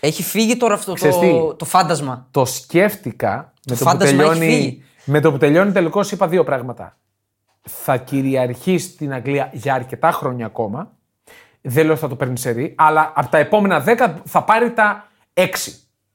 Έχει 0.00 0.22
φύγει 0.22 0.56
τώρα 0.56 0.74
αυτό 0.74 0.92
Ξέρεις 0.92 1.18
τι; 1.18 1.30
το, 1.30 1.54
το 1.54 1.64
φάντασμα. 1.64 2.28
Το 2.30 2.44
σκέφτηκα 2.44 3.52
με 3.68 3.76
το, 3.76 3.84
που 3.84 3.90
φάντασμα 3.90 4.22
έχει 4.24 4.38
τελειώνει. 4.38 4.82
Φύγει. 5.04 5.16
Με 5.16 5.20
το 5.20 5.30
που 5.32 5.38
τελειώνει 5.38 5.72
τελικώ, 5.72 6.00
είπα 6.10 6.28
δύο 6.28 6.44
πράγματα. 6.44 6.96
Θα 7.62 7.96
κυριαρχήσει 7.96 8.88
στην 8.88 9.12
Αγγλία 9.12 9.50
για 9.52 9.74
αρκετά 9.74 10.10
χρόνια 10.12 10.46
ακόμα. 10.46 10.92
Δεν 11.60 11.82
λέω 11.84 11.92
ότι 11.92 12.00
θα 12.00 12.08
το 12.08 12.16
παίρνει 12.16 12.38
σερί, 12.38 12.74
αλλά 12.78 13.12
από 13.14 13.30
τα 13.30 13.38
επόμενα 13.38 13.84
10 13.86 14.14
θα 14.24 14.42
πάρει 14.44 14.72
τα 14.72 15.08
6. 15.34 15.46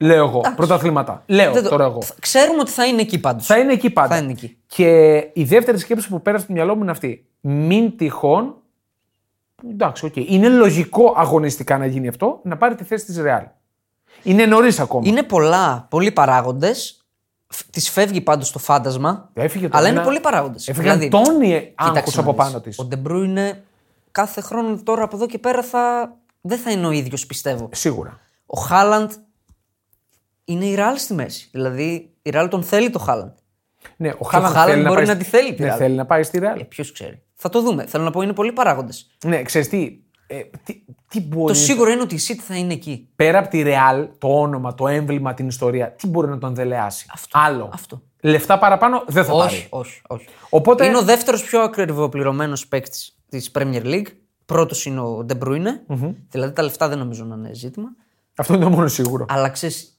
Λέω 0.00 0.24
εγώ. 0.26 0.40
Πρωταθλήματα. 0.56 1.22
Λέω 1.26 1.52
Δεν 1.52 1.62
το- 1.62 1.68
τώρα 1.68 1.84
εγώ. 1.84 2.02
Ξέρουμε 2.20 2.60
ότι 2.60 2.70
θα 2.70 2.86
είναι 2.86 3.00
εκεί 3.00 3.18
πάντως. 3.20 3.46
Θα 3.46 3.58
είναι 3.58 3.72
εκεί 3.72 3.90
πάντα. 3.90 4.08
Θα 4.14 4.16
είναι 4.22 4.30
εκεί. 4.30 4.58
Και 4.66 5.16
η 5.32 5.44
δεύτερη 5.44 5.78
σκέψη 5.78 6.08
που 6.08 6.22
πέρασε 6.22 6.44
στο 6.44 6.52
μυαλό 6.52 6.74
μου 6.76 6.82
είναι 6.82 6.90
αυτή. 6.90 7.26
Μην 7.40 7.96
τυχόν. 7.96 8.56
Εντάξει, 9.70 10.06
οκ. 10.06 10.16
Είναι 10.16 10.48
λογικό 10.48 11.14
αγωνιστικά 11.16 11.78
να 11.78 11.86
γίνει 11.86 12.08
αυτό, 12.08 12.40
να 12.42 12.56
πάρει 12.56 12.74
τη 12.74 12.84
θέση 12.84 13.04
της 13.04 13.18
Ρεάλ. 13.18 13.42
Είναι 14.22 14.46
νωρίς 14.46 14.80
ακόμα. 14.80 15.02
Είναι 15.08 15.22
πολλά, 15.22 15.86
πολλοί 15.90 16.12
παράγοντες. 16.12 16.97
Τη 17.70 17.80
φεύγει 17.80 18.20
πάντως 18.20 18.50
το 18.52 18.58
φάντασμα. 18.58 19.30
Έφυγε 19.34 19.68
το 19.68 19.76
αλλά 19.78 19.86
ένα- 19.88 19.96
είναι 19.96 20.04
πολλοί 20.04 20.20
παράγοντες. 20.20 20.68
Έφυγαν 20.68 21.08
τόνοι 21.10 21.72
άγχος 21.74 22.18
από 22.18 22.34
πάνω 22.34 22.60
της. 22.60 22.78
Ο 22.78 22.84
Ντε 22.84 23.22
Μπρόινε 23.22 23.64
κάθε 24.10 24.40
χρόνο 24.40 24.82
τώρα 24.82 25.02
από 25.02 25.16
εδώ 25.16 25.26
και 25.26 25.38
πέρα 25.38 25.62
θα... 25.62 26.12
δεν 26.40 26.58
θα 26.58 26.70
είναι 26.70 26.86
ο 26.86 26.90
ίδιος, 26.90 27.26
πιστεύω. 27.26 27.68
Σίγουρα. 27.72 28.20
Ο 28.46 28.60
Χάλαντ 28.60 29.10
είναι 30.44 30.64
η 30.64 30.74
Ρεάλ 30.74 30.96
στη 30.96 31.14
μέση. 31.14 31.48
Δηλαδή 31.52 32.14
η 32.22 32.30
Ρεάλ 32.30 32.48
τον 32.48 32.62
θέλει 32.62 32.90
το 32.90 32.98
Χάλαντ. 32.98 33.36
Ναι, 33.96 34.08
ο 34.08 34.16
ο 34.18 34.24
Χάλαντ 34.24 34.52
Χάλαντ 34.52 34.68
θέλει 34.70 34.82
να 34.82 34.88
μπορεί 34.88 35.04
πάει... 35.06 35.14
να 35.14 35.20
τη 35.22 35.24
θέλει 35.28 35.54
τη 35.54 35.62
Ναι, 35.62 35.74
Real. 35.74 35.76
θέλει 35.76 35.94
να 35.94 36.06
πάει 36.06 36.22
στη 36.22 36.38
Ρεάλ. 36.38 36.60
Ε, 36.60 36.64
Ποιος 36.64 36.92
ξέρει. 36.92 37.22
Θα 37.34 37.48
το 37.48 37.60
δούμε. 37.62 37.86
Θέλω 37.86 38.04
να 38.04 38.10
πω 38.10 38.22
είναι 38.22 38.32
πολλοί 38.32 38.52
παράγοντες. 38.52 39.10
Ναι, 39.24 39.42
ξέρεις 39.42 39.68
τι, 39.68 39.98
ε, 40.30 40.40
τι, 40.64 40.82
τι 41.08 41.20
μπορεί. 41.20 41.52
Το 41.52 41.58
σίγουρο 41.58 41.90
είναι 41.90 42.00
ότι 42.02 42.14
η 42.14 42.18
City 42.28 42.40
θα 42.46 42.56
είναι 42.56 42.72
εκεί. 42.72 43.08
Πέρα 43.16 43.38
από 43.38 43.48
τη 43.48 43.62
Ρεάλ, 43.62 44.08
το 44.18 44.40
όνομα, 44.40 44.74
το 44.74 44.88
έμβλημα, 44.88 45.34
την 45.34 45.48
ιστορία, 45.48 45.92
τι 45.92 46.06
μπορεί 46.06 46.28
να 46.28 46.38
τον 46.38 46.54
δελεάσει. 46.54 47.06
Αυτό, 47.12 47.38
Άλλο. 47.38 47.70
αυτό. 47.72 48.02
Λεφτά 48.20 48.58
παραπάνω 48.58 49.04
δεν 49.06 49.24
θα 49.24 49.32
Όχι, 49.32 49.46
πάρει. 49.48 49.66
όχι, 49.70 50.00
όχι. 50.08 50.26
Οπότε- 50.50 50.86
Είναι 50.86 50.96
ο 50.96 51.02
δεύτερος 51.02 51.42
πιο 51.44 51.60
ακριβοπληρωμένος 51.60 52.66
παίκτης 52.68 53.16
της 53.28 53.50
Premier 53.54 53.82
League. 53.84 54.06
Πρώτος 54.46 54.84
είναι 54.86 55.00
ο 55.00 55.26
De 55.28 55.38
Bruyne. 55.44 55.96
Δηλαδή 56.30 56.52
τα 56.52 56.62
λεφτά 56.62 56.88
δεν 56.88 56.98
νομίζω 56.98 57.24
να 57.24 57.34
είναι 57.34 57.54
ζήτημα. 57.54 57.88
Αυτό 58.36 58.54
είναι 58.54 58.64
το 58.64 58.70
μόνο 58.70 58.88
σίγουρο. 58.88 59.24
Αλλά 59.28 59.48
ξέρεις, 59.48 59.98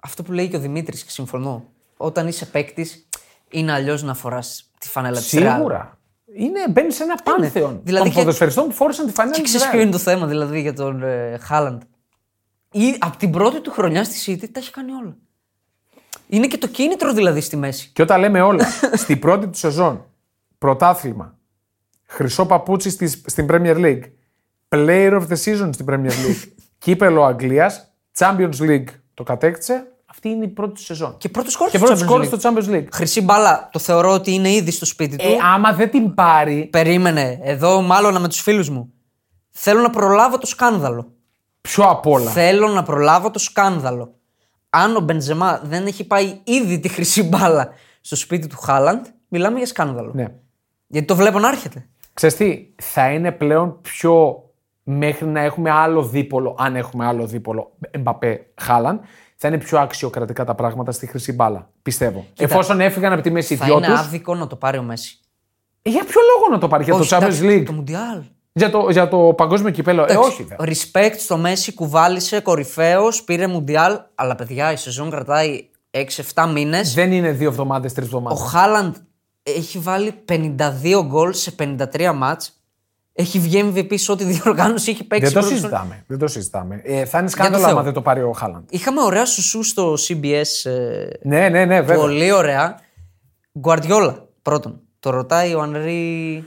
αυτό 0.00 0.22
που 0.22 0.32
λέει 0.32 0.48
και 0.48 0.56
ο 0.56 0.60
Δημήτρης 0.60 1.04
και 1.04 1.10
συμφωνώ. 1.10 1.64
Όταν 1.96 2.28
είσαι 2.28 2.46
παίκτης, 2.46 3.08
είναι 3.50 3.72
αλλιώς 3.72 4.02
να 4.02 4.14
φοράς 4.14 4.70
τη 4.78 4.88
φανέλα 4.88 5.18
της 5.18 5.34
Real. 5.36 5.52
Σίγουρα. 5.54 5.98
Είναι, 6.36 6.68
μπαίνει 6.70 6.92
σε 6.92 7.02
ένα 7.02 7.14
πάνθεον 7.24 7.80
Δηλαδή 7.84 8.04
των 8.04 8.14
και- 8.14 8.20
ποδοσφαιριστών 8.20 8.66
που 8.68 8.72
φόρησαν 8.72 9.06
τη 9.06 9.12
φανέλα 9.12 9.34
Και 9.36 9.42
της 9.42 9.50
ξέρεις 9.50 9.66
Real. 9.68 9.70
ποιο 9.72 9.80
είναι 9.80 9.90
το 9.90 9.98
θέμα 9.98 10.26
δηλαδή 10.26 10.60
για 10.60 10.72
τον 10.72 11.02
ε, 11.02 11.38
Χάλαντ. 11.40 11.82
Ή 12.72 12.96
από 12.98 13.16
την 13.16 13.30
πρώτη 13.30 13.60
του 13.60 13.70
χρονιά 13.70 14.04
στη 14.04 14.32
City 14.42 14.48
τα 14.52 14.60
έχει 14.60 14.70
κάνει 14.70 14.92
όλα. 14.92 15.16
Είναι 16.28 16.46
και 16.46 16.58
το 16.58 16.66
κίνητρο 16.68 17.12
δηλαδή 17.12 17.40
στη 17.40 17.56
μέση. 17.56 17.90
Και 17.92 18.02
όταν 18.02 18.20
λέμε 18.20 18.40
όλα, 18.40 18.64
στην 19.02 19.18
πρώτη 19.18 19.46
του 19.46 19.58
σεζόν, 19.58 20.04
πρωτάθλημα, 20.58 21.38
χρυσό 22.06 22.46
παπούτσι 22.46 22.90
στις, 22.90 23.22
στην 23.26 23.46
Premier 23.50 23.76
League, 23.76 24.02
Player 24.68 25.12
of 25.20 25.26
the 25.28 25.36
Season 25.44 25.70
στην 25.72 25.86
Premier 25.88 26.10
League. 26.10 26.48
Κύπελο 26.78 27.24
Αγγλίας. 27.24 27.92
Champions 28.18 28.56
League 28.58 28.84
το 29.14 29.22
κατέκτησε. 29.22 29.89
Αυτή 30.22 30.34
είναι 30.34 30.44
η 30.44 30.48
πρώτη 30.48 30.74
του 30.74 30.82
σεζόν. 30.82 31.16
Και 31.18 31.28
πρώτο 31.28 31.50
σκόρ 31.50 31.70
Και 31.70 31.76
στο 31.76 31.86
πρώτο 31.86 32.00
Champions 32.00 32.04
σκόρ 32.04 32.20
League. 32.22 32.38
στο 32.38 32.50
Champions 32.50 32.74
League. 32.74 32.86
Χρυσή 32.92 33.20
μπάλα 33.20 33.68
το 33.72 33.78
θεωρώ 33.78 34.12
ότι 34.12 34.32
είναι 34.32 34.50
ήδη 34.50 34.70
στο 34.70 34.84
σπίτι 34.84 35.16
του. 35.16 35.28
Ε, 35.28 35.36
άμα 35.54 35.72
δεν 35.72 35.90
την 35.90 36.14
πάρει. 36.14 36.68
Περίμενε, 36.72 37.38
εδώ 37.42 37.80
μάλλον 37.80 38.20
με 38.20 38.28
τους 38.28 38.40
φίλους 38.40 38.68
μου. 38.68 38.92
Θέλω 39.50 39.80
να 39.80 39.90
προλάβω 39.90 40.38
το 40.38 40.46
σκάνδαλο. 40.46 41.12
Πιο 41.60 41.84
απ' 41.84 42.06
όλα. 42.06 42.30
Θέλω 42.30 42.68
να 42.68 42.82
προλάβω 42.82 43.30
το 43.30 43.38
σκάνδαλο. 43.38 44.14
Αν 44.70 44.96
ο 44.96 45.00
Μπενζεμά 45.00 45.60
δεν 45.64 45.86
έχει 45.86 46.06
πάει 46.06 46.40
ήδη 46.44 46.80
τη 46.80 46.88
χρυσή 46.88 47.22
μπάλα 47.22 47.68
στο 48.00 48.16
σπίτι 48.16 48.46
του 48.46 48.58
Χάλαντ, 48.58 49.06
μιλάμε 49.28 49.56
για 49.56 49.66
σκάνδαλο. 49.66 50.10
Ναι. 50.14 50.26
Γιατί 50.86 51.06
το 51.06 51.16
βλέπω 51.16 51.38
να 51.38 51.48
έρχεται. 51.48 51.86
Ξέρεις 52.14 52.36
τι, 52.36 52.66
θα 52.82 53.10
είναι 53.10 53.32
πλέον 53.32 53.80
πιο 53.80 54.44
μέχρι 54.82 55.26
να 55.26 55.40
έχουμε 55.40 55.70
άλλο 55.70 56.02
δίπολο, 56.02 56.56
αν 56.58 56.76
έχουμε 56.76 57.06
άλλο 57.06 57.26
δίπολο, 57.26 57.72
Εμπαπέ 57.90 58.46
Χάλαν, 58.60 59.00
θα 59.42 59.48
είναι 59.48 59.58
πιο 59.58 59.78
αξιοκρατικά 59.78 60.44
τα 60.44 60.54
πράγματα 60.54 60.92
στη 60.92 61.06
χρυσή 61.06 61.32
μπάλα. 61.32 61.70
Πιστεύω. 61.82 62.26
Εφόσον 62.38 62.80
έφυγαν 62.80 63.12
από 63.12 63.22
τη 63.22 63.30
μέση 63.30 63.54
οι 63.54 63.56
Θα 63.56 63.64
δυο 63.64 63.76
είναι 63.76 63.86
του. 63.86 63.92
άδικο 63.92 64.34
να 64.34 64.46
το 64.46 64.56
πάρει 64.56 64.78
ο 64.78 64.82
Μέση. 64.82 65.18
Για 65.82 66.04
ποιο 66.04 66.20
λόγο 66.34 66.52
να 66.52 66.58
το 66.58 66.68
πάρει, 66.68 66.84
για 66.84 66.92
το 66.92 66.98
Όχι, 66.98 67.08
Champions 67.12 67.20
εντάξει, 67.22 67.42
League, 67.44 67.64
Το 67.66 67.72
Μουντιάλ. 67.72 68.22
για, 68.52 68.70
το, 68.70 68.90
για 68.90 69.08
το 69.08 69.18
παγκόσμιο 69.36 69.70
κυπέλο. 69.70 70.04
Ε, 70.08 70.16
όχι. 70.16 70.42
δε. 70.42 70.54
Respect 70.58 71.14
στο 71.18 71.36
Μέση, 71.36 71.74
κουβάλισε, 71.74 72.40
κορυφαίος, 72.40 73.22
πήρε 73.22 73.46
Μουντιάλ. 73.46 73.98
Αλλά 74.14 74.34
παιδιά, 74.34 74.72
η 74.72 74.76
σεζόν 74.76 75.10
κρατάει 75.10 75.68
6-7 76.34 76.50
μήνες. 76.52 76.94
Δεν 76.94 77.12
είναι 77.12 77.30
δύο 77.30 77.48
εβδομάδες, 77.48 77.92
τρεις 77.92 78.12
Ο 78.12 78.16
εβδομάδε. 78.16 78.48
Χάλαντ 78.48 78.94
έχει 79.42 79.78
βάλει 79.78 80.12
52 80.28 81.02
γκολ 81.06 81.32
σε 81.32 81.54
53 81.58 82.12
μάτς. 82.14 82.59
Έχει 83.20 83.38
βγει 83.38 83.72
MVP 83.74 83.94
σε 83.98 84.12
ό,τι 84.12 84.24
διοργάνωση 84.24 84.90
έχει 84.90 85.04
παίξει. 85.04 85.24
Δεν 85.24 85.32
το 85.34 85.40
πρώτος- 85.40 85.58
συζητάμε. 85.58 86.04
Δεν 86.06 86.18
το 86.18 86.26
συζητάμε. 86.26 86.80
Ε, 86.84 87.04
θα 87.04 87.18
είναι 87.18 87.26
το 87.26 87.32
σκάνδαλο 87.32 87.62
Θεό. 87.64 87.72
άμα 87.72 87.82
δεν 87.82 87.92
το 87.92 88.02
πάρει 88.02 88.22
ο 88.22 88.32
Χάλαντ. 88.32 88.64
Είχαμε 88.70 89.02
ωραία 89.02 89.24
σουσού 89.26 89.62
στο 89.62 89.94
CBS. 90.08 90.70
ε, 90.70 91.06
Ναι, 91.22 91.48
ναι, 91.48 91.64
ναι, 91.64 91.80
βέβαια. 91.80 91.96
πολύ 91.96 92.32
ωραία. 92.32 92.78
Γκουαρδιόλα 93.58 94.28
πρώτον. 94.42 94.80
Το 95.00 95.10
ρωτάει 95.10 95.54
ο 95.54 95.60
Ανρί 95.60 96.44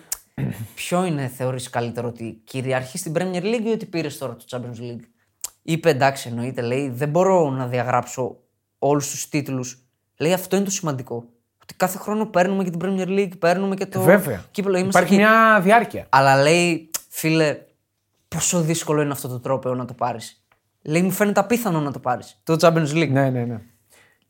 ποιο 0.76 1.06
είναι 1.06 1.32
θεωρείς 1.38 1.70
καλύτερο 1.70 2.08
ότι 2.08 2.42
κυριαρχεί 2.44 2.98
στην 2.98 3.14
Premier 3.16 3.42
League 3.44 3.66
ή 3.66 3.72
ότι 3.72 3.86
πήρες 3.86 4.18
τώρα 4.18 4.36
το 4.36 4.44
Champions 4.50 4.80
League; 4.82 5.04
Είπε 5.62 5.90
εντάξει 5.90 6.28
εννοείται 6.30 6.62
λέει 6.62 6.90
δεν 6.90 7.10
μπορώ 7.10 7.50
να 7.50 7.68
διαγράψω 7.68 8.36
όλους 8.80 9.10
τους 9.10 9.30
τίτλους. 9.30 9.78
Λέει 10.18 10.34
αυτό 10.34 10.56
είναι 10.56 10.66
το 10.66 10.72
σημαντικό. 10.72 11.26
Ότι 11.64 11.74
κάθε 11.74 11.98
χρόνο 11.98 12.26
παίρνουμε 12.26 12.64
και 12.64 12.70
την 12.70 12.80
Premier 12.84 13.08
League, 13.08 13.40
παίρνουμε 13.40 13.76
και 13.76 13.86
το 13.86 14.02
Βέβαια. 14.02 14.44
κύπελο. 14.52 14.78
Είμαστε 14.78 15.00
Υπάρχει 15.00 15.22
εκεί. 15.22 15.24
μια 15.24 15.60
διάρκεια. 15.62 16.06
Αλλά 16.10 16.42
λέει, 16.42 16.90
φίλε, 17.10 17.58
πόσο 18.28 18.62
δύσκολο 18.62 19.02
είναι 19.02 19.12
αυτό 19.12 19.28
το 19.28 19.40
τρόπο 19.40 19.74
να 19.76 19.86
το 19.86 19.94
πάρεις. 19.94 20.44
Λέει, 20.82 21.02
μου 21.02 21.12
φαίνεται 21.12 21.40
απίθανο 21.40 21.80
να 21.80 21.92
το 21.92 22.00
πάρεις. 22.00 22.42
Το 22.44 22.56
Champions 22.60 22.92
League. 22.92 23.10
Ναι, 23.10 23.30
ναι, 23.30 23.44
ναι. 23.44 23.62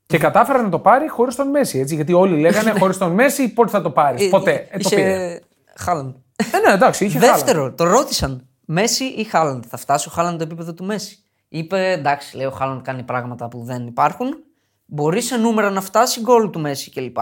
Και 0.05 0.17
κατάφερε 0.17 0.61
να 0.61 0.69
το 0.69 0.79
πάρει 0.79 1.07
χωρίς 1.09 1.35
τον 1.35 1.49
Μέση. 1.49 1.79
Έτσι, 1.79 1.95
γιατί 1.95 2.13
όλοι 2.13 2.39
λέγανε 2.39 2.71
χωρίς 2.79 2.97
τον 2.97 3.11
Μέση 3.11 3.53
πότε 3.53 3.69
θα 3.69 3.81
το 3.81 3.89
πάρεις; 3.91 4.29
Ποτέ. 4.29 4.67
Ε, 4.69 4.77
το 4.77 4.89
πήρε. 4.89 5.39
Χάλαντ. 5.75 6.15
Ε, 6.35 6.67
ναι, 6.67 6.73
εντάξει, 6.73 7.05
είχε 7.05 7.19
χάλα. 7.19 7.33
Δεύτερο, 7.33 7.73
το 7.73 7.83
ρώτησαν. 7.83 8.47
Μέση 8.65 9.03
ή 9.03 9.23
Χάλαντ. 9.23 9.63
Θα 9.67 9.77
φτάσει 9.77 10.07
ο 10.09 10.11
Χάλαντ 10.11 10.37
το 10.37 10.43
επίπεδο 10.43 10.73
του 10.73 10.83
Μέση. 10.83 11.17
Είπε, 11.49 11.91
εντάξει, 11.91 12.35
λέει 12.37 12.45
ο 12.45 12.51
Χάλαντ 12.51 12.81
κάνει 12.81 13.03
πράγματα 13.03 13.47
που 13.47 13.63
δεν 13.63 13.87
υπάρχουν. 13.87 14.35
Μπορεί 14.85 15.21
σε 15.21 15.37
νούμερα 15.37 15.69
να 15.69 15.81
φτάσει 15.81 16.19
γκολ 16.21 16.49
του 16.49 16.59
Μέση 16.59 16.91
κλπ. 16.91 17.17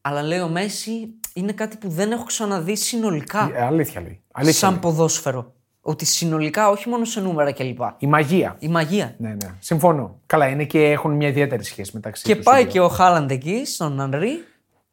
Αλλά 0.00 0.22
λέει 0.22 0.38
ο 0.40 0.48
Μέση 0.48 1.14
είναι 1.34 1.52
κάτι 1.52 1.76
που 1.76 1.88
δεν 1.88 2.12
έχω 2.12 2.24
ξαναδεί 2.24 2.76
συνολικά. 2.76 3.50
Ε, 3.54 3.62
αλήθεια 3.64 4.00
λέει. 4.00 4.22
Αλήθεια 4.32 4.58
σαν 4.58 4.70
λέει. 4.70 4.78
ποδόσφαιρο. 4.80 5.52
Ότι 5.80 6.04
συνολικά, 6.04 6.70
όχι 6.70 6.88
μόνο 6.88 7.04
σε 7.04 7.20
νούμερα 7.20 7.52
κλπ. 7.52 7.78
Η 7.98 8.06
μαγεία. 8.06 8.56
Η 8.58 8.68
μαγεία. 8.68 9.14
Ναι, 9.18 9.28
ναι. 9.28 9.54
Συμφωνώ. 9.58 10.20
Καλά, 10.26 10.46
είναι 10.48 10.64
και 10.64 10.82
έχουν 10.90 11.12
μια 11.12 11.28
ιδιαίτερη 11.28 11.64
σχέση 11.64 11.90
μεταξύ 11.94 12.22
Και 12.22 12.34
τους 12.36 12.44
πάει 12.44 12.60
οι 12.60 12.64
δύο. 12.64 12.72
και 12.72 12.80
ο 12.80 12.88
Χάλαντ 12.88 13.30
εκεί, 13.30 13.62
στον 13.66 14.00
Ανρί, 14.00 14.44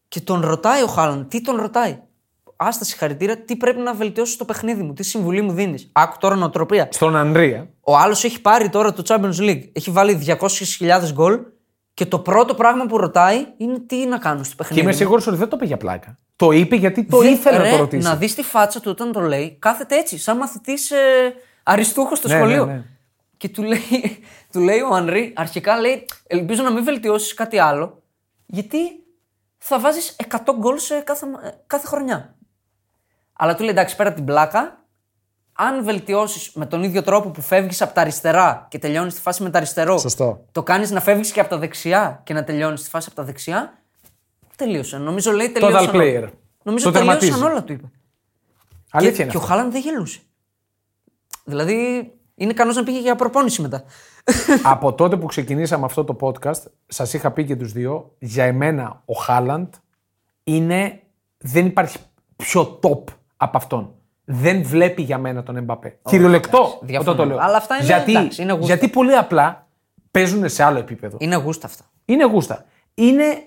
και 0.08 0.20
τον 0.22 0.42
ρωτάει 0.42 0.82
ο 0.84 0.88
Χάλαντ, 0.88 1.28
τι 1.28 1.42
τον 1.42 1.56
ρωτάει; 1.56 2.00
Άστα 2.56 2.84
συγχαρητήρια, 2.86 3.44
τι 3.44 3.56
πρέπει 3.56 3.80
να 3.80 3.94
βελτιώσω 3.94 4.34
στο 4.34 4.46
παιχνίδι 4.46 4.84
μου, 4.84 4.94
τι 4.94 5.04
συμβουλή 5.04 5.42
μου 5.42 5.52
δίνεις; 5.52 5.90
Άκου 5.92 6.16
τώρα 6.20 6.36
νοοτροπία. 6.36 6.88
Στον 6.92 7.16
Ανρία. 7.16 7.70
Ο 7.82 7.98
άλλος 7.98 8.24
έχει 8.24 8.42
πάρει 8.42 8.70
τώρα 8.70 8.94
το 8.94 9.04
Champions 9.08 9.40
League. 9.40 9.64
Έχει 9.74 9.92
βάλει 9.92 10.24
200.000 10.26 11.12
γκολ 11.14 11.40
και 12.02 12.08
το 12.08 12.20
πρώτο 12.20 12.56
πράγμα 12.56 12.86
που 12.86 12.98
ρωτάει 12.98 13.46
είναι 13.58 13.80
τι 13.80 14.06
να 14.06 14.18
κάνω 14.18 14.44
στο 14.44 14.52
Και 14.52 14.58
παιχνίδι. 14.58 14.82
είμαι 14.82 14.92
μου. 14.92 14.98
σίγουρος 14.98 15.28
ότι 15.28 15.38
δεν 15.38 15.48
το 15.50 15.56
είπε 15.56 15.66
για 15.66 15.78
πλάκα. 15.78 16.18
Το 16.36 16.52
είπε 16.52 16.76
γιατί 16.76 17.04
το 17.06 17.18
Δεν- 17.18 17.34
ήθελε 17.34 17.58
να 17.58 17.64
ρε, 17.64 17.70
το 17.72 17.78
ρωτήσει. 17.78 18.08
Να 18.08 18.16
δεις 18.16 18.36
τη 18.36 18.44
φάτσα 18.44 18.80
του 18.80 18.90
όταν 18.92 19.12
το 19.12 19.20
λέει, 19.20 19.56
κάθεται 19.60 19.96
έτσι, 19.98 20.18
σαν 20.18 20.38
μαθητής 20.38 20.92
ε, 20.92 20.98
αριστούχος 21.64 22.18
στο 22.18 22.28
Ναι, 22.28 22.36
σχολείο. 22.36 22.66
ναι, 22.66 22.74
ναι. 22.74 22.84
Και 23.38 23.50
του 23.50 23.64
λέει, 23.64 23.80
του 24.52 24.60
λέει 24.60 24.80
ο 24.80 24.94
Ανρί, 24.96 25.34
αρχικά 25.36 25.80
λέει: 25.80 26.06
Ελπίζω 26.28 26.64
να 26.64 26.72
μην 26.72 26.84
βελτιώσεις 26.84 27.34
κάτι 27.34 27.60
άλλο, 27.60 28.02
γιατί 28.46 28.78
θα 29.58 29.80
βάζεις 29.80 30.16
100 30.30 30.54
γκολ 30.60 30.78
σε 30.78 31.00
κάθε, 31.00 31.26
ε, 31.44 31.50
κάθε 31.68 31.88
χρονιά. 31.88 32.36
Αλλά 33.34 33.56
του 33.56 33.62
λέει: 33.64 33.72
Εντάξει, 33.72 33.96
πέρα 33.96 34.10
από 34.10 34.18
την 34.18 34.26
πλάκα, 34.28 34.81
αν 35.64 35.84
βελτιώσεις 35.84 36.52
με 36.54 36.66
τον 36.66 36.84
ίδιο 36.84 37.02
τρόπο 37.04 37.30
που 37.30 37.42
φεύγεις 37.42 37.82
από 37.82 37.94
τα 37.94 38.02
αριστερά 38.02 38.68
και 38.70 38.80
τελειώνεις 38.80 39.14
τη 39.16 39.22
φάση 39.22 39.44
με 39.44 39.50
τα 39.50 39.58
αριστερό, 39.58 39.98
Σωστό. 39.98 40.46
το 40.52 40.64
κάνεις 40.64 40.92
να 40.92 41.02
φεύγεις 41.02 41.32
και 41.32 41.40
από 41.40 41.50
τα 41.50 41.58
δεξιά 41.58 42.22
και 42.24 42.34
να 42.34 42.44
τελειώνεις 42.44 42.84
τη 42.84 42.90
φάση 42.90 43.08
από 43.08 43.16
τα 43.16 43.24
δεξιά, 43.24 43.82
τελείωσε. 44.56 44.98
Νομίζω 44.98 45.32
λέει 45.32 45.48
Total 45.48 45.60
τελείωσαν. 45.60 45.96
όλα. 45.96 46.04
player. 46.04 46.30
Νομίζω 46.64 46.86
Το 46.86 46.92
τελείωσαν 46.92 47.20
τερματίζει. 47.20 47.44
όλα, 47.44 47.64
του 47.64 47.74
είπε. 47.74 47.88
Αλήθεια 48.92 49.16
και, 49.16 49.22
είναι. 49.22 49.32
και 49.32 49.38
ο 49.38 49.40
αυτό. 49.40 49.54
Χάλαντ 49.54 49.72
δεν 49.72 49.82
γελούσε. 49.82 50.20
Δηλαδή 51.44 52.12
είναι 52.36 52.52
ικανό 52.52 52.74
να 52.74 52.84
πήγε 52.84 53.00
για 53.00 53.16
προπόνηση 53.16 53.62
μετά. 53.62 53.84
Από 54.64 54.94
τότε 54.94 55.18
που 55.18 55.26
ξεκινήσαμε 55.26 55.86
αυτό 55.86 56.04
το 56.04 56.18
podcast, 56.22 56.62
σας 56.88 57.14
είχα 57.14 57.32
πει 57.32 57.46
και 57.46 57.56
τους 57.56 57.72
δύο, 57.72 58.16
για 58.20 58.44
εμένα 58.44 59.02
ο 59.06 59.14
Χάλαντ 59.14 59.74
είναι. 60.44 61.02
Δεν 61.38 61.66
υπάρχει 61.66 61.98
πιο 62.36 62.80
top 62.84 63.04
από 63.38 63.58
αυτόν. 63.58 63.96
Δεν 64.26 64.64
βλέπει 64.64 65.02
για 65.02 65.18
μένα 65.18 65.44
τον 65.44 65.58
Εμπαπέ. 65.58 66.00
Κυριολεκτό 66.10 66.80
διαφωνώ. 66.82 67.12
όταν 67.12 67.16
το 67.28 67.34
λέω. 67.34 67.44
Αλλά 67.44 67.58
αυτά 67.58 67.76
είναι- 67.76 67.86
γιατί, 67.86 68.12
εντάξει, 68.12 68.42
είναι 68.42 68.52
γούστα. 68.52 68.66
γιατί 68.68 68.88
πολύ 68.88 69.16
απλά 69.16 69.68
παίζουν 70.12 70.50
σε 70.50 70.64
άλλο 70.64 70.80
επίπεδο. 70.80 71.18
Είναι 71.20 71.36
γούστα 71.36 71.68
αυτά. 71.68 71.84
Είναι 72.06 72.26
γούστα. 72.26 72.66
Είναι, 72.94 73.44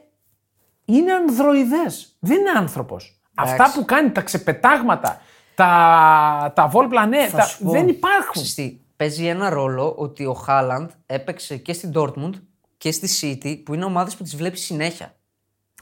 είναι 0.84 1.12
ανδροειδές. 1.12 2.16
Δεν 2.20 2.38
είναι 2.38 2.50
άνθρωπος. 2.50 3.20
Αυτά 3.34 3.72
που 3.74 3.84
κάνει, 3.84 4.10
τα 4.10 4.20
ξεπετάγματα, 4.20 5.20
τα, 5.54 6.52
τα 6.54 6.66
βολ 6.68 6.86
πλανέ, 6.88 7.26
Θα 7.26 7.36
τα, 7.36 7.44
σου 7.44 7.64
πω, 7.64 7.70
δεν 7.70 7.88
υπάρχουν. 7.88 8.32
ξέρεις 8.32 8.54
τι, 8.54 8.78
παίζει 8.96 9.26
ένα 9.26 9.48
ρόλο 9.50 9.94
ότι 9.98 10.24
ο 10.26 10.32
Χάλαντ 10.32 10.90
έπαιξε 11.06 11.56
και 11.56 11.72
στην 11.72 11.92
Dortmund 11.94 12.30
και 12.78 12.90
στη 12.92 13.08
City 13.42 13.62
που 13.64 13.74
είναι 13.74 13.84
ομάδες 13.84 14.16
που 14.16 14.22
τις 14.22 14.36
βλέπει 14.36 14.58
συνέχεια. 14.58 15.14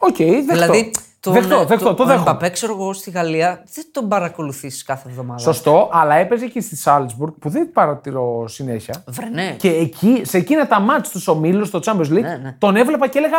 Οκ, 0.00 0.16
δεκτό. 0.16 0.42
Δηλαδή, 0.52 0.90
τον, 1.22 1.32
δεκτό, 1.32 1.64
δεκτό, 1.64 1.84
το, 1.88 1.94
τον 1.94 2.06
δέχομαι. 2.06 2.30
Εμπαπέ, 2.30 2.48
ξέρω 2.50 2.72
εγώ, 2.72 2.92
στη 2.92 3.10
Γαλλία 3.10 3.62
δεν 3.74 3.84
τον 3.92 4.08
παρακολουθείς 4.08 4.82
κάθε 4.82 5.08
εβδομάδα. 5.08 5.38
Σωστό, 5.40 5.88
αλλά 5.92 6.14
έπαιζε 6.14 6.46
και 6.46 6.60
στη 6.60 6.76
Σάλτσμπουργκ 6.76 7.32
που 7.32 7.48
δεν 7.48 7.72
παρατηρώ 7.72 8.48
συνέχεια. 8.48 9.04
Βρε, 9.06 9.26
ναι. 9.28 9.54
Και 9.58 9.68
εκεί, 9.70 10.22
σε 10.24 10.36
εκείνα 10.36 10.66
τα 10.66 10.80
ματς 10.80 11.10
τους 11.10 11.28
ομίλους 11.28 11.68
στο 11.68 11.80
Champions 11.84 12.10
League, 12.12 12.20
Ναι, 12.20 12.40
ναι. 12.42 12.56
τον 12.58 12.76
έβλεπα 12.76 13.08
και 13.08 13.18
έλεγα 13.18 13.38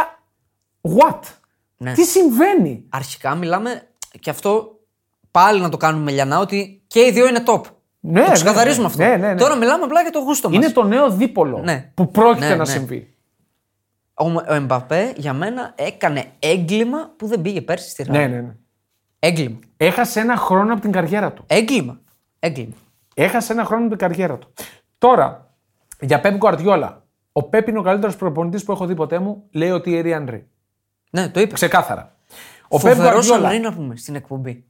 What? 0.81 1.19
Ναι. 1.77 1.93
Τι 1.93 2.03
συμβαίνει; 2.03 2.85
Αρχικά 2.89 3.35
μιλάμε 3.35 3.81
και 4.19 4.29
αυτό 4.29 4.79
πάλι 5.31 5.61
να 5.61 5.69
το 5.69 5.77
κάνουμε 5.77 6.11
λιανά 6.11 6.39
ότι 6.39 6.81
και 6.87 6.99
οι 6.99 7.11
δύο 7.11 7.27
είναι 7.27 7.43
top. 7.45 7.61
Ναι, 7.99 8.21
το 8.21 8.27
ναι, 8.27 8.33
ξεκαθαρίζουμε 8.33 8.81
ναι, 8.81 8.87
αυτό. 8.87 9.03
ναι, 9.03 9.27
ναι, 9.27 9.33
ναι. 9.33 9.39
Τώρα 9.39 9.55
μιλάμε 9.55 9.83
απλά 9.83 10.01
για 10.01 10.11
το 10.11 10.19
γούστο 10.19 10.49
μας. 10.49 10.57
Είναι 10.57 10.69
το 10.73 10.83
νέο 10.83 11.09
δίπολο 11.09 11.59
Ναι. 11.63 11.91
που 11.93 12.11
πρόκειται 12.11 12.47
Ναι, 12.47 12.51
να 12.55 12.57
ναι. 12.57 12.65
συμβεί. 12.65 13.12
Ο, 14.13 14.31
ο 14.31 14.53
Εμπαπέ 14.53 15.13
για 15.17 15.33
μένα 15.33 15.73
έκανε 15.75 16.25
έγκλημα 16.39 17.13
που 17.17 17.27
δεν 17.27 17.41
πήγε 17.41 17.61
πέρσι 17.61 17.89
στη 17.89 18.03
Ρεάλ. 18.03 18.17
Ναι, 18.17 18.27
ναι, 18.35 18.41
ναι. 18.41 18.55
Έγκλημα. 19.19 19.59
Έχασε 19.77 20.19
ένα 20.19 20.35
χρόνο 20.35 20.73
από 20.73 20.81
την 20.81 20.91
καριέρα 20.91 21.31
του. 21.31 21.43
Έγκλημα. 21.47 21.99
Έγκλημα. 22.39 22.73
Έχασε 23.15 23.53
ένα 23.53 23.65
χρόνο 23.65 23.81
από 23.81 23.89
την 23.89 24.07
καριέρα 24.07 24.37
του. 24.37 24.53
Τώρα, 24.97 25.55
για 25.99 26.19
Πέπ 26.19 26.35
Γκουαρτιόλα. 26.35 27.03
Ο 27.31 27.43
Πέπ 27.43 27.67
είναι 27.67 27.79
ο 27.79 27.81
καλύτερος 27.81 28.15
προπονητής 28.15 28.63
που 28.63 28.71
έχω 28.71 28.85
δει 28.85 28.95
ποτέ 28.95 29.19
μου, 29.19 29.43
λέει 29.51 29.71
ο 29.71 29.81
Τιέρι 29.81 30.13
Ανρή. 30.13 30.47
Ναι, 31.09 31.29
το 31.29 31.39
είπες. 31.39 31.53
Ξεκάθαρα. 31.53 32.15
Ο 32.67 32.79
Πέπ 32.79 32.93
Φοβερός 32.95 33.25
Γκουαρτιόλα 33.25 33.47
Ανρί 33.47 33.59
να 33.59 33.73
πούμε 33.73 33.95
στην 33.95 34.15
εκπομπή. 34.15 34.65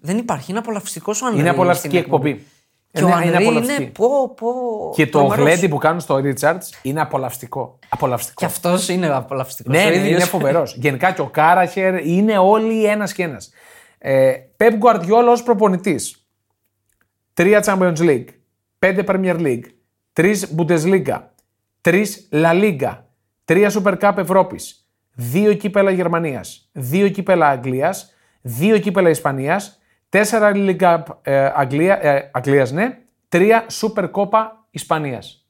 Δεν 0.00 0.18
υπάρχει. 0.18 0.50
Είναι 0.50 0.58
απολαυστικός 0.58 1.22
ο 1.22 1.26
Ανρί. 1.26 1.38
είναι 1.38 1.48
απολαυστική 1.48 1.96
στην 1.96 2.04
εκπομπή. 2.04 2.46
Και 2.96 3.04
ο 3.04 3.06
Είναι- 3.06 3.16
Ανρί 3.16 3.26
είναι 3.28 3.36
είναι, 3.36 3.46
απολαυστική. 3.48 3.90
πω, 3.90 4.34
πω, 4.34 4.48
Και 4.94 5.06
το 5.06 5.18
τρομερός. 5.18 5.44
γλέντι 5.44 5.68
που 5.68 5.78
κάνουν 5.78 6.00
στο 6.00 6.16
Ρίτσαρτ 6.16 6.62
είναι 6.82 7.00
απολαυστικό. 7.00 7.78
απολαυστικό. 7.88 8.34
Και 8.40 8.44
αυτός 8.44 8.88
είναι 8.88 9.06
απολαυστικός. 9.06 9.74
Ναι, 9.74 9.84
ναι, 9.84 10.08
είναι 10.08 10.24
φοβερός. 10.24 10.76
Γενικά 10.82 11.12
και 11.12 11.20
ο 11.20 11.26
Κάραχερ 11.26 12.06
είναι 12.06 12.38
όλοι 12.38 12.84
ένας 12.84 13.12
και 13.12 13.22
ένας. 13.22 13.50
Ε, 13.98 14.32
Πεπ 14.56 14.74
Γκουαρδιόλα 14.76 15.30
ως 15.30 15.42
προπονητής. 15.42 16.26
Τρία 17.34 17.64
Champions 17.66 17.98
League. 17.98 18.24
Πέντε 18.78 19.04
Premier 19.06 19.36
League. 19.40 19.64
Τρεις 20.12 20.54
Bundesliga. 20.56 21.20
Τρεις 21.80 22.28
La 22.32 22.52
Liga. 22.62 22.98
Τρία 23.44 23.70
Super 23.72 23.94
Cup 24.00 24.12
Ευρώπης. 24.16 24.88
Δύο 25.12 25.54
κύπελα 25.54 25.90
Γερμανίας. 25.90 26.68
Δύο 26.72 27.08
κύπελα 27.08 27.48
Αγγλίας. 27.48 28.12
Δύο 28.40 28.78
κύπελα 28.78 29.08
Ισπανίας. 29.10 29.78
Τέσσερα 30.16 30.52
League 30.54 30.80
Cup 30.80 31.02
ε, 31.22 31.50
Αγγλία, 31.54 32.02
ε, 32.02 32.30
Αγγλίας, 32.32 32.70
ναι, 32.70 32.98
τρία 33.28 33.66
Super 33.70 34.10
Copa 34.10 34.46
Ισπανίας. 34.70 35.46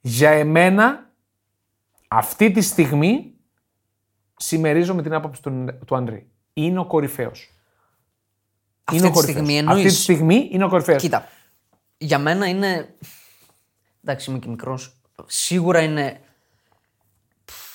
Για 0.00 0.30
εμένα, 0.30 1.10
αυτή 2.08 2.50
τη 2.50 2.60
στιγμή, 2.60 3.34
συμμερίζομαι 4.36 5.02
την 5.02 5.14
άποψη 5.14 5.42
του, 5.42 5.64
του 5.86 5.96
Ανδρή. 5.96 6.30
Είναι 6.52 6.78
ο 6.78 6.86
κορυφαίος. 6.86 7.50
Αυτή 8.84 8.98
είναι 9.00 9.06
ο 9.06 9.10
τη 9.10 9.14
κορυφαίος. 9.14 9.44
στιγμή 9.46 9.58
Αυτή 9.58 9.72
τη 9.72 9.76
εννοείς. 9.78 10.02
στιγμή 10.02 10.48
είναι 10.52 10.64
ο 10.64 10.68
κορυφαίος. 10.68 11.02
Κοίτα, 11.02 11.28
για 11.98 12.18
μένα 12.18 12.46
είναι. 12.46 12.94
Εντάξει, 14.04 14.30
είμαι 14.30 14.38
και 14.38 14.48
μικρός. 14.48 14.96
Σίγουρα 15.26 15.80
είναι 15.82 16.20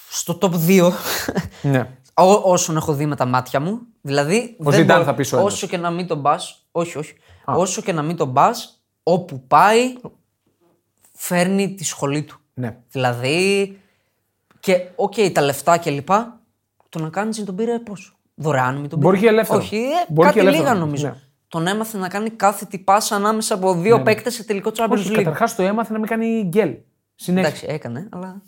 στο 0.10 0.38
top 0.41 0.52
2 0.54 0.91
Ναι. 1.62 1.98
Ό- 2.14 2.41
όσων 2.43 2.76
έχω 2.76 2.93
δει 2.93 3.05
με 3.05 3.16
τα 3.16 3.26
μάτια 3.26 3.59
μου. 3.59 3.80
Δηλαδή, 4.01 4.55
Ο 4.59 4.64
δεν 4.64 4.74
Ζιντάν 4.74 4.97
μπορώ- 4.97 5.09
θα 5.09 5.16
πεις 5.16 5.34
ο 5.34 5.38
ένας. 5.39 5.53
όσο 5.53 5.68
και 5.68 5.78
να 5.78 5.89
μην 5.91 6.07
τον 6.07 6.22
πας. 6.22 6.66
Όχι, 6.72 6.97
όχι. 6.97 7.14
Όσο 7.45 7.82
και 7.82 7.93
να 7.93 8.01
μην 8.01 8.16
τον 8.18 8.34
πας, 8.34 8.84
όπου 9.03 9.47
πάει, 9.47 9.93
φέρνει 11.14 11.74
τη 11.76 11.84
σχολή 11.84 12.24
του. 12.24 12.39
ναι. 12.53 12.78
Δηλαδή. 12.91 13.78
Και 14.59 14.88
οκ, 14.95 15.14
τα 15.34 15.41
λεφτά 15.41 15.78
κλπ. 15.78 16.07
Το 16.89 16.99
να 16.99 17.09
κάνεις 17.09 17.43
τον 17.43 17.55
πήρε 17.55 17.80
πόσο. 17.80 18.14
Δωρεάν 18.36 18.76
μην 18.78 18.89
τον 18.89 18.99
πήρε. 18.99 19.11
Μπορεί 19.11 19.20
και 19.24 19.28
ελεύθερο. 19.28 19.59
Όχι, 19.59 19.76
ε, 19.76 20.05
Μπορεί 20.09 20.28
κάτι 20.28 20.39
και 20.39 20.45
ελεύθερο. 20.47 20.68
λίγα 20.68 20.80
νομίζω. 20.80 21.07
Ναι. 21.07 21.16
Τον 21.47 21.68
έμαθε 21.68 21.97
να 21.97 22.07
κάνει 22.07 22.30
κάθε 22.30 22.66
τι 22.66 22.78
πάσα 22.80 23.16
ανάμεσα 23.16 23.53
από 23.55 23.74
δύο 23.74 23.97
ναι. 23.97 24.03
παίκτες 24.03 24.34
σε 24.34 24.43
τελικό 24.43 24.72
Champions 24.76 24.91
Όχι, 24.91 25.09
League. 25.11 25.16
καταρχάς 25.16 25.55
το 25.55 25.64
έμαθε 25.64 25.93
να 25.93 25.99
μην 25.99 26.07
κάνει 26.07 26.43
γκέλ. 26.47 26.76
Συνέχεια. 27.16 27.47
Εντάξει, 27.47 27.66
έκανε, 27.70 28.09
αλλά. 28.11 28.41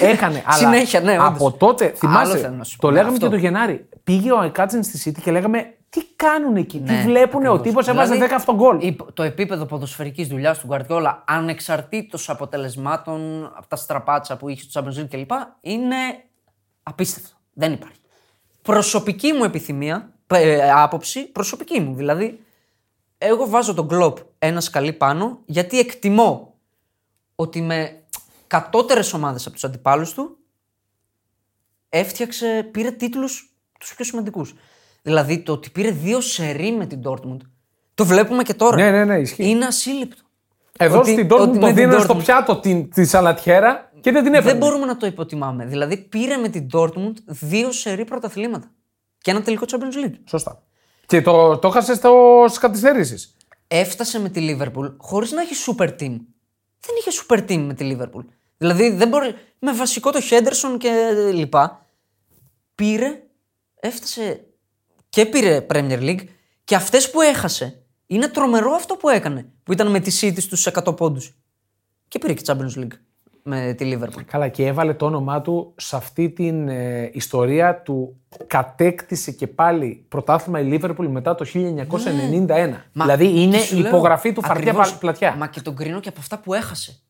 Έκανε. 0.00 0.42
αλλά 0.46 0.56
Συνέχεια, 0.56 1.00
ναι, 1.00 1.12
όντως. 1.12 1.26
Από 1.26 1.52
τότε, 1.52 1.84
Άλλο 1.84 1.94
θυμάσαι, 1.96 2.36
θέλω 2.38 2.54
να 2.54 2.64
σου 2.64 2.76
το 2.78 2.86
πω, 2.86 2.92
λέγαμε 2.92 3.12
αυτό. 3.12 3.24
και 3.26 3.32
το 3.32 3.36
Γενάρη. 3.38 3.88
Πήγε 4.04 4.32
ο 4.32 4.50
Κάτσιν 4.52 4.82
στη 4.82 5.10
City 5.10 5.20
και 5.22 5.30
λέγαμε 5.30 5.74
τι 5.88 6.04
κάνουν 6.16 6.56
εκεί, 6.56 6.80
τι 6.80 6.92
Ναι, 6.92 7.02
βλέπουν. 7.02 7.40
Ο 7.40 7.52
ακριβώς. 7.52 7.60
τύπος 7.66 7.88
έβαζε 7.88 8.12
Δηλαδή, 8.12 8.32
10 8.32 8.36
αυτόν 8.36 8.54
γκολ. 8.54 8.80
η- 8.82 8.96
Το 9.14 9.22
επίπεδο 9.22 9.64
ποδοσφαιρικής 9.66 10.28
δουλειάς 10.28 10.58
του 10.58 10.66
Γκουαρδιόλα, 10.66 11.24
ανεξαρτήτως 11.26 12.28
αποτελεσμάτων 12.30 13.44
από 13.56 13.66
τα 13.68 13.76
στραπάτσα 13.76 14.36
που 14.36 14.48
είχε 14.48 14.62
στο 14.68 14.80
Champions 14.84 15.00
League 15.00 15.08
κλπ., 15.10 15.30
είναι 15.60 15.96
απίστευτο. 16.82 17.36
Δεν 17.52 17.72
υπάρχει. 17.72 17.98
Προσωπική 18.62 19.32
μου 19.32 19.44
επιθυμία, 19.44 20.12
ε, 20.26 20.70
άποψη, 20.72 21.26
προσωπική 21.26 21.80
μου. 21.80 21.94
Δηλαδή, 21.94 22.40
εγώ 23.18 23.48
βάζω 23.48 23.74
τον 23.74 23.88
κλοπ 23.88 24.18
ένα 24.38 24.60
σκαλί 24.60 24.92
πάνω 24.92 25.38
γιατί 25.44 25.78
εκτιμώ 25.78 26.54
ότι 27.34 27.60
με 27.62 27.99
κατώτερες 28.50 29.12
ομάδες 29.12 29.44
από 29.44 29.54
τους 29.54 29.64
αντιπάλους 29.64 30.12
του 30.12 30.38
έφτιαξε, 31.88 32.68
πήρε 32.72 32.90
τίτλους 32.90 33.54
τους 33.80 33.94
πιο 33.94 34.04
σημαντικούς. 34.04 34.54
Δηλαδή 35.02 35.38
το 35.42 35.52
ότι 35.52 35.70
πήρε 35.70 35.90
δύο 35.90 36.20
σερί 36.20 36.72
με 36.72 36.86
την 36.86 37.00
Dortmund. 37.04 37.36
Το 37.94 38.04
βλέπουμε 38.04 38.42
και 38.42 38.54
τώρα. 38.54 38.76
Ναι, 38.76 38.90
ναι, 38.90 39.04
ναι, 39.04 39.18
ισχύει. 39.18 39.48
Είναι 39.48 39.66
ασύλληπτο. 39.66 40.22
Εδώ 40.78 40.98
ότι- 40.98 41.12
στην 41.12 41.26
Dortmund 41.30 41.40
ότι 41.40 41.52
το 41.58 41.58
με 41.58 41.66
την 41.66 41.74
δίνανε 41.74 42.00
στο 42.02 42.14
Dortmund- 42.14 42.22
πιάτο 42.22 42.60
την, 42.60 42.90
τη 42.90 43.04
σαλατιέρα 43.04 43.92
και 44.00 44.12
δεν 44.12 44.24
την 44.24 44.34
έφερε. 44.34 44.50
Δεν 44.50 44.58
μπορούμε 44.58 44.86
να 44.86 44.96
το 44.96 45.06
υποτιμάμε. 45.06 45.64
Δηλαδή 45.64 45.96
πήρε 45.96 46.36
με 46.36 46.48
την 46.48 46.66
Dortmund 46.72 47.12
δύο 47.26 47.72
σερί 47.72 48.04
πρωταθλήματα. 48.04 48.70
Και 49.18 49.30
ένα 49.30 49.42
τελικό 49.42 49.64
Champions 49.68 50.06
League. 50.06 50.14
Σωστά. 50.24 50.62
Και 51.06 51.22
το, 51.22 51.58
το 51.58 51.68
έχασες 51.68 51.96
στι 52.48 52.60
καθυστερήσει. 52.60 53.34
Έφτασε 53.66 54.20
με 54.20 54.28
τη 54.28 54.56
Liverpool 54.58 54.94
χωρίς 54.96 55.30
να 55.32 55.40
έχει 55.40 55.54
super 55.66 55.88
team. 55.88 56.16
Δεν 56.80 56.94
είχε 56.98 57.10
super 57.28 57.38
team 57.38 57.58
με 57.66 57.74
τη 57.74 57.96
Liverpool. 57.96 58.24
Δηλαδή 58.60 58.90
δεν 58.90 59.08
μπορεί. 59.08 59.34
Με 59.58 59.72
βασικό 59.72 60.10
το 60.10 60.20
Henderson 60.30 60.76
και 60.78 60.90
λοιπά. 61.32 61.86
Πήρε, 62.74 63.22
έφτασε 63.80 64.44
και 65.08 65.26
πήρε 65.26 65.66
Premier 65.70 65.98
League 66.00 66.24
και 66.64 66.74
αυτές 66.74 67.10
που 67.10 67.20
έχασε. 67.20 67.82
Είναι 68.06 68.28
τρομερό 68.28 68.72
αυτό 68.72 68.94
που 68.96 69.08
έκανε. 69.08 69.46
Που 69.62 69.72
ήταν 69.72 69.90
με 69.90 70.00
τη 70.00 70.18
City 70.20 70.40
στους 70.40 70.68
100 70.84 70.96
πόντους. 70.96 71.36
Και 72.08 72.18
πήρε 72.18 72.32
και 72.34 72.42
Champions 72.46 72.78
League 72.78 72.92
με 73.42 73.72
τη 73.72 73.92
Liverpool. 73.98 74.22
Καλά, 74.26 74.48
και 74.48 74.66
έβαλε 74.66 74.94
το 74.94 75.06
όνομά 75.06 75.40
του 75.40 75.74
σε 75.76 75.96
αυτή 75.96 76.30
την 76.30 76.68
ε, 76.68 77.10
ιστορία 77.12 77.82
του 77.82 78.20
κατέκτησε 78.46 79.30
και 79.30 79.46
πάλι 79.46 80.04
πρωτάθλημα 80.08 80.60
η 80.60 80.64
Λίβερπουλ 80.64 81.06
μετά 81.06 81.34
το 81.34 81.46
1991. 81.54 82.74
Μα 82.92 83.04
δηλαδή 83.04 83.40
είναι 83.42 83.56
και 83.56 83.62
σου 83.64 83.76
η 83.76 83.80
λέω, 83.80 83.88
υπογραφή 83.90 84.32
του 84.32 84.40
φαρτιά 84.42 84.70
ακριβώς, 84.70 84.92
πα- 84.92 84.98
πλατιά. 84.98 85.34
Μα 85.34 85.46
και 85.48 85.60
τον 85.60 85.76
κρίνω 85.76 86.00
και 86.00 86.08
από 86.08 86.20
αυτά 86.20 86.38
που 86.38 86.54
έχασε. 86.54 87.00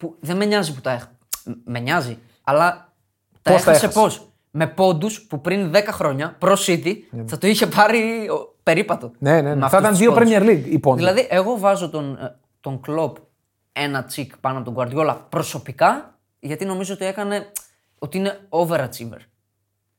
Που 0.00 0.16
δεν 0.20 0.36
με 0.36 0.44
νοιάζει 0.44 0.74
που 0.74 0.80
τα 0.80 0.90
έχασε. 0.90 1.10
Με 1.64 1.78
νοιάζει. 1.78 2.18
Αλλά 2.44 2.92
τα 3.42 3.52
Πώς 3.52 3.62
τα 3.62 3.70
έχασε 3.70 3.84
έχασες; 3.86 4.02
πώς. 4.02 4.28
Με 4.50 4.66
πόντους 4.66 5.22
που 5.22 5.40
πριν 5.40 5.70
10 5.74 5.92
χρόνια 5.92 6.36
προ 6.38 6.56
City 6.66 6.94
θα 7.26 7.38
το 7.38 7.46
είχε 7.46 7.66
πάρει 7.66 8.28
ο- 8.30 8.54
περίπατο. 8.62 9.10
Ναι, 9.18 9.32
ναι, 9.32 9.40
ναι. 9.40 9.54
Με 9.54 9.60
Θα 9.60 9.64
αυτούς 9.66 9.78
ήταν 9.80 9.90
τους 9.90 9.98
δύο 10.00 10.12
πόντους. 10.12 10.30
Premier 10.32 10.42
League 10.42 10.64
οι 10.70 10.78
πόντοι. 10.78 10.98
Δηλαδή, 10.98 11.26
εγώ 11.30 11.58
βάζω 11.58 11.90
τον, 11.90 12.18
ε, 12.22 12.36
τον 12.60 12.80
Κλοπ 12.80 13.16
ένα 13.72 14.04
τσικ 14.04 14.36
πάνω 14.38 14.58
από 14.58 14.72
τον 14.72 14.74
Guardiola 14.88 15.16
προσωπικά, 15.28 16.18
γιατί 16.40 16.64
νομίζω 16.64 16.94
ότι 16.94 17.04
έκανε 17.04 17.52
ότι 17.98 18.18
είναι 18.18 18.38
overachiever. 18.48 19.18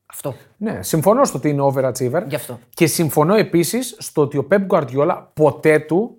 Αυτό. 0.06 0.34
Ναι, 0.56 0.82
συμφωνώ 0.82 1.24
στο 1.24 1.38
ότι 1.38 1.48
είναι 1.48 1.62
overachiever. 1.74 2.22
Γι' 2.26 2.34
αυτό. 2.34 2.58
Και 2.74 2.86
συμφωνώ 2.86 3.34
επίσης 3.34 3.96
στο 3.98 4.22
ότι 4.22 4.36
ο 4.38 4.46
Pep 4.50 4.66
Guardiola 4.68 5.24
ποτέ 5.34 5.78
του 5.78 6.16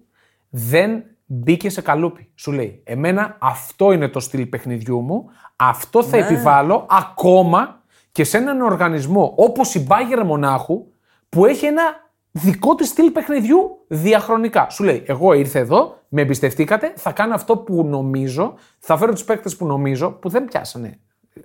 δεν 0.50 1.04
μπήκε 1.26 1.70
σε 1.70 1.82
καλούπι. 1.82 2.32
Σου 2.36 2.52
λέει, 2.52 2.82
Εμένα 2.86 3.38
αυτό 3.40 3.92
είναι 3.92 4.08
το 4.08 4.20
στυλ 4.20 4.46
παιχνιδιού 4.46 5.00
μου, 5.02 5.30
αυτό 5.56 6.00
Ναι. 6.00 6.06
θα 6.08 6.18
επιβάλλω 6.18 6.86
ακόμα 6.90 7.82
και 8.12 8.24
σε 8.24 8.38
έναν 8.38 8.62
οργανισμό 8.62 9.34
όπως 9.36 9.76
η 9.76 9.88
Bayern 9.90 10.24
Μονάχου 10.26 10.86
που 11.30 11.46
έχει 11.46 11.66
ένα 11.66 11.82
δικό 12.32 12.76
της 12.76 12.88
στυλ 12.88 13.12
παιχνιδιού 13.12 13.78
διαχρονικά. 13.88 14.70
Σου 14.70 14.84
λέει, 14.84 15.04
εγώ 15.06 15.34
ήρθα 15.34 15.60
εδώ, 15.60 15.98
με 16.08 16.22
εμπιστευτήκατε, 16.22 16.94
θα 16.96 17.12
κάνω 17.12 17.34
αυτό 17.34 17.58
που 17.58 17.86
νομίζω, 17.86 18.54
θα 18.80 18.98
φέρω 18.98 19.12
τους 19.14 19.24
παίκτες 19.24 19.56
που 19.56 19.66
νομίζω, 19.66 20.12
που 20.12 20.30
δεν 20.30 20.46
πιάσανε 20.46 21.00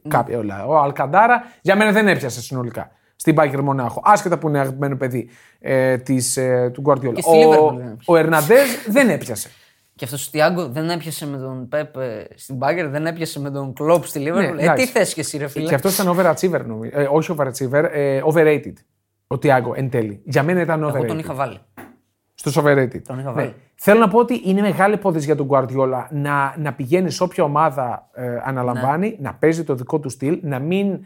κάποια 0.08 0.38
όλα. 0.38 0.66
Ο 0.66 0.78
Αλκαντάρα 0.78 1.42
για 1.60 1.76
μένα 1.76 1.92
δεν 1.92 2.08
έπιασε 2.08 2.40
συνολικά 2.42 2.90
στην 3.16 3.34
Bayern 3.38 3.60
Μονάχο. 3.62 4.02
Άσχετα 4.04 4.38
που 4.38 4.48
είναι 4.48 4.58
αγαπημένο 4.58 4.96
παιδί 4.96 5.28
ε, 5.60 5.96
της, 5.98 6.36
ε, 6.36 6.70
του 6.74 6.82
Guardiola. 6.86 7.12
Και 7.14 7.22
στη 7.22 7.30
Liverpool 7.44 7.74
δεν 7.74 7.88
έπιασε. 7.88 8.06
Ο, 8.06 8.12
ο 8.12 8.16
Ερναντέζ 8.16 8.68
δεν 8.88 9.08
έπιασε. 9.08 9.50
Και 9.98 10.04
αυτός 10.04 10.26
ο 10.26 10.30
Τιάγκο 10.30 10.68
δεν 10.68 10.90
έπιασε 10.90 11.26
με 11.26 11.38
τον 11.38 11.68
Πεπ 11.68 11.96
ε, 11.96 12.26
στην 12.34 12.56
Μπάγκερ, 12.56 12.88
δεν 12.88 13.06
έπιασε 13.06 13.40
με 13.40 13.50
τον 13.50 13.72
Κλοπ 13.72 14.04
στη 14.04 14.20
Liverpool. 14.26 14.42
ε, 14.42 14.56
τι 14.56 14.62
εντάξει. 14.62 14.86
θες 14.86 15.14
και 15.14 15.20
εσύ, 15.20 15.38
ρε 15.38 15.48
φίλε; 15.48 15.68
Και 15.68 15.74
αυτός 15.74 15.98
ήταν 15.98 16.16
overachiever, 16.16 16.64
νομίζω. 16.66 16.90
Ε, 16.94 17.08
όχι 17.10 17.34
overachiever, 17.36 17.88
ε, 17.92 18.20
overrated. 18.24 18.72
Ο 19.26 19.38
Τιάγκο 19.38 19.72
εν 19.76 19.90
τέλει. 19.90 20.20
Για 20.24 20.42
μένα 20.42 20.60
ήταν 20.60 20.84
overrated. 20.84 20.94
Εγώ 20.94 21.04
τον 21.04 21.18
είχα 21.18 21.34
βάλει. 21.34 21.58
Στους 22.34 22.58
overrated. 22.58 23.02
Τον 23.06 23.18
είχα 23.18 23.32
βάλει. 23.32 23.54
Θέλω 23.74 24.00
να 24.00 24.08
πω 24.08 24.18
ότι 24.18 24.42
είναι 24.44 24.60
μεγάλη 24.60 24.94
υπόθεση 24.94 25.24
για 25.24 25.36
τον 25.36 25.48
Guardiola 25.50 26.06
να, 26.10 26.54
να 26.58 26.72
πηγαίνει 26.72 27.10
σε 27.10 27.22
όποια 27.22 27.44
ομάδα 27.44 28.08
ε, 28.14 28.40
αναλαμβάνει, 28.44 29.16
να 29.20 29.34
παίζει 29.34 29.64
το 29.64 29.74
δικό 29.74 29.98
του 29.98 30.08
στυλ, 30.08 30.38
να 30.42 30.58
μην. 30.58 31.04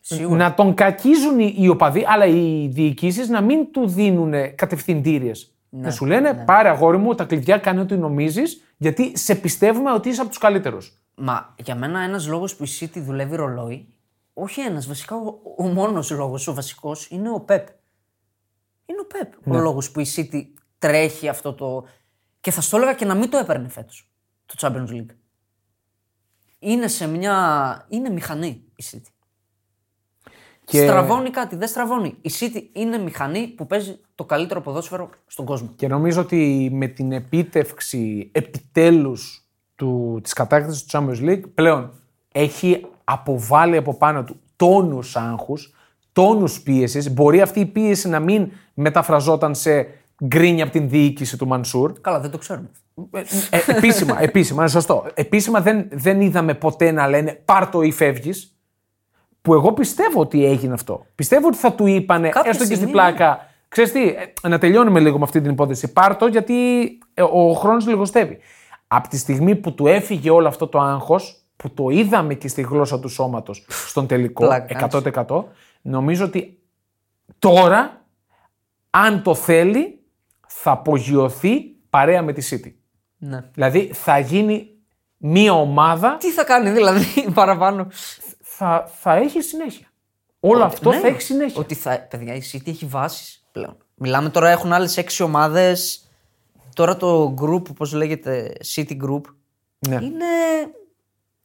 Σίγουρα. 0.00 0.36
Να 0.36 0.54
τον 0.54 0.74
κακίζουν 0.74 1.38
οι, 1.38 1.54
οι 1.58 1.68
οπαδοί, 1.68 2.04
αλλά 2.06 2.26
οι 2.26 2.68
διοικήσεις 2.72 3.28
να 3.28 3.40
μην 3.40 3.72
του 3.72 3.88
δίνουν 3.88 4.32
κατευθυντήριες. 4.54 5.53
Να 5.76 5.90
σου 5.90 6.04
λένε 6.04 6.34
πάρε 6.34 6.68
αγόρι 6.68 6.98
μου 6.98 7.14
τα 7.14 7.24
κλειδιά, 7.24 7.58
κάνε 7.58 7.80
ό,τι 7.80 7.96
νομίζεις, 7.96 8.62
γιατί 8.76 9.18
σε 9.18 9.34
πιστεύουμε 9.34 9.92
ότι 9.92 10.08
είσαι 10.08 10.20
από 10.20 10.28
τους 10.30 10.38
καλύτερους. 10.38 10.98
Μα 11.14 11.54
για 11.64 11.74
μένα 11.74 12.00
ένας 12.00 12.26
λόγος 12.26 12.56
που 12.56 12.64
η 12.64 12.68
City 12.80 12.96
δουλεύει 12.98 13.36
ρολόι, 13.36 13.88
όχι 14.32 14.60
ένας, 14.60 14.86
βασικά 14.86 15.16
ο, 15.16 15.40
ο 15.56 15.66
μόνος 15.66 16.10
λόγος, 16.10 16.46
ο 16.46 16.54
βασικός, 16.54 17.10
είναι 17.10 17.30
ο 17.30 17.40
Πεπ. 17.40 17.68
Είναι 18.86 19.00
ο 19.00 19.06
Πεπ 19.06 19.32
Ναι. 19.46 19.56
ο 19.56 19.60
λόγος 19.60 19.90
που 19.90 20.00
η 20.00 20.06
City 20.16 20.42
τρέχει 20.78 21.28
αυτό 21.28 21.52
το. 21.52 21.84
Και 22.40 22.50
θα 22.50 22.60
στο 22.60 22.76
έλεγα 22.76 22.94
και 22.94 23.04
να 23.04 23.14
μην 23.14 23.30
το 23.30 23.36
έπαιρνε 23.36 23.68
φέτος 23.68 24.10
το 24.46 24.54
Champions 24.58 24.90
League. 24.90 25.14
Είναι 26.58 26.88
σε 26.88 27.08
μια. 27.08 27.86
Είναι 27.88 28.10
μηχανή 28.10 28.64
η 28.76 28.84
City. 28.90 29.12
Και- 30.64 30.82
Στραβώνει 30.82 31.30
κάτι, 31.30 31.56
δεν 31.56 31.68
στραβώνει. 31.68 32.14
Η 32.20 32.30
City 32.40 32.62
είναι 32.72 32.98
μηχανή 32.98 33.46
που 33.46 33.66
παίζει 33.66 33.98
το 34.14 34.24
καλύτερο 34.24 34.60
ποδόσφαιρο 34.60 35.10
στον 35.26 35.44
κόσμο. 35.44 35.72
Και 35.76 35.88
νομίζω 35.88 36.20
ότι 36.20 36.70
με 36.72 36.86
την 36.86 37.12
επίτευξη 37.12 38.30
επιτέλους 38.32 39.44
του, 39.74 40.20
της 40.22 40.32
κατάκτησης 40.32 40.84
του 40.84 40.88
Champions 40.98 41.28
League 41.28 41.42
πλέον 41.54 41.92
έχει 42.32 42.86
αποβάλει 43.04 43.76
από 43.76 43.94
πάνω 43.94 44.24
του 44.24 44.40
τόνους 44.56 45.16
άγχους, 45.16 45.72
τόνους 46.12 46.60
πίεσης. 46.62 47.12
Μπορεί 47.12 47.40
αυτή 47.40 47.60
η 47.60 47.66
πίεση 47.66 48.08
να 48.08 48.20
μην 48.20 48.50
μεταφραζόταν 48.74 49.54
σε 49.54 49.86
γκρίνια 50.24 50.64
από 50.64 50.72
την 50.72 50.88
διοίκηση 50.88 51.36
του 51.38 51.46
Μανσούρ. 51.46 51.92
Καλά, 52.00 52.20
δεν 52.20 52.30
το 52.30 52.38
ξέρουμε. 52.38 52.70
Ε, 53.10 53.20
ε, 53.50 53.76
επίσημα, 53.76 54.20
επίσημα, 54.28 54.60
είναι 54.60 54.70
σωστό. 54.70 55.06
Επίσημα 55.14 55.60
δεν, 55.60 55.88
δεν 55.92 56.20
είδαμε 56.20 56.54
ποτέ 56.54 56.90
να 56.90 57.08
λένε 57.08 57.32
πάρ 57.44 57.68
το 57.68 57.82
ή 57.82 57.90
φεύγεις. 57.92 58.53
Που 59.44 59.54
εγώ 59.54 59.72
πιστεύω 59.72 60.20
ότι 60.20 60.44
έγινε 60.44 60.72
αυτό. 60.72 61.06
Πιστεύω 61.14 61.46
ότι 61.46 61.56
θα 61.56 61.72
του 61.72 61.86
είπανε, 61.86 62.28
Κάποια 62.28 62.50
έστω 62.50 62.64
και 62.66 62.74
στην 62.74 62.76
στιγμή, 62.76 62.92
πλάκα, 62.92 63.48
ξέρεις 63.68 63.92
τι, 63.92 64.08
ε, 64.08 64.48
να 64.48 64.58
τελειώνουμε 64.58 65.00
λίγο 65.00 65.18
με 65.18 65.24
αυτή 65.24 65.40
την 65.40 65.50
υπόθεση. 65.50 65.92
Πάρ 65.92 66.16
το 66.16 66.26
γιατί 66.26 66.88
ε, 67.14 67.22
ο 67.22 67.52
χρόνος 67.52 67.86
λιγοστεύει. 67.86 68.38
Από 68.86 69.08
τη 69.08 69.18
στιγμή 69.18 69.56
που 69.56 69.74
του 69.74 69.86
έφυγε 69.86 70.30
όλο 70.30 70.48
αυτό 70.48 70.66
το 70.66 70.78
άγχος, 70.78 71.44
που 71.56 71.70
το 71.70 71.88
είδαμε 71.88 72.34
και 72.34 72.48
στη 72.48 72.62
γλώσσα 72.62 73.00
του 73.00 73.08
σώματος 73.08 73.66
στον 73.68 74.06
τελικό, 74.06 74.46
Πλάκα 74.46 74.74
κάνεις. 74.74 75.12
100%, 75.28 75.44
νομίζω 75.82 76.24
ότι 76.24 76.58
τώρα, 77.38 78.04
αν 78.90 79.22
το 79.22 79.34
θέλει, 79.34 80.00
θα 80.46 80.70
απογειωθεί 80.70 81.60
παρέα 81.90 82.22
με 82.22 82.32
τη 82.32 82.48
City. 82.50 82.72
Ναι. 83.16 83.44
Δηλαδή 83.54 83.90
θα 83.92 84.18
γίνει 84.18 84.68
μία 85.16 85.52
ομάδα, 85.52 86.16
Τι 86.16 86.30
θα 86.30 86.44
κάνει 86.44 86.70
δηλαδή 86.70 87.30
παραπάνω; 87.34 87.86
Θα, 88.56 88.90
θα 89.00 89.14
έχει 89.16 89.40
συνέχεια. 89.42 89.86
Όλο 90.40 90.62
αυτό 90.64 90.90
Ναι, 90.90 90.98
θα 90.98 91.06
έχει 91.06 91.20
συνέχεια. 91.20 91.60
Ότι 91.60 91.74
θα, 91.74 92.06
παιδιά, 92.10 92.34
η 92.34 92.40
City 92.52 92.68
έχει 92.68 92.86
βάσεις 92.86 93.44
πλέον. 93.52 93.76
Μιλάμε 93.94 94.28
τώρα, 94.30 94.50
έχουν 94.50 94.72
άλλες 94.72 94.96
έξι 94.96 95.22
ομάδες. 95.22 96.08
Τώρα 96.74 96.96
το 96.96 97.34
group, 97.40 97.68
όπω 97.70 97.84
λέγεται, 97.92 98.52
City 98.74 98.96
Group, 99.04 99.20
Ναι. 99.88 99.94
είναι 99.94 100.24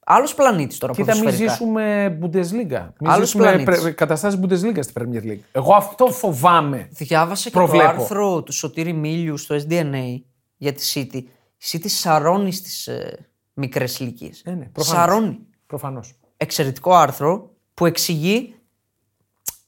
άλλος 0.05 0.33
πλανήτης 0.35 0.77
τώρα 0.77 0.93
Κοίτα, 0.93 1.13
μην 1.15 1.23
ποδοσφαιρικά. 1.23 1.53
ζήσουμε 1.53 2.17
Bundesliga. 2.21 2.89
Μην 2.99 3.09
Άλλος 3.09 3.25
ζήσουμε 3.25 3.43
πλανήτης. 3.43 3.81
πρε- 3.81 3.93
καταστάσεις 3.95 4.39
Bundesliga 4.43 4.79
στην 4.83 4.93
Premier 4.99 5.23
League. 5.23 5.39
Εγώ 5.51 5.73
αυτό 5.75 6.05
φοβάμαι. 6.07 6.87
Διάβασα 6.91 7.43
και 7.49 7.55
Προβλέπω. 7.55 7.93
το 7.95 8.01
άρθρο 8.01 8.43
του 8.43 8.51
Σωτήρη 8.51 8.93
Μίλιου 8.93 9.37
στο 9.37 9.55
SDNA 9.55 10.21
για 10.57 10.73
τη 10.73 10.91
City. 10.93 11.23
Η 11.57 11.63
City 11.71 11.85
σαρώνει 11.87 12.51
στις 12.51 12.87
ε, 12.87 13.25
μικρές 13.53 13.99
ηλικίες. 13.99 14.41
Ε, 14.45 14.51
ναι, 14.51 14.65
προφανώς. 14.65 14.99
σαρώνει. 15.01 15.39
Προφανώς. 15.65 16.13
Εξαιρετικό 16.41 16.93
άρθρο 16.95 17.49
που 17.73 17.85
εξηγεί. 17.85 18.55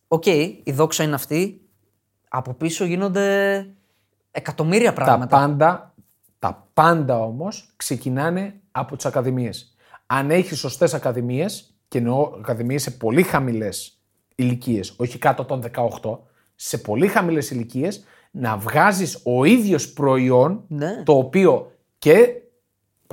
Οκ, 0.08 0.26
η 0.26 0.64
δόξα 0.72 1.04
είναι 1.04 1.16
αυτή. 1.16 1.62
Από 2.30 2.54
πίσω 2.54 2.86
γίνονται 2.86 3.68
εκατομμύρια 4.32 4.94
Τα 4.94 5.04
πράγματα. 5.04 5.38
πάντα, 5.38 5.94
τα 6.40 6.68
πάντα 6.74 7.20
όμως 7.20 7.74
ξεκινάνε 7.76 8.60
από 8.72 8.96
τις 8.96 9.06
ακαδημίες. 9.06 9.76
Αν 10.06 10.32
έχεις 10.32 10.60
σωστές 10.60 10.94
ακαδημίες, 10.94 11.76
και 11.88 11.98
εννοώ 11.98 12.32
ακαδημίες 12.40 12.82
σε 12.82 12.92
πολύ 12.92 13.24
χαμηλές 13.24 14.02
ηλικίες, 14.36 14.94
όχι 14.98 15.18
κάτω 15.18 15.46
των 15.46 15.62
18, 15.62 16.20
σε 16.56 16.78
πολύ 16.78 17.08
χαμηλές 17.08 17.52
ηλικίες, 17.52 18.04
να 18.32 18.58
βγάζεις 18.58 19.20
ο 19.24 19.44
ίδιος 19.44 19.94
προϊόν, 19.94 20.64
Ναι. 20.68 21.04
το 21.04 21.18
οποίο 21.18 21.72
και 21.98 22.28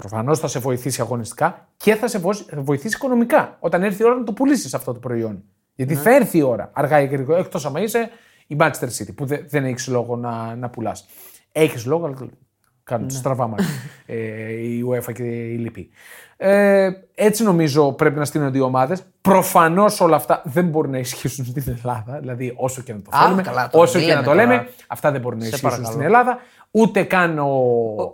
προφανώς 0.01 0.39
θα 0.39 0.49
σε 0.49 0.59
βοηθήσει 0.59 1.01
αγωνιστικά 1.01 1.69
και 1.77 1.95
θα 1.95 2.09
σε 2.09 2.19
βοηθήσει- 2.19 2.55
θα 2.55 2.61
βοηθήσει 2.63 2.97
οικονομικά 2.97 3.57
όταν 3.61 3.83
έρθει 3.83 4.03
η 4.03 4.05
ώρα 4.05 4.15
να 4.15 4.25
το 4.25 4.33
πουλήσεις 4.33 4.75
αυτό 4.75 4.93
το 4.93 4.99
προϊόν. 4.99 5.43
Γιατί 5.75 5.95
θα 5.95 6.15
έρθει 6.15 6.39
η 6.39 6.43
ώρα, 6.43 6.71
αργά 6.75 7.01
ή 7.01 7.07
γρήγορα, 7.07 7.39
εκτός 7.39 7.67
άμα 7.67 7.81
είσαι 7.81 8.11
η 8.47 8.57
Manchester 8.61 8.89
City, 8.99 9.15
που 9.15 9.27
δε- 9.27 9.43
δεν 9.49 9.65
έχεις 9.65 9.87
λόγο 9.89 10.17
να, 10.17 10.55
να 10.57 10.71
πουλάς. 10.71 11.07
Έχεις 11.53 11.87
λόγο, 11.87 12.07
αλλά 12.07 12.17
κάνουν 12.89 13.11
στραβά 13.11 13.47
μάτια 13.47 13.67
ε, 14.07 14.51
η 14.53 14.85
UEFA 14.91 15.13
και 15.13 15.23
η 15.23 15.57
ΛΥΠΗ. 15.57 15.91
Ε, 16.37 16.91
έτσι 17.15 17.43
νομίζω 17.43 17.93
πρέπει 17.93 18.19
να 18.19 18.25
στείνονται 18.25 18.59
οι 18.59 18.61
ομάδες. 18.61 19.03
Προφανώς 19.21 20.01
όλα 20.01 20.17
αυτά 20.17 20.43
δεν 20.45 20.69
μπορούν 20.69 20.91
να 20.91 20.99
ισχύσουν 20.99 21.45
στην 21.45 21.63
Ελλάδα. 21.77 22.19
Δηλαδή, 22.19 22.53
όσο 22.57 22.83
και 22.83 22.93
να 22.93 23.03
το 23.03 23.11
Α, 23.17 23.23
θέλουμε, 23.23 23.43
καλά, 23.43 23.69
τώρα 23.69 23.85
όσο 23.85 23.99
τι 23.99 24.05
και 24.05 24.15
να 24.15 24.21
λέμε 24.21 24.27
το 24.27 24.35
λέμε, 24.35 24.57
τώρα. 24.57 24.69
αυτά 24.87 25.11
δεν 25.11 25.21
μπορούν 25.21 25.39
να 25.39 25.45
ισχύσουν 25.45 25.69
παρακαλώ. 25.69 25.91
στην 25.93 26.03
Ελλάδα. 26.05 26.39
Ούτε 26.71 27.03
καν 27.03 27.39
ο. 27.39 27.51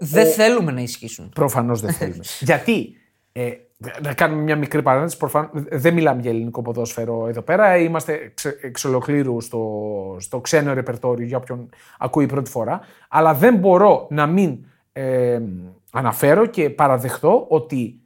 Δεν 0.00 0.26
θέλουμε 0.26 0.72
να 0.72 0.80
ισχύσουν. 0.80 1.28
Προφανώς 1.34 1.80
δεν 1.80 1.92
θέλουμε. 1.98 2.24
Γιατί. 2.40 2.96
Ε, 3.32 3.50
να 4.02 4.14
κάνουμε 4.14 4.42
μια 4.42 4.56
μικρή 4.56 4.82
παρένθεση. 4.82 5.16
Προφανώς, 5.16 5.50
δεν 5.52 5.94
μιλάμε 5.94 6.20
για 6.20 6.30
ελληνικό 6.30 6.62
ποδόσφαιρο 6.62 7.26
εδώ 7.28 7.42
πέρα. 7.42 7.76
Είμαστε 7.76 8.12
εξ, 8.12 8.44
εξ 8.44 8.84
ολοκλήρου 8.84 9.40
στο, 9.40 10.16
στο 10.20 10.40
ξένο 10.40 10.74
ρεπερτόριο 10.74 11.26
για 11.26 11.36
όποιον 11.36 11.68
ακούει 11.98 12.26
πρώτη 12.26 12.50
φορά. 12.50 12.80
Αλλά 13.08 13.34
δεν 13.34 13.56
μπορώ 13.56 14.06
να 14.10 14.26
μην 14.26 14.64
ε, 14.92 15.40
αναφέρω 15.92 16.46
και 16.46 16.70
παραδεχτώ 16.70 17.46
ότι 17.48 18.00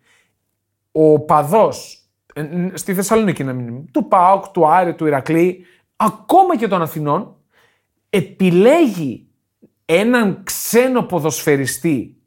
ο 0.93 1.21
παδός 1.21 2.03
στη 2.75 2.95
Θεσσαλονίκη 2.95 3.45
να 3.45 3.53
μην 3.53 3.91
του 3.91 4.09
ΠΑΟΚ, 4.09 4.49
του 4.49 4.69
Άρη, 4.69 4.95
του 4.95 5.07
Ηρακλή, 5.07 5.65
ακόμα 5.97 6.57
και 6.57 6.69
των 6.69 6.83
Αθηνών, 6.83 7.37
επιλέγει 8.11 9.29
έναν 9.85 10.43
ξένο 10.45 11.03
ποδοσφαιριστή 11.03 12.18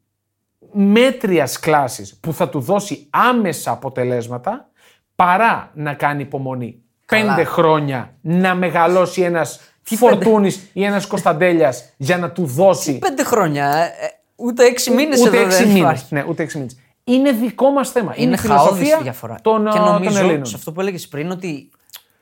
μέτριας 0.73 1.59
κλάσης 1.59 2.17
που 2.21 2.33
θα 2.33 2.49
του 2.49 2.59
δώσει 2.59 3.07
άμεσα 3.09 3.71
αποτελέσματα 3.71 4.69
παρά 5.15 5.71
να 5.73 5.93
κάνει 5.93 6.21
υπομονή 6.21 6.81
Καλά. 7.05 7.35
πέντε 7.35 7.43
χρόνια 7.49 8.15
να 8.21 8.55
μεγαλώσει 8.55 9.21
ένας 9.21 9.59
Φορτούνης 9.83 10.69
ή 10.73 10.83
ένας 10.83 11.05
Κωνσταντέλιας 11.07 11.93
για 11.97 12.17
να 12.17 12.31
του 12.31 12.45
δώσει 12.45 12.99
Πέντε 12.99 13.23
χρόνια. 13.23 13.67
ε, 13.75 13.83
ε, 14.05 14.09
ούτε 14.35 14.65
έξι 14.65 14.91
μήνες 14.91 15.19
ούτε 15.21 15.37
εδώ 15.37 15.45
έξι 15.45 15.57
δεν 15.57 15.67
μήνες. 15.67 15.79
υπάρχει. 15.81 16.05
Ναι, 16.13 16.25
ούτε 16.27 16.43
έξι 16.43 16.57
μήνες. 16.57 16.75
Είναι 17.03 17.31
δικό 17.31 17.69
μας 17.69 17.91
θέμα. 17.91 18.13
Είναι, 18.15 18.23
Είναι 18.25 18.33
η 18.33 18.37
φιλοσοφία 18.37 18.87
χαόδη 18.89 19.03
διαφορά. 19.03 19.37
των, 19.41 19.69
και 19.71 19.77
ε, 19.77 19.81
νομίζω 19.81 20.19
των 20.19 20.23
Ελλήνων. 20.25 20.45
σε 20.45 20.55
αυτό 20.55 20.71
που 20.71 20.81
έλεγες 20.81 21.07
πριν 21.07 21.31
ότι 21.31 21.69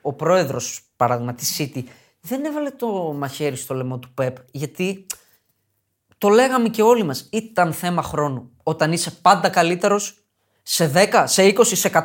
ο 0.01 0.13
πρόεδρος, 0.13 0.81
παράδειγμα 0.97 1.33
της 1.33 1.57
City, 1.59 1.83
δεν 2.21 2.45
έβαλε 2.45 2.69
το 2.69 3.15
μαχαίρι 3.17 3.55
στο 3.55 3.73
λαιμό 3.73 3.97
του 3.99 4.09
Πεπ. 4.13 4.37
Γιατί 4.51 5.05
το 6.19 6.29
λέγαμε 6.29 6.69
και 6.69 6.81
όλοι 6.81 7.03
μας. 7.03 7.27
Ήταν 7.31 7.73
θέμα 7.73 8.01
χρόνου. 8.01 8.49
Όταν 8.63 8.91
είσαι 8.91 9.11
πάντα 9.21 9.49
καλύτερος 9.49 10.17
σε 10.63 10.91
10, 10.95 11.23
σε 11.25 11.43
20, 11.43 11.53
σε 11.61 11.89
100 11.93 12.01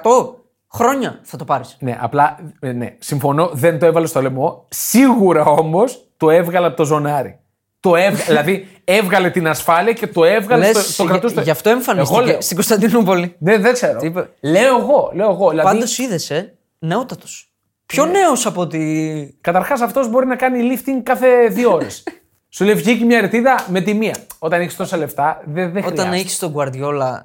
χρόνια 0.73 1.21
θα 1.23 1.37
το 1.37 1.45
πάρεις. 1.45 1.77
Ναι, 1.81 1.97
απλά 2.01 2.39
ε, 2.61 2.73
ναι, 2.73 2.97
συμφωνώ, 2.99 3.51
δεν 3.53 3.79
το 3.79 3.87
έβαλε 3.87 4.07
στο 4.07 4.23
λαιμό. 4.23 4.65
Σίγουρα 4.69 5.45
όμως 5.45 6.05
το 6.17 6.31
έβγαλε 6.31 6.67
από 6.67 6.77
το 6.77 6.85
ζωνάρι. 6.85 7.39
Το 7.81 7.97
έβγα... 7.97 8.25
δηλαδή 8.29 8.69
έβγαλε 8.85 9.31
την 9.31 9.49
ασφάλεια 9.49 9.93
και 9.93 10.07
το 10.07 10.25
έβγαλε 10.25 10.67
Λες, 10.73 10.93
στο, 10.93 11.03
το 11.03 11.09
κρατούσε. 11.09 11.41
γι' 11.41 11.51
αυτό 11.51 11.69
Εγώ 11.69 11.79
εμφανίστηκε 11.79 12.25
λέω. 12.25 12.41
στην 12.41 12.57
Κωνσταντινούπολη. 12.57 13.37
Δεν, 13.39 13.63
δεν 13.63 13.73
ξέρω. 13.73 13.99
Τι 13.99 14.07
είπε; 14.07 14.31
Λέω 14.41 14.77
εγώ. 14.79 15.11
Λέω 15.15 15.31
εγώ. 15.31 15.51
Δηλαδή, 15.51 15.69
Πάντως 15.69 15.99
είδες, 15.99 16.31
ε, 16.31 16.55
νεότατος. 16.79 17.53
Πιο 17.87 18.07
νέος 18.07 18.47
από 18.47 18.61
ότι. 18.61 19.39
Καταρχάς 19.41 19.81
αυτός 19.81 20.09
μπορεί 20.09 20.27
να 20.27 20.37
κάνει 20.37 20.59
lifting 20.73 21.01
κάθε 21.03 21.47
δύο 21.49 21.73
ώρες. 21.73 22.03
Σου 22.55 22.65
λέει 22.65 22.75
βγήκε 22.75 23.05
μια 23.05 23.21
ρετίδα 23.21 23.65
με 23.69 23.81
τη 23.81 23.95
μία. 23.95 24.17
Όταν 24.39 24.61
έχεις 24.61 24.77
τόσα 24.77 24.97
λεφτά, 24.97 25.43
δεν, 25.45 25.73
δεν 25.73 25.83
Όταν 25.85 25.93
χρειάζεται. 25.97 26.17
έχεις 26.17 26.39
τον 26.39 26.55
Guardiola, 26.57 27.19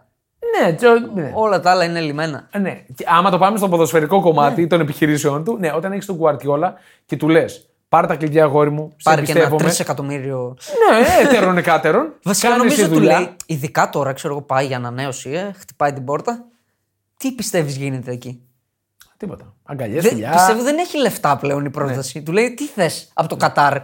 Ναι, 0.61 0.73
τζο- 0.73 1.11
ναι. 1.13 1.31
όλα 1.35 1.59
τα 1.59 1.71
άλλα 1.71 1.83
είναι 1.83 1.99
λιμένα. 1.99 2.49
Ναι. 2.59 2.83
Και 2.95 3.05
άμα 3.07 3.29
το 3.29 3.37
πάμε 3.37 3.57
στο 3.57 3.69
ποδοσφαιρικό 3.69 4.21
κομμάτι 4.21 4.67
των 4.67 4.79
επιχειρήσεων 4.79 5.43
του, 5.43 5.57
ναι, 5.59 5.71
όταν 5.75 5.91
έχεις 5.91 6.05
τον 6.05 6.19
Guardiola 6.21 6.71
και 7.05 7.17
του 7.17 7.29
λες: 7.29 7.69
Πάρε 7.89 8.07
τα 8.07 8.15
κλειδιά, 8.15 8.43
αγόρι 8.43 8.69
μου, 8.69 8.89
σε 8.89 8.95
Πάρε 9.03 9.15
και 9.21 9.31
ένα 9.31 9.39
εμπιστεύομαι. 9.39 9.63
τρισεκατομμύριο. 9.63 10.57
Ναι, 10.91 11.27
έτερον 11.27 11.57
εκάτερον. 11.57 12.13
Βασικά 12.23 12.47
Κάνε 12.47 12.59
νομίζω 12.59 12.81
εσύ 12.81 12.89
του 12.89 12.95
δουλειά. 12.97 13.19
λέει, 13.19 13.35
ειδικά 13.45 13.89
τώρα, 13.89 14.13
ξέρω 14.13 14.33
εγώ, 14.33 14.41
πάει 14.41 14.65
για 14.65 14.77
ανανέωση, 14.77 15.29
ε, 15.29 15.51
χτυπάει 15.59 15.93
την 15.93 16.05
πόρτα. 16.05 16.45
Τι 17.17 17.31
πιστεύεις 17.31 17.75
γίνεται 17.75 18.11
εκεί; 18.11 18.41
Τίποτα. 19.17 19.53
Αγκαλιές, 19.63 20.03
Δεν, 20.03 20.11
φιλιά. 20.11 20.29
πιστεύω 20.31 20.61
δεν 20.63 20.77
έχει 20.77 20.97
λεφτά 20.97 21.37
πλέον 21.37 21.65
η 21.65 21.69
πρόταση. 21.69 22.21
Του 22.23 22.31
λέει 22.31 22.53
τι 22.53 22.65
θες 22.65 23.09
από 23.13 23.27
το 23.29 23.35
Κατάρ, 23.35 23.77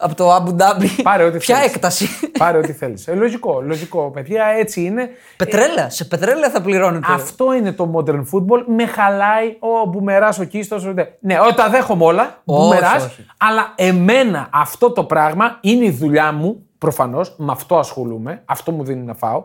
από 0.00 0.14
το 0.14 0.32
Αμπου 0.32 0.52
Ντάμπι. 0.52 0.88
Πάρε 1.02 1.24
ό,τι 1.24 1.38
Ποια 1.38 1.56
θέλεις. 1.56 1.74
έκταση. 1.74 2.08
Πάρε 2.38 2.58
ό,τι 2.58 2.72
θέλεις. 2.72 3.06
Ε, 3.08 3.14
λογικό, 3.14 3.60
λογικό. 3.66 4.10
Παιδιά, 4.10 4.44
έτσι 4.44 4.84
είναι. 4.84 5.08
πετρέλαια, 5.36 5.90
σε 5.90 6.04
πετρέλαια 6.04 6.50
θα 6.50 6.60
πληρώνετε. 6.60 7.12
Αυτό 7.12 7.52
είναι 7.52 7.72
το 7.72 7.92
modern 7.96 8.20
football. 8.32 8.64
Με 8.66 8.86
χαλάει 8.86 9.56
ο 9.58 9.88
Μπουμεράς, 9.88 10.38
ο 10.38 10.44
Κίστος. 10.44 10.84
Ναι, 11.20 11.40
ό, 11.40 11.54
τα 11.54 11.68
δέχομαι 11.68 12.04
όλα. 12.04 12.22
Όχι, 12.44 12.60
Μπουμεράς, 12.60 13.04
όχι. 13.04 13.26
Αλλά 13.38 13.72
εμένα 13.74 14.48
αυτό 14.52 14.90
το 14.92 15.04
πράγμα 15.04 15.58
είναι 15.60 15.84
η 15.84 15.90
δουλειά 15.90 16.32
μου. 16.32 16.62
Προφανώς 16.78 17.34
με 17.38 17.52
αυτό 17.52 17.78
ασχολούμαι. 17.78 18.42
Αυτό 18.44 18.72
μου 18.72 18.84
δίνει 18.84 19.04
να 19.04 19.14
φάω. 19.14 19.42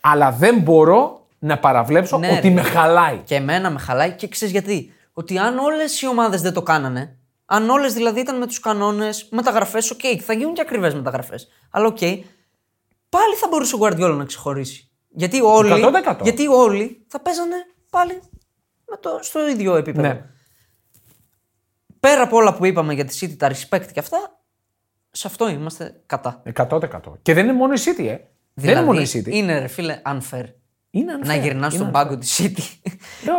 Αλλά 0.00 0.30
δεν 0.30 0.58
μπορώ 0.58 1.20
να 1.38 1.58
παραβλέψω 1.58 2.18
Ναι, 2.18 2.28
ότι 2.36 2.48
ρε. 2.48 2.54
με 2.54 2.62
χαλάει. 2.62 3.20
Και 3.24 3.34
εμένα 3.34 3.70
με 3.70 3.78
χαλάει 3.78 4.10
και 4.10 4.28
ξέρεις 4.28 4.52
γιατί. 4.54 4.92
Ότι 5.16 5.38
αν 5.38 5.58
όλες 5.58 6.00
οι 6.00 6.08
ομάδες 6.08 6.42
δεν 6.42 6.52
το 6.52 6.62
κάνανε, 6.62 7.16
αν 7.46 7.70
όλες 7.70 7.92
δηλαδή 7.92 8.20
ήταν 8.20 8.38
με 8.38 8.46
τους 8.46 8.60
κανόνες, 8.60 9.28
μεταγραφές, 9.30 9.90
οκ, 9.90 10.00
θα 10.20 10.32
γίνουν 10.32 10.54
και 10.54 10.60
ακριβές 10.60 10.94
μεταγραφές. 10.94 11.48
Αλλά 11.70 11.86
οκ, 11.86 11.98
πάλι 13.08 13.34
θα 13.40 13.48
μπορούσε 13.50 13.74
ο 13.74 13.78
Guardiola 13.82 14.14
να 14.16 14.24
ξεχωρίσει. 14.24 14.90
Γιατί 15.08 15.40
όλοι, 15.40 15.70
100%. 16.06 16.18
γιατί 16.22 16.46
όλοι 16.46 17.04
θα 17.08 17.20
παίζανε 17.20 17.56
πάλι 17.90 18.20
με 18.86 18.96
το, 19.00 19.18
στο 19.22 19.48
ίδιο 19.48 19.76
επίπεδο. 19.76 20.08
Ναι. 20.08 20.24
Πέρα 22.00 22.22
από 22.22 22.36
όλα 22.36 22.54
που 22.54 22.64
είπαμε 22.64 22.94
για 22.94 23.04
τη 23.04 23.18
City, 23.20 23.36
τα 23.36 23.50
respect 23.50 23.86
και 23.92 23.98
αυτά, 23.98 24.40
σε 25.10 25.26
αυτό 25.26 25.48
είμαστε 25.48 26.02
κατά. 26.06 26.42
100%. 26.54 26.80
Και 27.22 27.34
δεν 27.34 27.44
είναι 27.44 27.52
μόνο 27.52 27.72
η 27.72 27.78
City, 27.84 28.04
ε. 28.04 28.18
δεν 28.54 28.70
είναι 28.70 28.84
μόνο 28.84 29.00
η 29.00 29.04
City. 29.04 29.08
Δηλαδή, 29.08 29.38
είναι 29.38 29.58
ρε 29.58 29.66
φίλε 29.66 30.02
unfair. 30.06 30.44
Είναι 30.96 31.12
Να 31.12 31.34
unfair. 31.34 31.40
γυρνάς 31.40 31.74
Είναι 31.74 31.82
στον 31.82 31.88
unfair. 31.88 31.92
πάγκο 31.92 32.18
της 32.18 32.40
City 32.42 32.90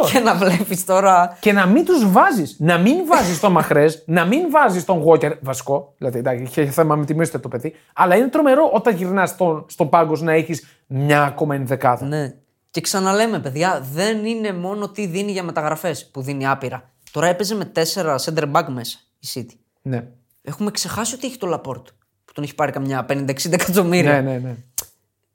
όχι. 0.01 0.13
και 0.13 0.19
να 0.19 0.35
βλέπεις 0.35 0.85
τώρα. 0.85 1.37
Και 1.39 1.51
να 1.53 1.65
μην 1.65 1.85
τους 1.85 2.11
βάζεις. 2.11 2.55
Να 2.59 2.77
μην 2.77 3.05
βάζεις 3.07 3.39
τον 3.39 3.51
Μαχρές, 3.51 4.03
να 4.07 4.25
μην 4.25 4.49
βάζεις 4.51 4.85
τον 4.85 5.03
Walker. 5.05 5.31
Βασικό, 5.41 5.93
δηλαδή 5.97 6.17
εντάξει, 6.17 6.43
είχε 6.43 6.65
θέμα 6.65 6.95
με 6.95 7.05
τη 7.05 7.15
μέση 7.15 7.39
το 7.39 7.47
παιδί. 7.49 7.73
Αλλά 7.93 8.15
είναι 8.15 8.27
τρομερό 8.27 8.69
όταν 8.73 8.95
γυρνάς 8.95 9.29
στον, 9.29 9.65
στον 9.69 9.89
πάγκος 9.89 10.21
να 10.21 10.31
έχεις 10.33 10.65
μια 10.87 11.23
ακόμα 11.23 11.55
ενδεκάδα. 11.55 12.05
Ναι. 12.05 12.33
Και 12.69 12.81
ξαναλέμε, 12.81 13.39
παιδιά, 13.39 13.85
δεν 13.93 14.25
είναι 14.25 14.53
μόνο 14.53 14.89
τι 14.89 15.05
δίνει 15.05 15.31
για 15.31 15.43
μεταγραφές 15.43 16.09
που 16.09 16.21
δίνει 16.21 16.47
άπειρα. 16.47 16.89
Τώρα 17.11 17.27
έπαιζε 17.27 17.55
με 17.55 17.65
τέσσερα 17.65 18.15
center 18.19 18.51
back 18.51 18.65
μέσα 18.67 18.97
η 19.19 19.27
City. 19.33 19.53
Ναι. 19.81 20.07
Έχουμε 20.41 20.71
ξεχάσει 20.71 21.15
ότι 21.15 21.27
έχει 21.27 21.37
το 21.37 21.47
Λαπόρτ 21.47 21.87
που 22.25 22.33
τον 22.33 22.43
έχει 22.43 22.55
πάρει 22.55 22.71
καμιά 22.71 23.05
50-60 23.09 23.51
εκατομμύρια. 23.51 24.21
ναι, 24.21 24.31
ναι, 24.31 24.37
ναι. 24.37 24.55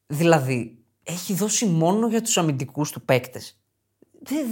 Δηλαδή, 0.06 0.74
έχει 1.12 1.34
δώσει 1.34 1.66
μόνο 1.66 2.08
για 2.08 2.22
τους 2.22 2.38
αμυντικούς 2.38 2.90
του 2.90 3.02
παίκτες. 3.02 3.58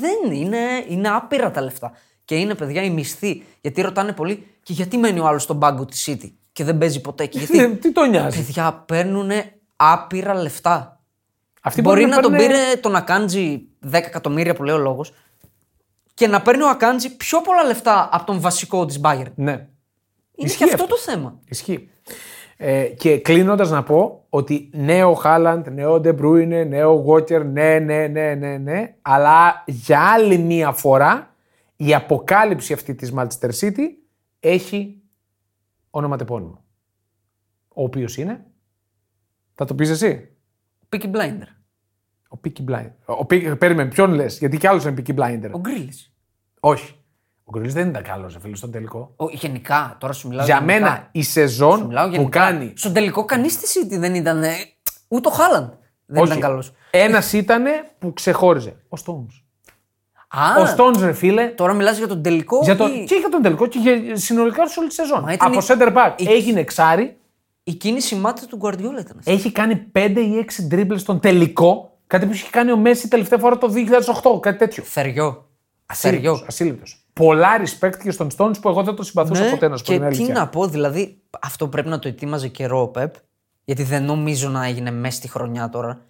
Δεν 0.00 0.32
είναι, 0.32 0.84
είναι 0.88 1.08
άπειρα 1.08 1.50
τα 1.50 1.60
λεφτά. 1.60 1.92
Και 2.24 2.36
είναι 2.36 2.54
παιδιά 2.54 2.82
η 2.82 2.90
μισθή. 2.90 3.42
Γιατί 3.60 3.80
ρωτάνε 3.80 4.12
πολύ, 4.12 4.46
και 4.62 4.72
γιατί 4.72 4.96
μένει 4.98 5.20
ο 5.20 5.26
άλλος 5.26 5.42
στον 5.42 5.58
πάγκο 5.58 5.84
της 5.84 6.08
City. 6.10 6.32
και 6.52 6.64
δεν 6.64 6.78
παίζει 6.78 7.00
ποτέ. 7.00 7.24
εκεί; 7.24 7.38
Γιατί 7.38 7.58
Τι, 7.68 7.76
τι 7.76 7.92
το 7.92 8.04
νοιάζει; 8.04 8.36
παιδιά 8.44 8.72
παίρνουν 8.86 9.30
άπειρα 9.76 10.34
λεφτά. 10.34 11.00
Αυτοί 11.62 11.80
Μπορεί 11.82 12.00
μπορούν 12.00 12.14
να 12.16 12.22
τον 12.22 12.32
παίρνουν- 12.32 12.50
πήρε 12.50 12.76
τον 12.80 12.96
Ακάντζη 12.96 13.68
10 13.86 13.92
εκατομμύρια 13.92 14.54
που 14.54 14.64
λέει 14.64 14.74
ο 14.74 14.78
λόγος 14.78 15.12
και 16.14 16.26
να 16.26 16.42
παίρνει 16.42 16.62
ο 16.62 16.68
Ακάντζη 16.68 17.16
πιο 17.16 17.40
πολλά 17.40 17.64
λεφτά 17.64 18.08
από 18.12 18.26
τον 18.26 18.40
βασικό 18.40 18.86
της 18.86 19.00
Bayern. 19.02 19.32
Ναι. 19.34 19.52
Είναι 19.52 19.68
Ισχύει 20.34 20.58
και 20.58 20.64
αυτό, 20.64 20.82
αυτό. 20.84 20.86
το 20.94 21.00
θέμα. 21.00 21.38
Ισχύει. 21.48 21.90
Ε, 22.60 22.84
και 22.84 23.18
κλείνοντας 23.20 23.70
να 23.70 23.82
πω 23.82 24.24
ότι 24.28 24.70
νέο 24.72 25.14
Χάλαντ, 25.14 25.68
νέο 25.68 26.00
Ντε 26.00 26.18
Μπρόινε, 26.18 26.64
νέο 26.64 27.04
Walker, 27.08 27.44
ναι, 27.44 27.78
ναι, 27.78 28.06
ναι, 28.06 28.34
ναι, 28.34 28.56
ναι. 28.58 28.94
Αλλά 29.02 29.64
για 29.66 30.00
άλλη 30.00 30.38
μία 30.38 30.72
φορά 30.72 31.34
η 31.76 31.94
αποκάλυψη 31.94 32.72
αυτή 32.72 32.94
της 32.94 33.12
Manchester 33.16 33.50
City 33.60 33.80
έχει 34.40 35.02
ονοματεπώνυμο. 35.90 36.64
Ο 37.68 37.82
οποίος 37.82 38.16
είναι. 38.16 38.44
Θα 39.54 39.64
το 39.64 39.74
πεις 39.74 39.90
εσύ. 39.90 40.28
Peaky 40.88 41.10
Blinder. 41.10 41.46
Ο 42.30 42.38
Peaky 42.44 42.64
Blinder. 42.70 42.90
Ο 43.16 43.26
Peaky- 43.30 43.56
Περίμενε, 43.58 43.90
ποιον 43.90 44.10
λες, 44.12 44.38
γιατί 44.38 44.56
κι 44.58 44.66
άλλος 44.66 44.84
είναι 44.84 45.02
Peaky 45.06 45.14
Blinder. 45.14 45.50
Ο 45.52 45.58
Γκρίλις. 45.58 45.92
Όχι. 46.60 46.94
Ο 47.48 47.50
Γκριλής 47.52 47.74
δεν 47.74 47.88
ήταν 47.88 48.02
καλός, 48.02 48.36
φίλε, 48.40 48.56
στον 48.56 48.70
τελικό. 48.70 49.14
Γενικά, 49.32 49.96
τώρα 50.00 50.12
σου 50.12 50.28
μιλάω. 50.28 50.44
Για 50.46 50.54
γενικά. 50.54 50.72
μένα 50.78 51.08
η 51.12 51.22
Σου 51.22 51.30
σεζόν 51.30 51.80
μιλάω 51.82 52.06
που 52.08 52.14
γενικά. 52.14 52.38
κάνει 52.40 52.72
Στον 52.76 52.92
τελικό 52.92 53.24
κανείς 53.24 53.52
στη 53.52 53.66
City 53.84 53.98
δεν 53.98 54.14
ήταν. 54.14 54.42
ε, 54.42 54.50
Ούτε 55.08 55.28
ο 55.28 55.30
Χάλαντ 55.30 55.70
δεν 56.06 56.24
ήταν 56.24 56.40
καλός. 56.40 56.72
Ένας 56.90 57.32
ήταν 57.32 57.64
που 57.98 58.12
ξεχώριζε. 58.12 58.76
Ο 58.88 58.96
Stones. 59.04 59.42
Α, 60.28 60.60
Ο 60.62 60.74
Stones, 60.76 60.98
ρε 61.00 61.12
φίλε. 61.12 61.46
τώρα 61.46 61.72
μιλάς 61.72 61.98
για 61.98 62.06
τον 62.08 62.22
τελικό. 62.22 62.60
Για 62.62 62.76
το, 62.76 62.86
ή- 62.86 63.04
και 63.04 63.14
για 63.14 63.28
τον 63.28 63.42
τελικό 63.42 63.66
και 63.66 63.78
για, 63.78 64.16
συνολικά 64.16 64.68
σε 64.68 64.80
όλη 64.80 64.88
τη 64.88 64.94
σεζόν. 64.94 65.20
Μα 65.24 65.32
ήταν 65.32 65.48
Από 65.48 65.58
η- 65.58 65.62
center 65.68 65.92
back 65.96 66.12
η- 66.16 66.28
έγινε 66.28 66.60
εξάρι. 66.60 67.16
Η 67.64 67.72
κίνηση 67.74 68.14
μάτια 68.14 68.46
του 68.46 68.56
Γκουαρδιόλα 68.56 69.00
ήταν. 69.00 69.16
αυτή. 69.18 69.30
Έχει 69.32 69.52
κάνει 69.52 69.76
5 69.76 70.20
ή 70.20 70.38
6 70.38 70.62
ντρίμπλες 70.62 71.00
στον 71.00 71.20
τελικό. 71.20 71.98
Κάτι 72.06 72.26
που 72.26 72.32
είχε 72.32 72.50
κάνει 72.50 72.70
ο 72.72 72.76
Μέση 72.76 73.08
τελευταία 73.08 73.38
φορά 73.38 73.58
το 73.58 73.68
2008. 73.68 74.40
Κάτι 74.40 74.58
τέτοιο. 74.58 74.82
Θεριό. 74.82 75.48
Ασύλληπτος, 75.86 76.30
Θεριό. 76.32 76.46
ασύλληπτος. 76.48 77.06
Πολλά 77.24 77.48
respect 77.60 77.96
και 78.02 78.10
στον 78.10 78.28
Stones 78.36 78.60
που 78.60 78.68
εγώ 78.68 78.82
δεν 78.82 78.94
το 78.94 79.02
συμπαθούσα 79.02 79.42
Ναι, 79.44 79.50
ποτέ 79.50 79.68
να 79.68 79.76
σου 79.76 79.84
πω 79.84 79.92
και 79.92 79.98
την 79.98 80.08
τι 80.08 80.14
αλήθεια. 80.16 80.34
να 80.34 80.48
πω, 80.48 80.66
δηλαδή 80.66 81.22
αυτό 81.40 81.68
πρέπει 81.68 81.88
να 81.88 81.98
το 81.98 82.08
ετοίμαζε 82.08 82.48
καιρό 82.48 82.80
ο 82.82 82.88
Πεπ, 82.88 83.14
γιατί 83.64 83.82
δεν 83.82 84.04
νομίζω 84.04 84.48
να 84.48 84.64
έγινε 84.64 84.90
μέσα 84.90 85.16
στη 85.16 85.28
χρονιά 85.28 85.68
τώρα. 85.68 86.00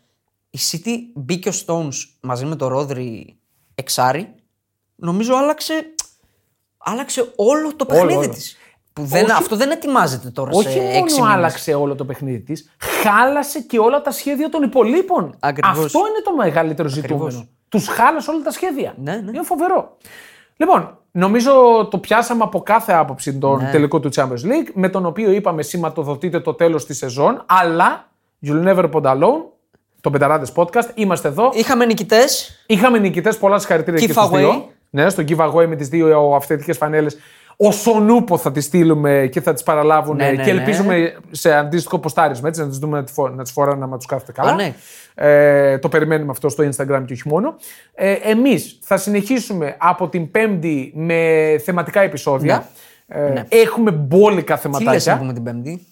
Η 0.51 0.59
City 0.71 0.91
μπήκε 1.15 1.49
ο 1.49 1.53
Stones 1.67 1.95
μαζί 2.21 2.45
με 2.45 2.57
τον 2.57 2.69
Ρόδρυ 2.69 3.39
εξάρι, 3.75 4.35
νομίζω 4.97 5.35
άλλαξε, 5.37 5.95
άλλαξε 6.79 7.33
όλο 7.37 7.75
το 7.77 7.85
παιχνίδι 7.87 8.15
όλο. 8.17 8.29
της. 8.29 8.57
Που 8.93 9.05
δεν, 9.05 9.23
Όχι- 9.25 9.33
αυτό 9.33 9.57
δεν 9.57 9.71
ετοιμάζεται 9.71 10.31
τώρα 10.31 10.51
Όχι 10.55 10.69
σε 10.69 10.79
έξι 10.79 10.93
μόνο 10.93 11.05
μήνες. 11.05 11.21
άλλαξε 11.37 11.75
όλο 11.75 11.95
το 11.95 12.05
παιχνίδι 12.05 12.41
της, 12.41 12.71
χάλασε 13.03 13.61
και 13.61 13.79
όλα 13.79 14.03
τα 14.03 14.11
σχέδια 14.11 14.49
των 14.49 14.63
υπολείπων. 14.63 15.37
Ακριβώς. 15.41 15.85
Αυτό 15.85 15.99
είναι 15.99 16.21
το 16.25 16.35
μεγαλύτερο 16.35 16.89
ζητούμενο. 16.89 17.49
Τους 17.69 17.87
χάλασε 17.89 18.31
όλα 18.31 18.43
τα 18.43 18.51
σχέδια. 18.51 18.95
Ναι, 18.99 19.17
ναι. 19.17 19.31
Είναι 19.35 19.43
φοβερό. 19.43 19.97
Λοιπόν, 20.61 20.99
νομίζω 21.11 21.53
το 21.91 21.99
πιάσαμε 21.99 22.43
από 22.45 22.61
κάθε 22.63 22.93
άποψη 22.93 23.39
τον 23.39 23.63
Ναι. 23.63 23.71
τελικό 23.71 24.01
του 24.01 24.09
Champions 24.15 24.45
League, 24.45 24.71
με 24.75 24.89
τον 24.89 25.07
οποίο 25.07 25.31
είπαμε 25.31 25.63
σηματοδοτείτε 25.63 26.41
το 26.41 26.55
τέλος 26.55 26.87
της 26.87 26.97
σεζόν, 26.97 27.45
αλλά 27.47 28.07
You'll 28.47 28.65
never 28.65 28.91
put 28.93 29.03
alone, 29.03 29.43
το 30.01 30.11
Πενταράδε 30.11 30.47
Podcast, 30.55 30.89
είμαστε 30.95 31.29
εδώ. 31.29 31.51
Είχαμε 31.53 31.85
νικητές. 31.85 32.63
Είχαμε 32.67 32.99
νικητές, 32.99 33.39
πολλά 33.39 33.59
συγχαρητήρια 33.59 34.07
και 34.07 34.13
στους 34.13 34.25
Giveaway. 34.27 34.37
δύο. 34.39 34.69
Ναι, 34.91 35.09
στο 35.09 35.23
giveaway 35.29 35.67
με 35.67 35.77
τις 35.77 35.89
δύο 35.89 36.33
αυθεντικέ 36.35 36.73
φανέλες. 36.73 37.17
Ο 37.61 37.73
Σονούπο 37.73 38.39
θα 38.39 38.53
τις 38.53 38.65
στείλουμε 38.65 39.29
και 39.33 39.41
θα 39.41 39.53
τις 39.53 39.63
παραλάβουν 39.63 40.17
Ναι, 40.17 40.31
ναι, 40.31 40.45
και 40.45 40.53
ναι. 40.53 40.59
ελπίζουμε 40.61 41.17
σε 41.31 41.55
αντίστοιχο 41.55 41.99
ποστάρισμα 41.99 42.49
έτσι, 42.49 42.61
να 42.61 42.69
τις 42.69 42.79
δούμε 42.79 42.97
να, 42.99 43.05
τις 43.05 43.13
φο- 43.13 43.29
να 43.29 43.43
τις 43.43 43.53
φοράνε 43.53 43.87
να 43.87 43.97
τους 43.97 44.07
κάθεται 44.07 44.33
καλά. 44.33 44.51
Α, 44.51 44.55
ναι. 44.55 44.75
ε, 45.15 45.79
το 45.79 45.89
περιμένουμε 45.89 46.31
αυτό 46.31 46.49
στο 46.49 46.65
Instagram 46.69 47.03
και 47.07 47.13
όχι 47.13 47.29
μόνο. 47.29 47.57
Ε, 47.95 48.13
Εμείς 48.13 48.79
θα 48.83 48.97
συνεχίσουμε 48.97 49.77
από 49.79 50.09
την 50.09 50.31
Πέμπτη 50.31 50.93
με 50.95 51.47
θεματικά 51.65 52.01
επεισόδια. 52.01 52.69
Ε, 53.07 53.43
Έχουμε 53.49 53.91
μπόλικα 53.91 54.59
Τι 54.59 54.69
λες 54.69 54.73
να 54.73 54.79
θεματάκια. 54.81 55.19
πούμε 55.19 55.33
την 55.33 55.43
Πέμπτη; 55.43 55.87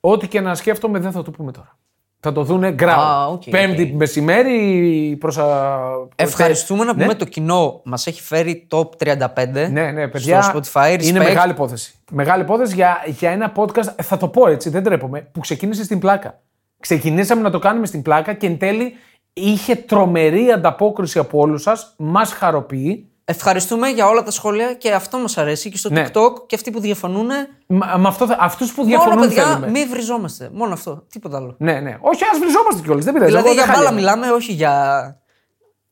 Ό,τι 0.00 0.28
και 0.28 0.40
να 0.40 0.54
σκέφτομαι 0.54 0.98
δεν 0.98 1.12
θα 1.12 1.22
το 1.22 1.30
πούμε 1.30 1.52
τώρα. 1.52 1.78
Θα 2.20 2.32
το 2.32 2.42
δούνε 2.42 2.70
γκράου. 2.72 3.00
Α, 3.00 3.26
οκ, 3.26 3.42
Πέμπτη 3.50 3.82
οκ. 3.82 3.88
μεσημέρι 3.92 5.16
προς 5.20 5.38
α... 5.38 5.78
Ευχαριστούμε 6.16 6.84
να 6.84 6.94
Ναι. 6.94 7.02
πούμε 7.02 7.14
το 7.14 7.24
κοινό 7.24 7.80
μας 7.84 8.06
έχει 8.06 8.22
φέρει 8.22 8.66
top 8.70 8.88
35 9.04 9.68
Ναι, 9.70 9.90
ναι, 9.90 10.08
παιδιά. 10.08 10.42
στο 10.42 10.60
Spotify. 10.72 10.98
Είναι 11.02 11.20
Respect. 11.20 11.24
μεγάλη 11.24 11.50
υπόθεση. 11.52 11.94
Μεγάλη 12.10 12.42
υπόθεση 12.42 12.74
για, 12.74 12.96
για 13.06 13.30
ένα 13.30 13.52
podcast, 13.56 13.94
θα 14.02 14.16
το 14.16 14.28
πω 14.28 14.48
έτσι, 14.48 14.70
δεν 14.70 14.82
τρέπομαι, 14.82 15.28
που 15.32 15.40
ξεκίνησε 15.40 15.84
στην 15.84 15.98
πλάκα. 15.98 16.40
Ξεκινήσαμε 16.80 17.42
να 17.42 17.50
το 17.50 17.58
κάνουμε 17.58 17.86
στην 17.86 18.02
πλάκα 18.02 18.32
και 18.32 18.46
εν 18.46 18.58
τέλει 18.58 18.92
είχε 19.32 19.74
τρομερή 19.74 20.50
ανταπόκριση 20.50 21.18
από 21.18 21.38
όλους 21.38 21.62
σας. 21.62 21.94
Μας 21.98 22.32
χαροποιεί. 22.32 23.07
Ευχαριστούμε 23.30 23.88
για 23.88 24.06
όλα 24.06 24.22
τα 24.22 24.30
σχόλια 24.30 24.74
και 24.74 24.92
αυτό 24.92 25.18
μας 25.18 25.38
αρέσει 25.38 25.70
και 25.70 25.76
στο 25.76 25.90
Ναι. 25.90 26.06
TikTok 26.12 26.32
και 26.46 26.54
αυτοί 26.54 26.70
που 26.70 26.80
διαφωνούν. 26.80 27.26
Μα, 27.66 27.96
με 27.96 28.08
αυτό, 28.08 28.26
αυτούς 28.38 28.72
που 28.72 28.82
Μόνο 28.84 28.88
διαφωνούν 28.96 29.20
παιδιά, 29.28 29.44
θέλουμε. 29.44 29.70
μην 29.70 29.88
βριζόμαστε. 29.88 30.50
Μόνο 30.52 30.72
αυτό. 30.72 31.04
Τίποτα 31.12 31.36
άλλο. 31.36 31.54
Ναι, 31.58 31.72
ναι. 31.80 31.96
Όχι, 32.00 32.22
ας 32.32 32.38
βριζόμαστε 32.38 32.80
κιόλας. 32.84 33.04
Δεν 33.04 33.12
πειράζει. 33.14 33.30
δηλαδή 33.30 33.48
Εγώ 33.48 33.56
για 33.56 33.64
δεν 33.64 33.74
μπάλα 33.74 33.86
χάλια. 33.88 34.00
μιλάμε, 34.00 34.30
όχι 34.34 34.52
για 34.52 34.72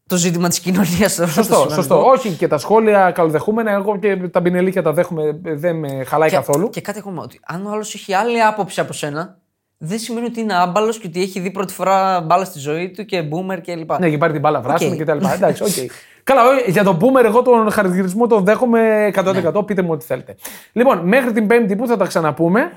το 0.07 0.17
ζήτημα 0.17 0.49
της 0.49 0.61
κοινωνίας. 0.61 1.13
Σωστό, 1.13 1.69
σωστό. 1.71 2.07
Όχι 2.07 2.31
και 2.31 2.49
τα 2.49 2.59
σχόλια 2.59 3.11
καλοδεχούμενα. 3.11 3.71
Εγώ 3.71 3.99
και 3.99 4.17
τα 4.17 4.41
μπινελίκια 4.41 4.83
τα 4.83 4.93
δέχομαι. 4.93 5.39
Δεν 5.43 5.77
με 5.77 6.05
χαλάει 6.05 6.29
Και, 6.31 6.37
καθόλου. 6.37 6.69
και 6.71 6.81
κάτι 6.81 6.99
ακόμα. 6.99 7.23
Ότι 7.23 7.41
αν 7.47 7.67
ο 7.67 7.71
άλλος 7.71 7.95
έχει 7.95 8.15
άλλη 8.15 8.43
άποψη 8.43 8.81
από 8.81 8.93
σένα, 8.93 9.39
δεν 9.79 9.99
σημαίνει 9.99 10.27
ότι 10.27 10.41
είναι 10.41 10.55
άμπαλος 10.55 10.99
και 10.99 11.07
ότι 11.07 11.23
έχει 11.23 11.41
δει 11.41 11.51
πρώτη 11.51 11.73
φορά 11.73 12.21
μπάλα 12.21 12.45
στη 12.45 12.59
ζωή 12.59 12.91
του 12.91 13.05
και 13.05 13.21
boomer 13.33 13.59
κλπ. 13.63 13.99
Ναι, 13.99 14.07
έχει 14.07 14.19
πάρει 14.19 14.33
την 14.33 14.41
μπάλα 14.41 14.61
βράσιμη 14.61 14.91
Οκ. 14.91 14.97
και 14.97 15.05
τα 15.05 15.15
λοιπά. 15.15 15.33
Εντάξει, 15.35 15.63
οκ. 15.63 15.69
Καλά, 16.27 16.43
ε, 16.67 16.71
για 16.71 16.85
τον 16.85 16.99
Boomer, 17.01 17.25
εγώ 17.25 17.43
τον 17.43 17.71
χαρακτηρισμό 17.71 18.27
τον 18.27 18.45
δέχομαι 18.45 19.11
100%. 19.15 19.53
Ναι. 19.53 19.63
Πείτε 19.63 19.83
μου 19.83 19.89
ό,τι 19.93 20.05
θέλετε. 20.05 20.37
Λοιπόν, 20.73 20.99
μέχρι 20.99 21.33
την 21.33 21.47
Πέμπτη 21.47 21.77
που 21.77 21.87
θα 21.87 21.97
τα 21.97 22.07
ξαναπούμε, 22.07 22.73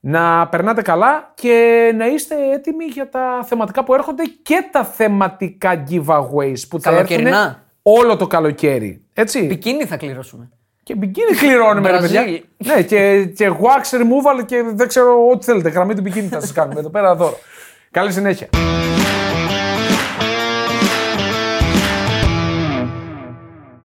να 0.00 0.46
περνάτε 0.48 0.82
καλά 0.82 1.32
και 1.34 1.92
να 1.96 2.06
είστε 2.06 2.34
έτοιμοι 2.54 2.84
για 2.84 3.08
τα 3.08 3.44
θεματικά 3.46 3.84
που 3.84 3.94
έρχονται 3.94 4.22
και 4.42 4.68
τα 4.70 4.84
θεματικά 4.84 5.84
giveaways 5.90 6.60
που 6.68 6.80
θα 6.80 6.90
έρθουν 6.90 7.06
Καλοκαιρινά. 7.06 7.62
όλο 7.82 8.16
το 8.16 8.26
καλοκαίρι. 8.26 9.02
Έτσι. 9.14 9.46
Μπικίνι 9.46 9.84
θα 9.84 9.96
κληρώσουμε. 9.96 10.48
Και 10.82 10.94
μπικίνι 10.94 11.36
κληρώνουμε, 11.36 11.90
ρε 11.90 11.98
παιδιά. 11.98 12.20
Μπραζίλ. 12.22 12.42
ναι, 12.56 12.82
και, 12.82 13.24
και 13.24 13.50
wax 13.50 13.96
removal 13.96 14.44
και 14.46 14.64
δεν 14.74 14.88
ξέρω 14.88 15.28
ό,τι 15.32 15.44
θέλετε. 15.44 15.68
Γραμμή 15.68 15.94
του 15.94 16.00
μπικίνι 16.00 16.28
θα 16.28 16.40
σας 16.40 16.52
κάνουμε 16.52 16.80
εδώ 16.80 16.90
πέρα 16.90 17.14
δώρο. 17.14 17.38
Καλή 17.90 18.12
συνέχεια. 18.12 18.48